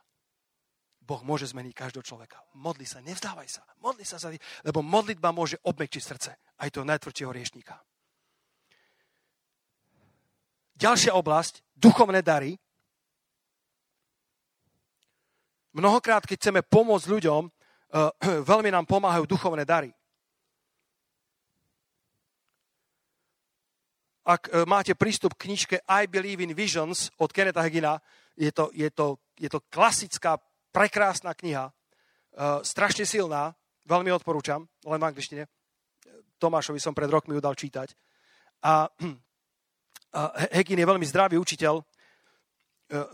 [1.06, 2.42] Boh môže zmeniť každého človeka.
[2.58, 3.62] Modli sa, nevzdávaj sa.
[3.78, 4.34] Modli sa, za
[4.66, 7.78] lebo modlitba môže obmekčiť srdce aj toho najtvrdšieho riešníka.
[10.76, 12.58] Ďalšia oblasť, duchovné dary.
[15.72, 18.10] Mnohokrát, keď chceme pomôcť ľuďom, eh,
[18.50, 19.94] veľmi nám pomáhajú duchovné dary.
[24.26, 28.02] Ak eh, máte prístup k knižke I Believe in Visions od Kenneta Hagina,
[28.36, 30.36] je to, je to, je to klasická
[30.76, 33.56] prekrásna kniha, uh, strašne silná,
[33.88, 35.48] veľmi odporúčam, len v angličtine.
[36.36, 37.96] Tomášovi som pred rokmi ju dal čítať.
[38.60, 38.84] A,
[40.52, 41.84] Hegin je veľmi zdravý učiteľ uh,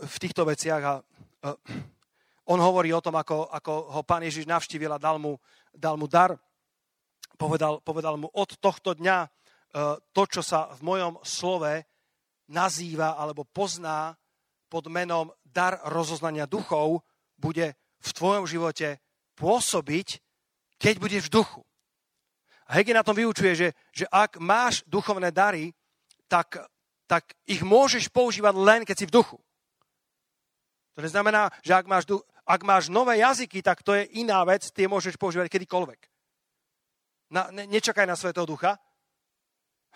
[0.03, 4.91] v týchto veciach a uh, on hovorí o tom, ako, ako ho pán Ježiš navštívil
[4.91, 5.39] a dal mu,
[5.71, 6.35] dal mu dar.
[7.39, 9.25] Povedal, povedal mu od tohto dňa
[10.13, 11.81] to, čo sa v mojom slove
[12.51, 14.13] nazýva alebo pozná
[14.69, 17.01] pod menom dar rozoznania duchov
[17.43, 19.03] bude v tvojom živote
[19.35, 20.23] pôsobiť,
[20.79, 21.61] keď budeš v duchu.
[22.71, 25.75] A Hegel na tom vyučuje, že, že ak máš duchovné dary,
[26.31, 26.63] tak,
[27.11, 29.37] tak ich môžeš používať len, keď si v duchu.
[30.95, 32.07] To neznamená, že ak máš,
[32.47, 35.99] ak máš nové jazyky, tak to je iná vec, tie môžeš používať kedykoľvek.
[37.33, 38.77] Na, ne, nečakaj na Svetého Ducha.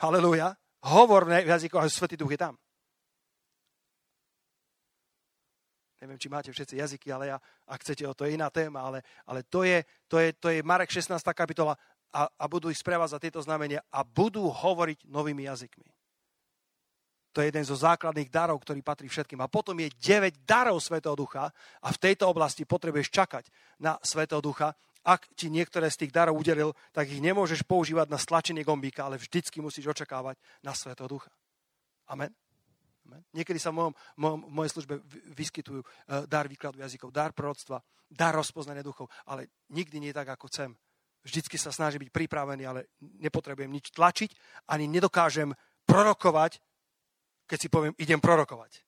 [0.02, 0.58] Halelúja.
[0.90, 2.58] Hovor v jazykoch, a Svetý Duch je tam.
[5.98, 9.02] Neviem, či máte všetci jazyky, ale ja, ak chcete, o to je iná téma, ale,
[9.26, 11.18] ale to, je, to, je, to je Marek 16.
[11.34, 11.74] kapitola
[12.14, 15.90] a, a budú ich sprevázať tieto znamenia a budú hovoriť novými jazykmi.
[17.34, 19.38] To je jeden zo základných darov, ktorý patrí všetkým.
[19.46, 23.46] A potom je 9 darov Svetého Ducha a v tejto oblasti potrebuješ čakať
[23.78, 24.74] na Svetého Ducha.
[25.06, 29.22] Ak ti niektoré z tých darov udelil, tak ich nemôžeš používať na stlačenie gombíka, ale
[29.22, 31.30] vždycky musíš očakávať na Svetého Ducha.
[32.10, 32.47] Amen.
[33.34, 34.94] Niekedy sa v, mojom, mojom, v mojej službe
[35.36, 35.88] vyskytujú uh,
[36.28, 40.70] dar výkladu jazykov, dar proroctva, dar rozpoznania duchov, ale nikdy nie tak, ako chcem.
[41.24, 44.32] Vždycky sa snažím byť pripravený, ale nepotrebujem nič tlačiť,
[44.72, 45.52] ani nedokážem
[45.84, 46.60] prorokovať,
[47.48, 48.84] keď si poviem, idem prorokovať.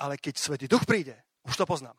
[0.00, 1.14] Ale keď Svetý Duch príde,
[1.46, 1.94] už to poznám.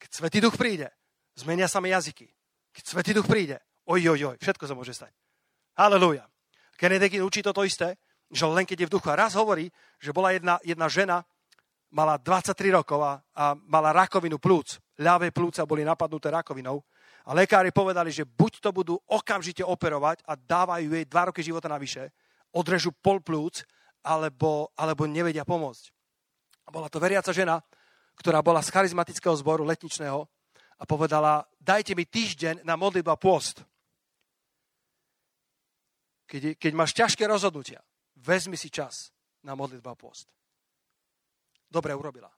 [0.00, 0.88] Keď Svetý Duch príde,
[1.36, 2.28] zmenia sa mi jazyky.
[2.72, 5.12] Keď Svetý Duch príde, oj, oj, oj, všetko sa môže stať.
[5.76, 6.24] Halelúja.
[6.80, 8.00] Kennedy učí toto isté,
[8.30, 9.10] že len keď je v duchu.
[9.10, 11.26] A raz hovorí, že bola jedna, jedna žena,
[11.90, 14.78] mala 23 rokov a, a mala rakovinu plúc.
[15.02, 16.86] Ľavé plúca boli napadnuté rakovinou.
[17.26, 21.68] A lekári povedali, že buď to budú okamžite operovať a dávajú jej dva roky života
[21.68, 22.10] navyše,
[22.54, 23.66] odrežu pol plúc,
[24.00, 25.84] alebo, alebo nevedia pomôcť.
[26.64, 27.60] A bola to veriaca žena,
[28.16, 30.24] ktorá bola z charizmatického zboru letničného
[30.80, 33.60] a povedala, dajte mi týždeň na modlitba post.
[36.24, 37.84] Keď, keď máš ťažké rozhodnutia,
[38.20, 39.10] vezmi si čas
[39.44, 40.28] na modlitba a post.
[41.70, 42.28] Dobre urobila.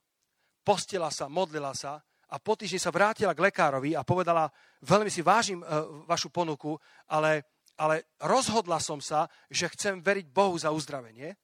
[0.63, 1.99] Postila sa, modlila sa
[2.33, 4.47] a po týždni sa vrátila k lekárovi a povedala,
[4.81, 6.79] veľmi si vážim uh, vašu ponuku,
[7.09, 7.43] ale,
[7.75, 11.35] ale rozhodla som sa, že chcem veriť Bohu za uzdravenie.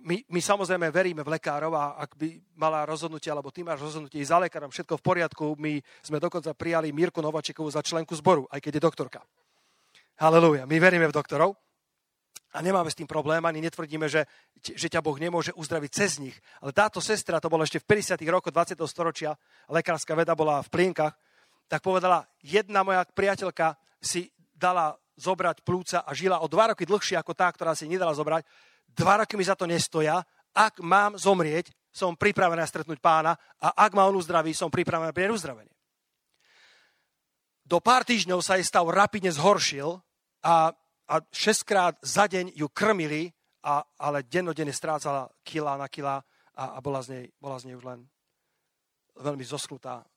[0.00, 4.24] My, my samozrejme veríme v lekárov a ak by mala rozhodnutie, alebo ty máš rozhodnutie
[4.24, 8.64] za lekárom, všetko v poriadku, my sme dokonca prijali Mirku Novačekovú za členku zboru, aj
[8.64, 9.20] keď je doktorka.
[10.16, 11.52] Halelúja, my veríme v doktorov.
[12.52, 14.28] A nemáme s tým problém, ani netvrdíme, že,
[14.60, 16.36] že ťa Boh nemôže uzdraviť cez nich.
[16.60, 18.20] Ale táto sestra, to bolo ešte v 50.
[18.28, 18.76] rokoch 20.
[18.84, 19.32] storočia,
[19.72, 21.16] lekárska veda bola v plienkach,
[21.64, 27.16] tak povedala, jedna moja priateľka si dala zobrať plúca a žila o dva roky dlhšie
[27.16, 28.44] ako tá, ktorá si nedala zobrať.
[28.92, 30.20] Dva roky mi za to nestoja.
[30.52, 35.32] Ak mám zomrieť, som pripravená stretnúť pána a ak ma on uzdraví, som pripravená pre
[35.32, 35.72] uzdravenie.
[37.64, 40.00] Do pár týždňov sa jej stav rapidne zhoršil
[40.44, 40.76] a
[41.12, 43.28] a šestkrát za deň ju krmili,
[43.62, 46.24] a, ale dennodenne strácala kila na kila
[46.56, 48.00] a, a bola, z nej, bola z nej už len
[49.20, 50.08] veľmi zosknutá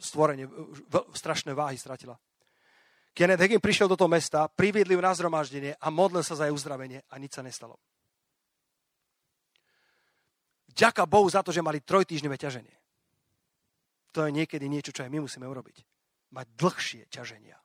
[0.00, 0.48] stvorenie,
[1.14, 2.16] strašné váhy stratila.
[3.12, 6.56] Kenneth Hagin prišiel do toho mesta, priviedli ju na zhromaždenie a modlil sa za jej
[6.56, 7.76] uzdravenie a nič sa nestalo.
[10.72, 12.72] Ďaká Bohu za to, že mali trojtýždňové ťaženie.
[14.16, 15.84] To je niekedy niečo, čo aj my musíme urobiť.
[16.32, 17.61] Mať dlhšie ťaženia.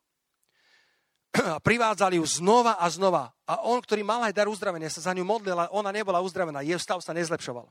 [1.55, 3.33] a privádzali ju znova a znova.
[3.45, 6.65] A on, ktorý mal aj dar uzdravenia, sa za ňu modlil, ale ona nebola uzdravená.
[6.65, 7.69] Jej stav sa nezlepšoval.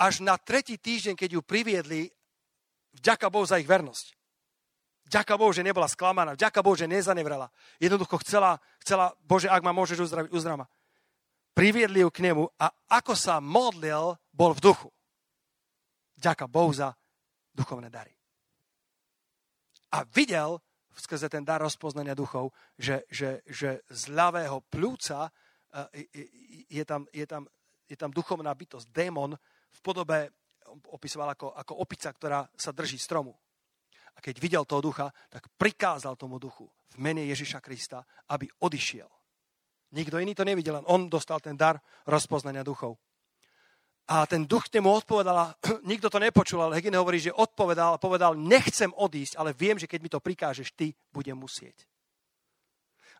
[0.00, 2.00] Až na tretí týždeň, keď ju priviedli,
[2.96, 4.16] vďaka Bohu za ich vernosť.
[5.12, 6.32] Vďaka Bohu, že nebola sklamaná.
[6.32, 7.52] Vďaka Bohu, že nezanevrala.
[7.76, 10.64] Jednoducho chcela, chcela Bože, ak ma môžeš uzdraviť, uzdrava.
[11.52, 14.88] Priviedli ju k nemu a ako sa modlil, bol v duchu.
[16.16, 16.96] Vďaka Bohu za
[17.52, 18.16] duchovné dary.
[19.92, 20.56] A videl,
[20.96, 25.28] skrze ten dar rozpoznania duchov, že, že, že z ľavého plúca
[25.92, 26.08] e,
[26.68, 27.48] je tam, je, tam,
[27.88, 29.36] je tam duchovná bytosť, démon
[29.72, 30.28] v podobe,
[30.92, 33.32] opisoval ako, ako opica, ktorá sa drží stromu.
[34.12, 39.08] A keď videl toho ducha, tak prikázal tomu duchu v mene Ježiša Krista, aby odišiel.
[39.92, 42.96] Nikto iný to nevidel, len on dostal ten dar rozpoznania duchov.
[44.10, 45.46] A ten duch nemu odpovedal, a
[45.90, 49.86] nikto to nepočul, ale Hegine hovorí, že odpovedal a povedal, nechcem odísť, ale viem, že
[49.86, 51.86] keď mi to prikážeš, ty budem musieť.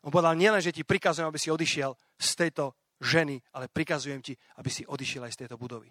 [0.03, 4.35] On povedal, nielen, že ti prikazujem, aby si odišiel z tejto ženy, ale prikazujem ti,
[4.59, 5.87] aby si odišiel aj z tejto budovy.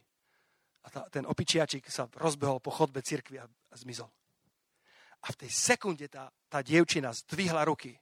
[0.84, 4.12] A tá, ten opičiačik sa rozbehol po chodbe cirkvi a, a zmizol.
[5.22, 7.94] A v tej sekunde tá, tá dievčina zdvihla ruky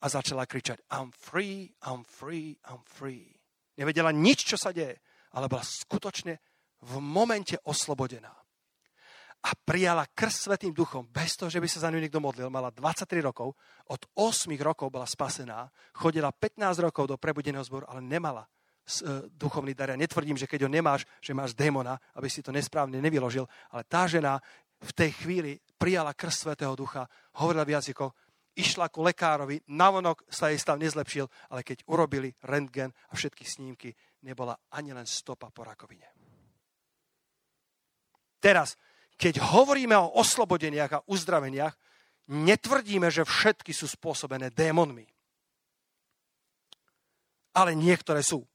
[0.00, 3.32] a začala kričať I'm free, I'm free, I'm free.
[3.80, 5.00] Nevedela nič, čo sa deje
[5.34, 6.38] ale bola skutočne
[6.80, 8.32] v momente oslobodená.
[9.40, 12.52] A prijala krst Svetým duchom bez toho, že by sa za ňu niekto modlil.
[12.52, 13.56] Mala 23 rokov,
[13.88, 15.64] od 8 rokov bola spasená,
[15.96, 18.44] chodila 15 rokov do prebudeného zboru, ale nemala
[19.32, 19.94] duchovný dar.
[19.94, 23.86] Ja netvrdím, že keď ho nemáš, že máš démona, aby si to nesprávne nevyložil, ale
[23.88, 24.42] tá žena
[24.80, 27.08] v tej chvíli prijala krst Svetého Ducha,
[27.40, 28.12] hovorila v jazykoch,
[28.56, 33.94] išla ku lekárovi, navonok sa jej stav nezlepšil, ale keď urobili rentgen a všetky snímky,
[34.24, 36.08] nebola ani len stopa po rakovine.
[38.40, 38.76] Teraz,
[39.20, 41.76] keď hovoríme o oslobodeniach a uzdraveniach,
[42.32, 45.04] netvrdíme, že všetky sú spôsobené démonmi.
[47.52, 48.46] Ale niektoré sú.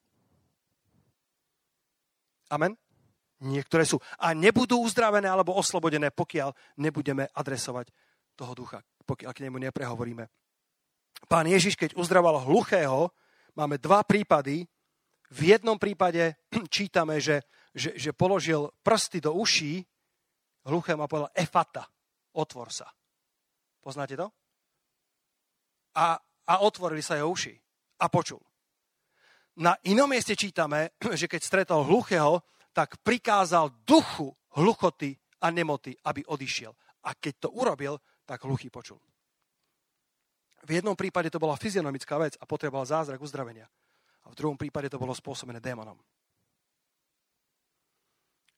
[2.49, 2.73] Amen?
[3.43, 3.99] Niektoré sú.
[4.17, 7.91] A nebudú uzdravené alebo oslobodené, pokiaľ nebudeme adresovať
[8.33, 10.25] toho ducha, pokiaľ k nemu neprehovoríme.
[11.27, 13.11] Pán Ježiš, keď uzdraval hluchého,
[13.53, 14.67] máme dva prípady.
[15.31, 16.37] V jednom prípade
[16.75, 17.41] čítame, že,
[17.73, 19.81] že, že položil prsty do uší
[20.65, 21.85] hluchému a povedal efata,
[22.33, 22.89] otvor sa.
[23.81, 24.27] Poznáte to?
[25.95, 26.17] A,
[26.49, 27.53] a otvorili sa jeho uši
[28.01, 28.41] a počul.
[29.55, 32.43] Na inom mieste čítame, že keď stretol hluchého,
[32.75, 36.75] tak prikázal duchu hluchoty a nemoty, aby odišiel.
[37.07, 38.99] A keď to urobil, tak hluchý počul.
[40.65, 43.69] V jednom prípade to bola fyzionomická vec a potreboval zázrak uzdravenia.
[44.25, 45.97] A v druhom prípade to bolo spôsobené démonom.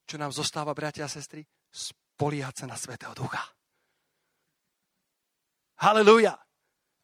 [0.07, 1.43] Čo nám zostáva, bratia a sestry?
[1.67, 3.43] Spoliehať sa na Svetého Ducha.
[5.83, 6.39] Halelúja!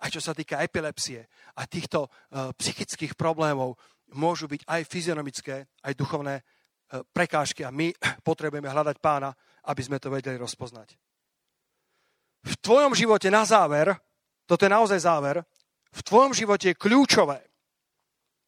[0.03, 3.79] Aj čo sa týka epilepsie a týchto uh, psychických problémov,
[4.15, 6.43] môžu byť aj fyzionomické, aj duchovné
[6.93, 7.89] E, prekážky a my
[8.27, 9.33] potrebujeme hľadať pána,
[9.65, 10.93] aby sme to vedeli rozpoznať.
[12.43, 13.95] V tvojom živote na záver,
[14.45, 15.41] toto je naozaj záver,
[15.93, 17.39] v tvojom živote je kľúčové.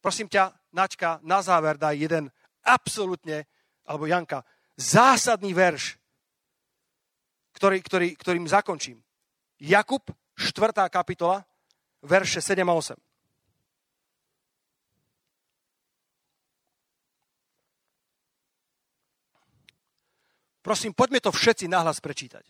[0.06, 2.30] Prosím ťa, Načka, na záver daj jeden
[2.62, 3.42] absolútne,
[3.82, 4.46] alebo Janka,
[4.78, 5.98] zásadný verš,
[7.58, 9.02] ktorý, ktorý, ktorým zakončím.
[9.58, 10.06] Jakub,
[10.38, 10.86] 4.
[10.94, 11.42] kapitola,
[12.06, 12.94] verše 7 a 8.
[20.62, 22.46] Prosím, poďme to všetci nahlas prečítať.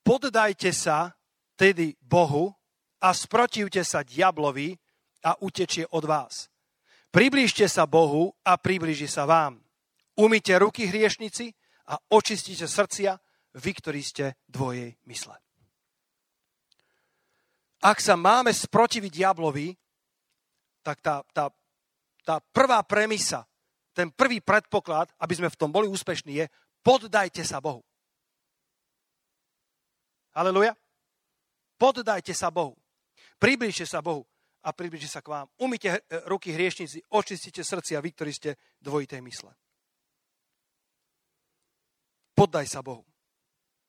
[0.00, 1.12] Poddajte sa
[1.60, 2.56] tedy Bohu
[3.04, 4.87] a sprotivte sa diablovi
[5.24, 6.52] a utečie od vás.
[7.08, 9.58] Priblížte sa Bohu a priblíži sa vám.
[10.18, 11.54] Umite ruky hriešnici
[11.88, 13.16] a očistite srdcia,
[13.56, 15.34] vy, ktorí ste dvojej mysle.
[17.78, 19.70] Ak sa máme sprotiviť diablovi,
[20.82, 21.48] tak tá, tá,
[22.26, 23.48] tá prvá premisa
[23.98, 26.46] ten prvý predpoklad, aby sme v tom boli úspešní, je
[26.86, 27.82] poddajte sa Bohu.
[30.38, 30.78] Aleluja.
[31.74, 32.78] Poddajte sa Bohu.
[33.42, 34.22] Približte sa Bohu
[34.68, 35.48] a približte sa k vám.
[35.56, 39.56] Umite ruky hriešnici, očistite srdcia, vy, ktorí ste dvojité mysle.
[42.36, 43.08] Poddaj sa Bohu.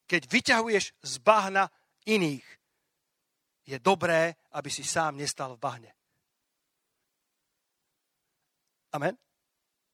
[0.07, 1.67] Keď vyťahuješ z bahna
[2.07, 2.47] iných,
[3.67, 5.91] je dobré, aby si sám nestal v bahne.
[8.95, 9.13] Amen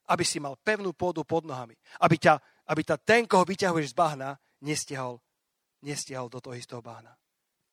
[0.10, 1.74] aby si mal pevnú pôdu pod nohami.
[2.02, 2.38] Aby, ťa,
[2.70, 5.18] aby ťa ten, koho vyťahuješ z bahna, nestiahol,
[5.82, 7.18] nestiahol do toho istého bahna.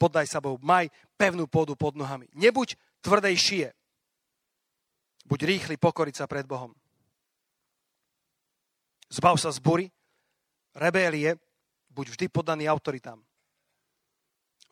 [0.00, 2.26] Poddaj sa Bohu, maj pevnú pôdu pod nohami.
[2.34, 3.66] Nebuď tvrdej šie.
[5.26, 6.72] Buď rýchly pokoriť sa pred Bohom.
[9.12, 9.86] Zbav sa z bury,
[10.72, 11.36] rebélie,
[11.92, 13.20] buď vždy poddaný autoritám.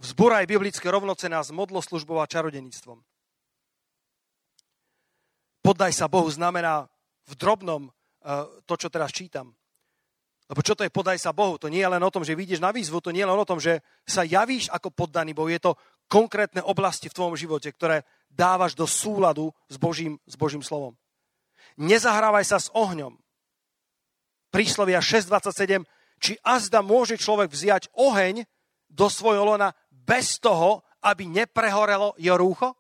[0.01, 3.05] Vzbúraj biblické rovnocená s modloslužbou a čarodenictvom.
[5.61, 6.89] Poddaj sa Bohu znamená
[7.29, 9.53] v drobnom eh, to, čo teraz čítam.
[10.51, 11.61] Lebo čo to je podaj sa Bohu?
[11.61, 13.47] To nie je len o tom, že vyjdeš na výzvu, to nie je len o
[13.47, 15.47] tom, že sa javíš ako poddaný Bohu.
[15.47, 15.79] Je to
[16.11, 20.97] konkrétne oblasti v tvojom živote, ktoré dávaš do súladu s Božím, s Božím slovom.
[21.77, 23.19] Nezahrávaj sa s ohňom.
[24.51, 25.87] Príslovia 6.27.
[26.21, 28.45] Či azda môže človek vziať oheň
[28.91, 32.77] do svojho lona bez toho, aby neprehorelo jeho rúcho?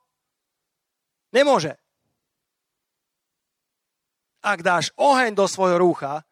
[1.30, 1.78] Nemôže
[4.40, 6.24] ak dáš oheň do svojho rúcha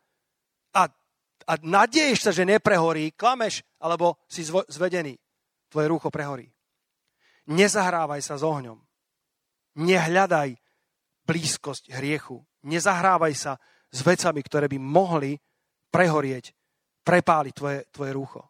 [0.73, 0.83] a,
[1.45, 5.17] a nadeješ sa, že neprehorí, klameš alebo si zvedený.
[5.69, 6.49] Tvoje rúcho prehorí.
[7.49, 8.81] Nezahrávaj sa s ohňom.
[9.77, 10.57] Nehľadaj
[11.29, 12.41] blízkosť hriechu.
[12.65, 13.53] Nezahrávaj sa
[13.93, 15.37] s vecami, ktoré by mohli
[15.93, 16.57] prehorieť,
[17.05, 18.43] prepáliť tvoje, tvoje rúcho.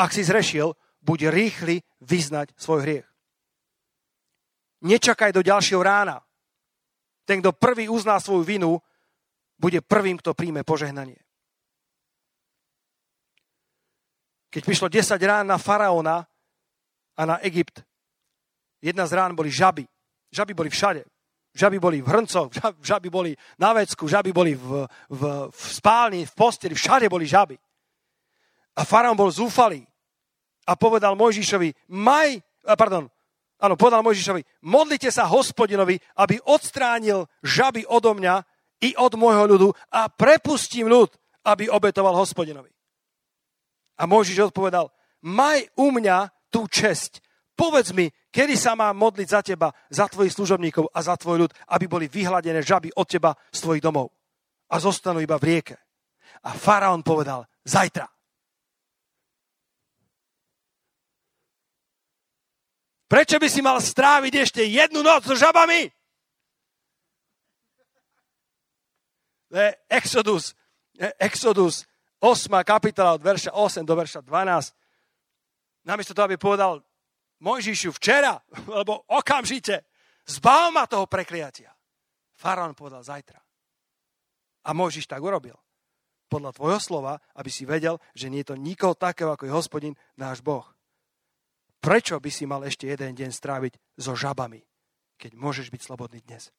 [0.00, 0.74] Ak si zrešil,
[1.04, 3.08] buď rýchly vyznať svoj hriech.
[4.80, 6.24] Nečakaj do ďalšieho rána.
[7.28, 8.80] Ten, kto prvý uzná svoju vinu,
[9.60, 11.20] bude prvým, kto príjme požehnanie.
[14.50, 16.26] Keď prišlo 10 rán na faraóna
[17.14, 17.84] a na Egypt,
[18.82, 19.86] jedna z rán boli žaby.
[20.32, 21.04] Žaby boli všade.
[21.54, 22.50] Žaby boli v hrncoch,
[22.90, 27.58] žaby boli na vecku, žaby boli v, v, v spálni, v posteli, všade boli žaby.
[28.78, 29.82] A faraón bol zúfalý
[30.62, 32.38] a povedal Mojžišovi, maj,
[32.78, 33.10] pardon,
[33.58, 38.46] áno, povedal Mojžišovi, modlite sa hospodinovi, aby odstránil žaby odo mňa
[38.86, 41.10] i od môjho ľudu a prepustím ľud,
[41.44, 42.70] aby obetoval hospodinovi.
[43.98, 44.88] A Mojžiš odpovedal,
[45.26, 47.20] maj u mňa tú česť.
[47.58, 51.52] Povedz mi, kedy sa mám modliť za teba, za tvojich služobníkov a za tvoj ľud,
[51.74, 54.14] aby boli vyhladené žaby od teba z tvojich domov
[54.70, 55.76] a zostanú iba v rieke.
[56.46, 58.06] A faraón povedal, zajtra.
[63.10, 65.90] Prečo by si mal stráviť ešte jednu noc so žabami?
[69.90, 70.54] Exodus,
[71.18, 71.82] Exodus
[72.22, 72.62] 8.
[72.62, 74.70] kapitola od verša 8 do verša 12.
[75.90, 76.78] Namiesto toho, aby povedal
[77.40, 78.36] Mojžišu včera,
[78.76, 79.88] alebo okamžite,
[80.28, 81.72] zbav ma toho prekliatia.
[82.36, 83.40] Faraón povedal zajtra.
[84.64, 85.56] A Mojžiš tak urobil.
[86.30, 89.94] Podľa tvojho slova, aby si vedel, že nie je to nikoho takého, ako je hospodin,
[90.14, 90.62] náš Boh.
[91.80, 94.62] Prečo by si mal ešte jeden deň stráviť so žabami,
[95.16, 96.52] keď môžeš byť slobodný dnes?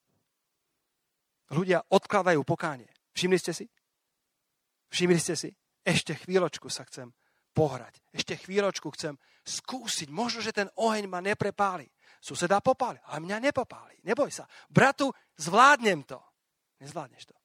[1.54, 2.90] Ľudia odkladajú pokánie.
[3.14, 3.66] Všimli ste si?
[4.92, 5.50] Všimli ste si?
[5.86, 7.14] Ešte chvíľočku sa chcem
[7.52, 8.00] pohrať.
[8.12, 10.08] Ešte chvíľočku chcem skúsiť.
[10.12, 11.88] Možno, že ten oheň ma neprepáli.
[12.22, 13.98] Suseda popáli, ale mňa nepopáli.
[14.06, 14.46] Neboj sa.
[14.70, 15.10] Bratu,
[15.42, 16.22] zvládnem to.
[16.82, 17.36] Nezvládneš to.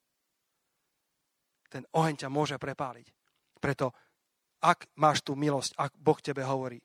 [1.73, 3.09] Ten oheň ťa môže prepáliť.
[3.57, 3.93] Preto,
[4.61, 6.81] ak máš tú milosť, ak Boh tebe hovorí,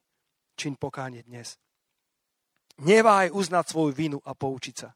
[0.56, 1.60] čin pokánie dnes.
[2.82, 4.90] Neváj uznať svoju vinu a poučiť sa.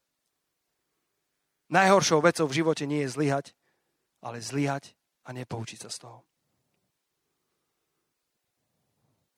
[1.69, 3.45] Najhoršou vecou v živote nie je zlyhať,
[4.21, 4.93] ale zlyhať
[5.25, 6.19] a nepoučiť sa z toho.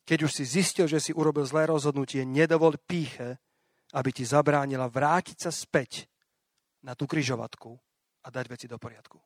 [0.07, 3.43] Keď už si zistil, že si urobil zlé rozhodnutie, nedovol píche,
[3.91, 6.07] aby ti zabránila vrátiť sa späť
[6.87, 7.75] na tú kryžovatku
[8.23, 9.19] a dať veci do poriadku.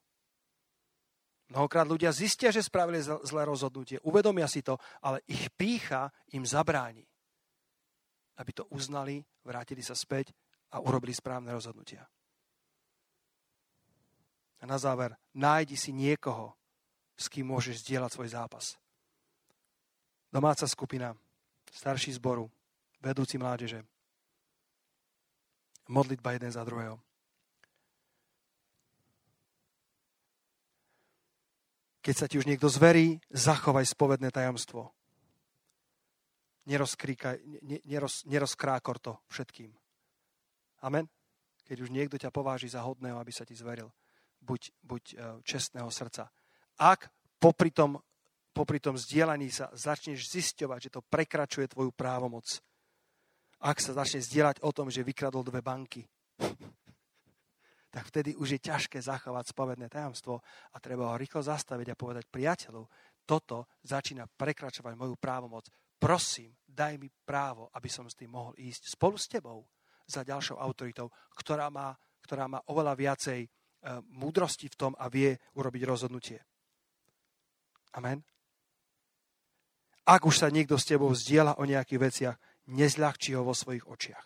[1.53, 7.05] Mnohokrát ľudia zistia, že spravili zlé rozhodnutie, uvedomia si to, ale ich pícha im zabráni,
[8.41, 10.33] aby to uznali, vrátili sa späť
[10.73, 12.07] a urobili správne rozhodnutia.
[14.61, 16.55] A na záver, nájdi si niekoho,
[17.19, 18.65] s kým môžeš zdieľať svoj zápas.
[20.31, 21.11] Domáca skupina,
[21.71, 22.47] starší zboru,
[23.03, 23.83] vedúci mládeže.
[25.91, 26.95] Modlitba jeden za druhého.
[32.01, 34.89] Keď sa ti už niekto zverí, zachovaj spovedné tajomstvo.
[37.85, 39.69] neroz, nerozkrákor to všetkým.
[40.81, 41.05] Amen?
[41.67, 43.91] Keď už niekto ťa pováži za hodného, aby sa ti zveril
[44.41, 46.33] buď, buď e, čestného srdca.
[46.81, 48.01] Ak popri tom,
[48.53, 52.45] popri tom zdieľaní sa začneš zisťovať, že to prekračuje tvoju právomoc,
[53.61, 56.05] ak sa začne zdieľať o tom, že vykradol dve banky,
[57.93, 60.41] tak vtedy už je ťažké zachovať spovedné tajomstvo
[60.73, 62.83] a treba ho rýchlo zastaviť a povedať priateľu,
[63.25, 65.69] toto začína prekračovať moju právomoc.
[66.01, 69.69] Prosím, daj mi právo, aby som s tým mohol ísť spolu s tebou
[70.09, 71.93] za ďalšou autoritou, ktorá má,
[72.25, 73.45] ktorá má oveľa viacej
[73.81, 76.37] Eh, múdrosti v tom a vie urobiť rozhodnutie.
[77.97, 78.21] Amen.
[80.11, 82.35] Ak už sa niekto s tebou zdieľa o nejakých veciach,
[82.67, 84.25] nezľahčí ho vo svojich očiach.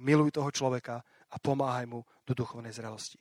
[0.00, 3.20] Miluj toho človeka a pomáhaj mu do duchovnej zrelosti.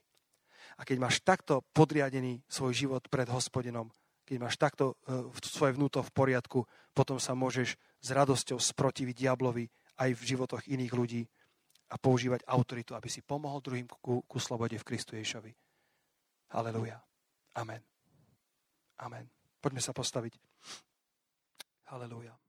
[0.80, 3.92] A keď máš takto podriadený svoj život pred hospodinom,
[4.24, 6.64] keď máš takto uh, svoje vnúto v poriadku,
[6.96, 9.68] potom sa môžeš s radosťou sprotiviť diablovi
[10.00, 11.28] aj v životoch iných ľudí
[11.92, 15.52] a používať autoritu, aby si pomohol druhým ku, ku slobode v Kristu Ježovi.
[16.56, 17.04] Haleluja.
[17.60, 17.84] Amen.
[19.04, 19.28] Amen.
[19.60, 20.40] Poďme sa postaviť.
[21.94, 22.43] Haleluja.